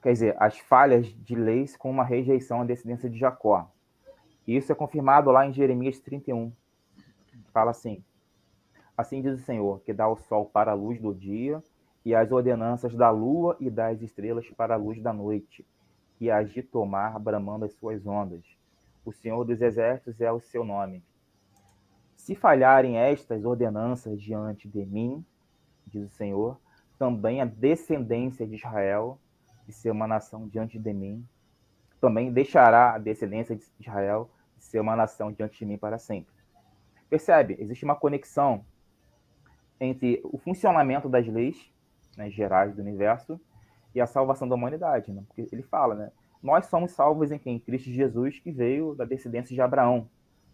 [0.02, 3.70] quer dizer, as falhas de leis com uma rejeição à descendência de Jacó.
[4.58, 6.52] Isso é confirmado lá em Jeremias 31.
[7.54, 8.04] Fala assim:
[8.98, 11.64] Assim diz o Senhor, que dá o sol para a luz do dia
[12.04, 15.66] e as ordenanças da lua e das estrelas para a luz da noite,
[16.18, 18.44] que as de tomar bramando as suas ondas.
[19.06, 21.02] O Senhor dos exércitos é o seu nome.
[22.18, 25.26] Se falharem estas ordenanças diante de mim,
[25.88, 26.60] diz o Senhor,
[27.00, 29.18] também a descendência de Israel,
[29.66, 31.26] de ser uma nação diante de mim,
[32.02, 34.30] também deixará a descendência de Israel
[34.64, 36.34] ser uma nação diante de mim para sempre.
[37.10, 37.58] Percebe?
[37.60, 38.64] Existe uma conexão
[39.80, 41.72] entre o funcionamento das leis
[42.16, 43.40] né, gerais do universo
[43.94, 45.12] e a salvação da humanidade.
[45.12, 45.24] Né?
[45.28, 46.12] Porque ele fala, né?
[46.42, 47.60] Nós somos salvos em quem?
[47.60, 50.10] Cristo Jesus, que veio da descendência de Abraão.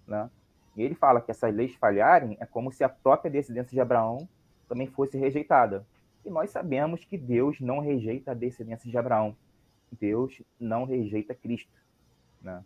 [0.06, 0.30] Né?
[0.76, 4.28] E ele fala que essas leis falharem é como se a própria descendência de Abraão
[4.68, 5.86] também fosse rejeitada.
[6.26, 9.36] E nós sabemos que Deus não rejeita a descendência de Abraão.
[9.92, 11.72] Deus não rejeita Cristo.
[12.42, 12.62] Né?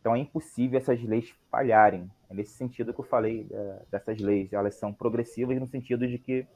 [0.00, 2.10] Então é impossível essas leis falharem.
[2.28, 4.52] É nesse sentido que eu falei é, dessas leis.
[4.52, 6.46] Elas são progressivas no sentido de que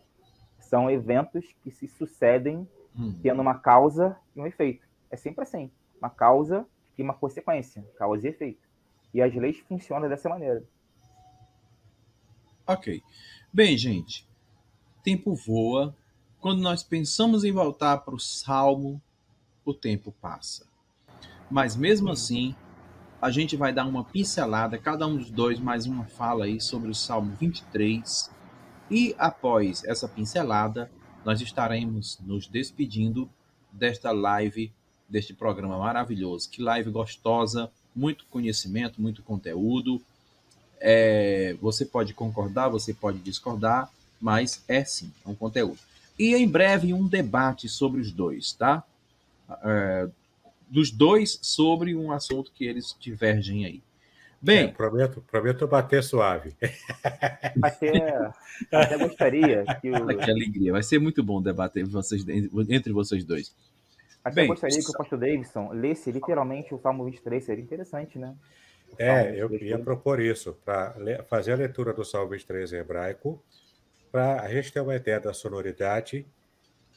[0.59, 2.67] são eventos que se sucedem
[2.99, 3.19] hum.
[3.23, 4.87] tendo uma causa e um efeito.
[5.11, 5.71] É sempre assim.
[5.99, 6.67] Uma causa
[6.97, 7.85] e uma consequência.
[7.97, 8.67] Causa e efeito.
[9.13, 10.65] E as leis funcionam dessa maneira.
[12.67, 13.03] Ok.
[13.53, 14.27] Bem, gente,
[15.03, 15.95] tempo voa.
[16.41, 19.01] Quando nós pensamos em voltar para o Salmo,
[19.65, 20.67] o tempo passa.
[21.51, 22.55] Mas mesmo assim,
[23.25, 26.91] a gente vai dar uma pincelada, cada um dos dois, mais uma fala aí sobre
[26.91, 28.31] o Salmo 23.
[28.91, 30.91] E após essa pincelada,
[31.25, 33.27] nós estaremos nos despedindo
[33.73, 34.71] desta live,
[35.09, 36.51] deste programa maravilhoso.
[36.51, 37.71] Que live gostosa!
[37.97, 40.03] muito conhecimento, muito conteúdo.
[40.79, 43.91] É, você pode concordar, você pode discordar,
[44.21, 45.79] mas é sim, é um conteúdo.
[46.19, 48.85] E em breve um debate sobre os dois, tá?
[49.63, 50.09] É,
[50.75, 53.81] dos dois sobre um assunto que eles divergem aí.
[54.43, 56.53] Bem, é, prometo, prometo bater suave.
[57.57, 58.31] Bater,
[58.71, 60.07] até gostaria que o...
[60.19, 62.27] Que alegria, vai ser muito bom debater vocês,
[62.69, 63.55] entre vocês dois.
[64.23, 68.35] Até Bem, gostaria que o pastor Davidson lesse literalmente o Salmo 23, seria interessante, né?
[68.99, 70.95] É, eu ia propor isso, para
[71.29, 73.43] fazer a leitura do Salmo 23 em hebraico,
[74.11, 76.27] para a gente ter uma ideia da sonoridade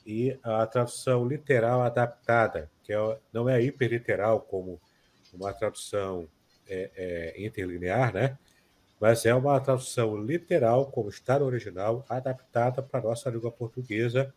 [0.07, 4.79] e a tradução literal adaptada, que é, não é hiperliteral como
[5.33, 6.29] uma tradução
[6.65, 8.37] é, é, interlinear, né?
[9.01, 14.33] Mas é uma tradução literal, como está no original, adaptada para a nossa língua portuguesa,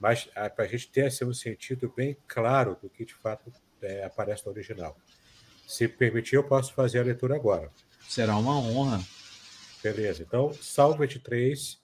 [0.00, 3.50] mas ah, para a gente ter assim, um sentido bem claro do que de fato
[3.80, 4.96] é, aparece no original.
[5.68, 7.70] Se permitir, eu posso fazer a leitura agora.
[8.08, 9.00] Será uma honra.
[9.82, 10.22] Beleza.
[10.22, 11.80] Então, Salmo 23,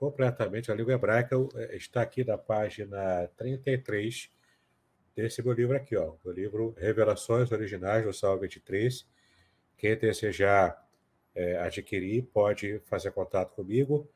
[0.00, 4.30] completamente a língua hebraica, é, está aqui na página 33
[5.14, 9.06] desse meu livro aqui, ó, livro Revelações Originais do Salmo 23.
[9.76, 10.88] Quem desejar
[11.34, 14.08] é, adquirir pode fazer contato comigo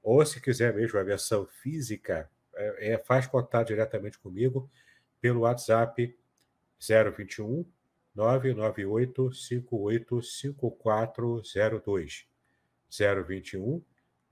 [0.01, 4.69] ou se quiser mesmo a versão física, é, é, faz contato diretamente comigo
[5.21, 6.17] pelo WhatsApp
[6.79, 7.65] 021
[8.15, 12.27] 998 58 5402
[13.27, 13.83] 021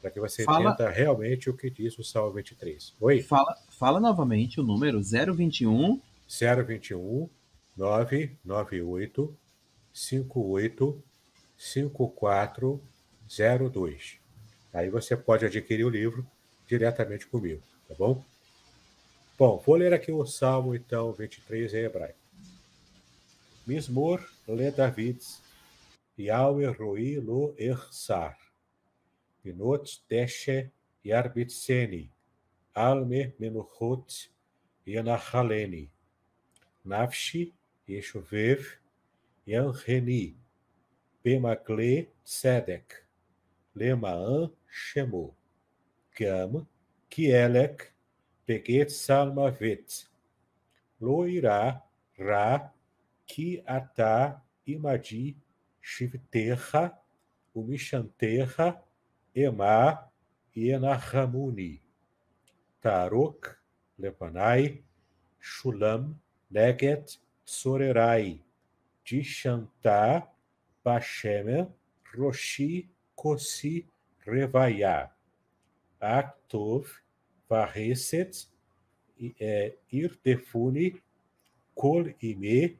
[0.00, 0.70] para que você fala...
[0.70, 2.94] entenda realmente o que diz o Salmo 23.
[3.00, 3.22] Oi?
[3.22, 7.28] Fala, fala novamente o número 021 021
[7.76, 9.36] 998
[9.92, 11.04] 58
[11.56, 14.18] 5402.
[14.72, 16.24] Aí você pode adquirir o livro
[16.66, 18.24] diretamente comigo, tá bom?
[19.38, 22.18] Bom, vou ler aqui o Salmo, então, 23 em hebraico.
[23.66, 25.42] Mismor le Davids,
[26.18, 28.38] Yahweh roi lo ersar,
[29.42, 30.70] Pinot deshe
[31.04, 32.10] yarbitseni,
[32.74, 34.28] alme menuchot
[34.86, 35.88] yanachaleni,
[36.86, 37.52] nafshi
[37.88, 38.60] yeshuvev
[39.46, 40.34] yanreni,
[41.24, 43.04] Pemakle tzedek,
[43.76, 45.34] lemaan shemo.
[46.16, 46.66] Gam,
[47.10, 47.92] Kielek,
[48.46, 50.06] Peget Salmavet,
[51.00, 51.80] Loirá,
[52.18, 52.70] Ra,
[53.26, 55.34] Ki Ata, Imadi,
[55.82, 56.92] Shivterra,
[57.56, 58.76] Umishanterra,
[59.42, 60.08] Ema
[60.54, 61.80] e Enarhamuni.
[62.82, 63.56] Tarok,
[63.98, 64.82] Lepanai,
[65.40, 66.14] Shulam,
[66.50, 68.40] Neget, Sorerai,
[69.04, 70.26] Dishantá,
[70.84, 71.68] Bashemer,
[72.16, 73.86] Roshi, Kosi,
[74.26, 75.10] Revaiá,
[76.00, 76.86] Aktov,
[77.48, 78.48] Varreset,
[79.38, 81.00] é, Irtefune,
[81.74, 82.78] Kol Ime,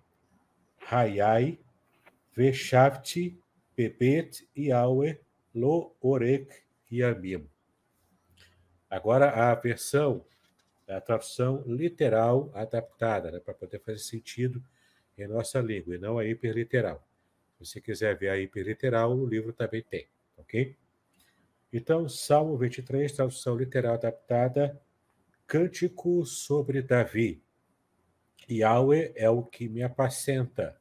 [0.90, 1.58] Hayai,
[2.36, 3.36] Veshavti,
[3.76, 5.18] Pepet, Iaue,
[5.54, 6.52] Lo Orek
[6.90, 7.48] e Amim.
[8.88, 10.24] Agora a versão,
[10.88, 14.62] a tradução literal adaptada, né, para poder fazer sentido
[15.16, 17.06] em nossa língua, e não a hiperliteral.
[17.58, 20.76] Se você quiser ver a hiperliteral, o livro também tem, ok?
[21.72, 24.80] Então, Salmo 23, tradução literal adaptada,
[25.46, 27.42] Cântico sobre Davi.
[28.48, 30.80] Yahweh é o que me apacenta,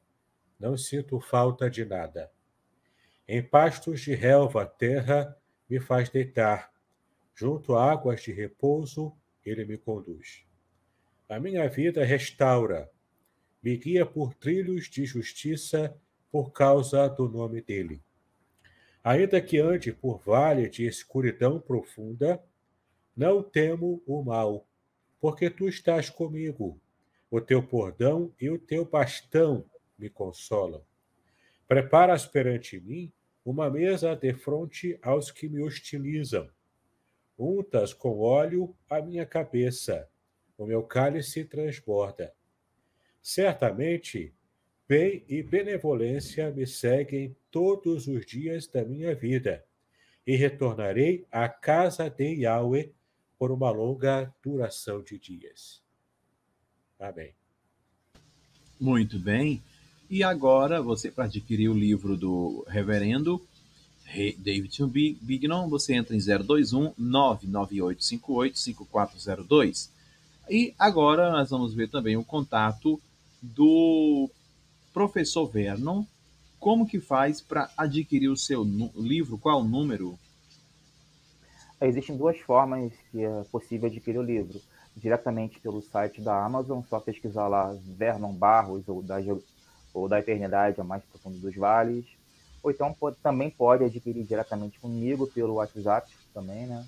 [0.58, 2.30] não sinto falta de nada.
[3.32, 5.36] Em pastos de relva, terra
[5.68, 6.72] me faz deitar,
[7.32, 9.16] junto a águas de repouso,
[9.46, 10.44] ele me conduz.
[11.28, 12.90] A minha vida restaura,
[13.62, 15.96] me guia por trilhos de justiça
[16.28, 18.02] por causa do nome dele.
[19.04, 22.42] Ainda que ande por vale de escuridão profunda,
[23.16, 24.66] não temo o mal,
[25.20, 26.80] porque tu estás comigo.
[27.30, 29.64] O teu bordão e o teu bastão
[29.96, 30.82] me consolam.
[31.68, 33.12] Preparas perante mim
[33.44, 36.48] uma mesa de fronte aos que me hostilizam.
[37.38, 40.08] Untas com óleo a minha cabeça,
[40.58, 42.34] o meu cálice transborda.
[43.22, 44.34] Certamente,
[44.88, 49.64] bem e benevolência me seguem todos os dias da minha vida,
[50.26, 52.92] e retornarei à casa de Yahweh
[53.38, 55.82] por uma longa duração de dias.
[56.98, 57.34] Amém.
[58.78, 59.62] Muito bem.
[60.10, 63.40] E agora, você, para adquirir o livro do reverendo
[64.38, 64.84] David
[65.22, 69.92] Bignon, você entra em 021 99858 5402.
[70.50, 73.00] E agora nós vamos ver também o contato
[73.40, 74.28] do
[74.92, 76.04] professor Vernon,
[76.58, 78.64] como que faz para adquirir o seu
[78.96, 80.18] livro, qual o número?
[81.80, 84.60] Existem duas formas que é possível adquirir o livro.
[84.96, 89.18] Diretamente pelo site da Amazon, só pesquisar lá Vernon Barros ou da,
[89.92, 92.04] ou da Eternidade, a mais profundo dos vales.
[92.62, 96.86] Ou então pode, também pode adquirir diretamente comigo pelo WhatsApp também, né?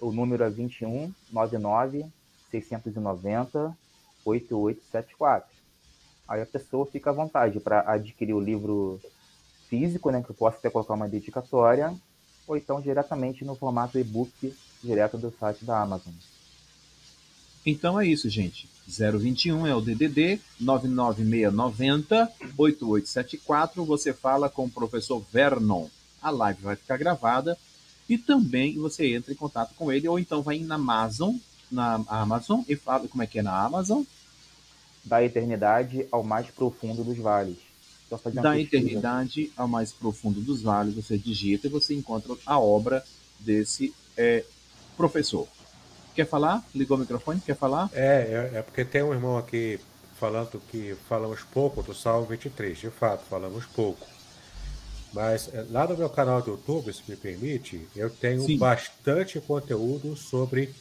[0.00, 2.06] O número é 21 99
[2.50, 3.76] 690
[4.24, 5.60] 8874
[6.30, 9.00] aí a pessoa fica à vontade para adquirir o livro
[9.68, 11.92] físico, né, que eu posso até colocar uma dedicatória,
[12.46, 16.12] ou então diretamente no formato e-book direto do site da Amazon.
[17.64, 18.68] Então é isso, gente.
[18.86, 23.84] 021 é o DDD 99690 8874.
[23.84, 25.86] Você fala com o professor Vernon.
[26.20, 27.56] A live vai ficar gravada
[28.08, 31.36] e também você entra em contato com ele ou então vai na Amazon,
[31.70, 34.02] na Amazon e fala como é que é na Amazon
[35.04, 37.56] da eternidade ao mais profundo dos vales.
[38.34, 43.04] Da eternidade ao mais profundo dos vales, você digita e você encontra a obra
[43.38, 44.44] desse é,
[44.96, 45.46] professor.
[46.14, 46.64] Quer falar?
[46.74, 47.40] Ligou o microfone?
[47.40, 47.88] Quer falar?
[47.92, 49.78] É, é, é, porque tem um irmão aqui
[50.18, 52.76] falando que falamos pouco do Salmo 23.
[52.76, 54.06] De fato, falamos pouco.
[55.12, 58.58] Mas é, lá no meu canal do YouTube, se me permite, eu tenho Sim.
[58.58, 60.74] bastante conteúdo sobre,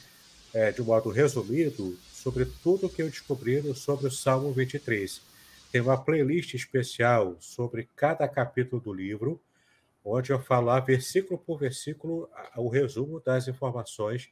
[0.54, 5.22] é, de modo resumido, sobre tudo o que eu descobri sobre o Salmo 23.
[5.72, 9.40] Tem uma playlist especial sobre cada capítulo do livro,
[10.04, 12.28] onde eu falo versículo por versículo,
[12.58, 14.30] o resumo das informações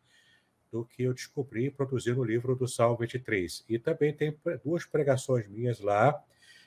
[0.72, 3.65] do que eu descobri e produzi no livro do Salmo 23.
[3.68, 6.22] E também tem duas pregações minhas lá,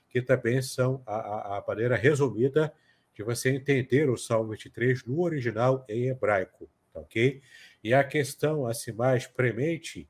[0.09, 2.72] que também são a, a maneira resumida
[3.14, 7.43] de você entender o Salmo 23 no original em hebraico, tá ok?
[7.82, 10.09] E a questão assim mais premente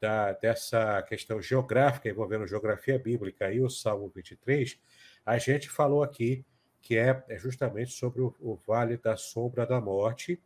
[0.00, 4.78] da, dessa questão geográfica envolvendo geografia bíblica e o Salmo 23,
[5.24, 6.44] a gente falou aqui
[6.80, 10.40] que é, é justamente sobre o, o Vale da Sombra da Morte,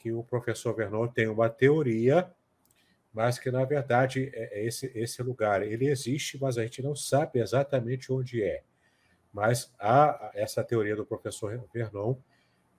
[0.00, 2.30] que o professor Vernon tem uma teoria,
[3.12, 6.94] mas que na verdade é, é esse, esse lugar ele existe, mas a gente não
[6.94, 8.62] sabe exatamente onde é.
[9.32, 12.16] Mas há essa teoria do professor Vernon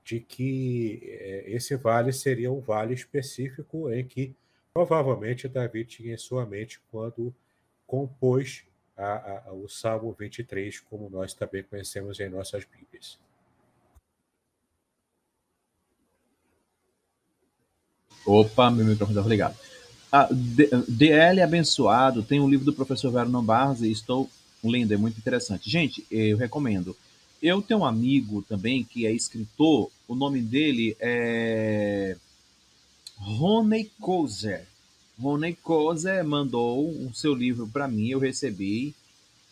[0.03, 4.35] de que é, esse vale seria um vale específico em que
[4.73, 7.34] provavelmente Davi tinha em sua mente quando
[7.85, 8.65] compôs
[8.98, 13.19] a, a, o Salmo 23, como nós também conhecemos em nossas Bíblias.
[18.26, 19.56] Opa, meu microfone está ligado.
[20.11, 20.27] Ah,
[20.88, 24.30] DL Abençoado tem um livro do professor Vernon Barros e estou
[24.64, 25.69] lendo, é muito interessante.
[25.69, 26.95] Gente, eu recomendo.
[27.41, 32.15] eu tenho um amigo também que é escritor, o nome dele é
[33.18, 34.68] Rony Kozer.
[35.19, 38.93] Rony Kozer mandou o seu livro para mim, eu recebi.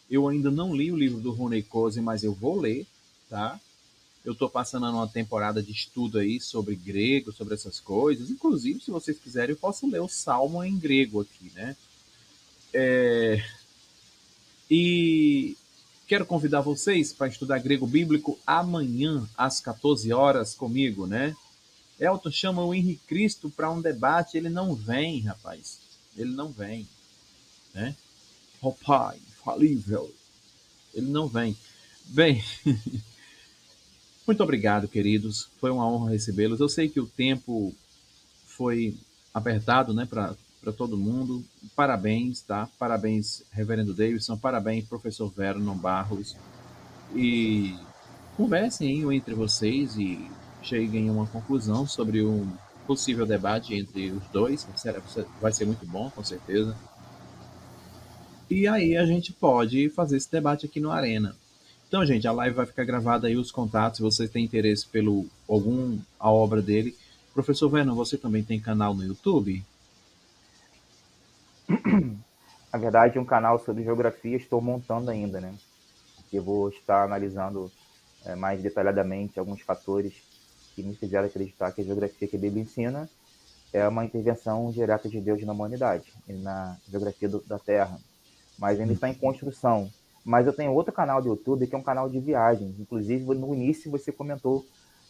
[0.10, 2.86] Eu ainda não li o livro do Rony Kozer, mas eu vou ler,
[3.30, 3.60] tá?
[4.30, 8.30] Eu estou passando uma temporada de estudo aí sobre grego, sobre essas coisas.
[8.30, 11.76] Inclusive, se vocês quiserem, eu posso ler o Salmo em grego aqui, né?
[12.72, 13.44] É...
[14.70, 15.58] E
[16.08, 21.36] quero convidar vocês para estudar grego bíblico amanhã, às 14 horas, comigo, né?
[22.00, 25.80] Elton chama o Henrique Cristo para um debate, ele não vem, rapaz.
[26.16, 26.88] Ele não vem,
[27.74, 27.96] né?
[28.62, 30.14] Oh, pai, falível.
[30.94, 31.58] Ele não vem.
[32.06, 32.44] Bem,
[34.30, 35.50] muito obrigado, queridos.
[35.60, 36.60] Foi uma honra recebê-los.
[36.60, 37.74] Eu sei que o tempo
[38.46, 38.96] foi
[39.34, 41.44] apertado, né, para todo mundo.
[41.76, 42.70] Parabéns, tá?
[42.78, 44.38] Parabéns, Reverendo Davidson.
[44.38, 46.38] Parabéns, professor Vernon Barros.
[47.16, 47.76] E
[48.38, 50.30] conversem aí entre vocês e
[50.62, 52.48] cheguem a uma conclusão sobre um
[52.86, 54.68] possível debate entre os dois.
[55.42, 56.78] Vai ser muito bom, com certeza.
[58.48, 61.36] E aí a gente pode fazer esse debate aqui no Arena.
[61.90, 65.26] Então, gente, a live vai ficar gravada aí, os contatos, se você tem interesse pelo
[65.50, 66.96] algum a obra dele.
[67.34, 69.66] Professor Vernon, você também tem canal no YouTube?
[72.72, 75.52] Na verdade, um canal sobre geografia estou montando ainda, né?
[76.32, 77.72] Eu vou estar analisando
[78.24, 80.14] é, mais detalhadamente alguns fatores
[80.76, 83.10] que me fizeram acreditar que a geografia que a Bíblia ensina
[83.74, 88.00] é uma intervenção direta de Deus na humanidade e na geografia do, da Terra.
[88.60, 89.92] Mas ainda está em construção.
[90.24, 92.80] Mas eu tenho outro canal do YouTube que é um canal de viagens.
[92.80, 94.66] Inclusive, no início você comentou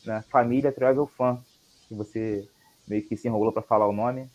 [0.05, 1.41] né, Família Travel Fan,
[1.87, 2.47] que você
[2.87, 4.29] meio que se enrolou para falar o nome.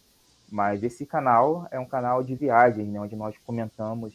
[0.50, 4.14] Mas esse canal é um canal de viagens, né, onde nós comentamos,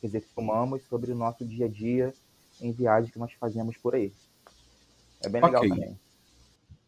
[0.00, 2.12] quer dizer, filmamos sobre o nosso dia a dia
[2.60, 4.12] em viagens que nós fazemos por aí.
[5.22, 5.68] É bem legal okay.
[5.68, 5.98] também.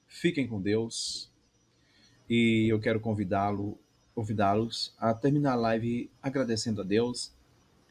[0.06, 1.30] Fiquem com Deus.
[2.28, 3.78] E eu quero convidá-lo,
[4.14, 7.32] convidá-los a terminar a live agradecendo a Deus.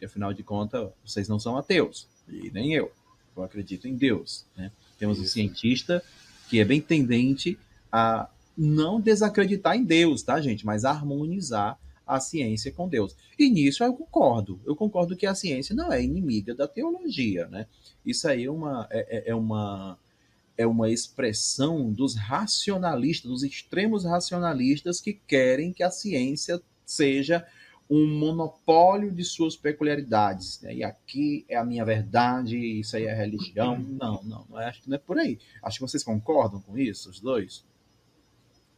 [0.02, 2.92] E afinal de contas, vocês não são ateus, e nem eu.
[3.36, 4.46] Eu acredito em Deus.
[4.56, 4.72] Né?
[4.98, 5.26] Temos Isso.
[5.26, 6.04] um cientista
[6.50, 7.58] que é bem tendente
[7.92, 10.66] a não desacreditar em Deus, tá, gente?
[10.66, 13.16] Mas harmonizar a ciência com Deus.
[13.38, 14.60] E nisso eu concordo.
[14.66, 17.68] Eu concordo que a ciência não é inimiga da teologia, né?
[18.06, 19.98] Isso aí é uma, é, é, é uma
[20.58, 27.48] é uma expressão dos racionalistas, dos extremos racionalistas que querem que a ciência seja
[27.90, 30.61] um monopólio de suas peculiaridades.
[30.61, 30.76] Né?
[30.76, 33.80] E aqui é a minha verdade, isso aí é religião.
[33.80, 35.40] Não, não, não acho que não é por aí.
[35.64, 37.66] Acho que vocês concordam com isso, os dois?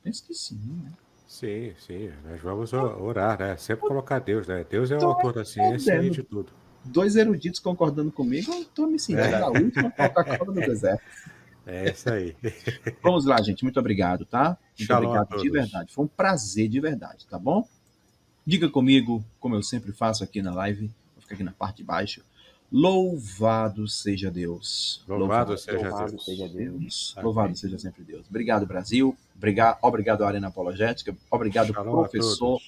[0.02, 0.94] Penso que sim, né?
[1.28, 2.12] Sim, sim.
[2.26, 3.56] Nós vamos orar, né?
[3.58, 4.66] Sempre colocar Deus, né?
[4.70, 6.52] Deus é o autor da ciência e de tudo.
[6.84, 9.42] Dois eruditos concordando comigo, eu estou me sentindo é.
[9.42, 11.04] a última Coca-Cola do deserto.
[11.66, 12.36] É isso aí.
[13.04, 13.64] Vamos lá, gente.
[13.64, 14.58] Muito obrigado, tá?
[14.78, 15.94] Muito Shalom obrigado de verdade.
[15.94, 17.68] Foi um prazer de verdade, tá bom?
[18.52, 21.84] Diga comigo, como eu sempre faço aqui na live, vou ficar aqui na parte de
[21.86, 22.22] baixo.
[22.70, 25.02] Louvado seja Deus.
[25.08, 26.26] Louvado, Louvado seja, Louvado Deus.
[26.26, 27.16] seja Deus.
[27.24, 28.26] Louvado seja sempre Deus.
[28.30, 29.16] Obrigado, Brasil.
[29.38, 31.16] Obrigado, obrigado Arena Apologética.
[31.32, 32.60] Obrigado, Shalom professor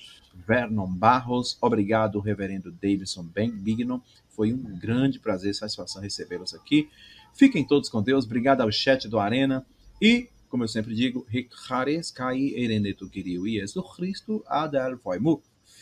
[0.48, 1.58] Vernon Barros.
[1.60, 4.00] Obrigado, reverendo Davidson Ben Bignon.
[4.30, 6.90] Foi um grande prazer e satisfação recebê-los aqui.
[7.34, 8.24] Fiquem todos com Deus.
[8.24, 9.66] Obrigado ao chat do Arena.
[10.02, 15.44] E, como eu sempre digo, Ricares Kai Erenetu Kiriu Jesus Cristo Adal Foimu.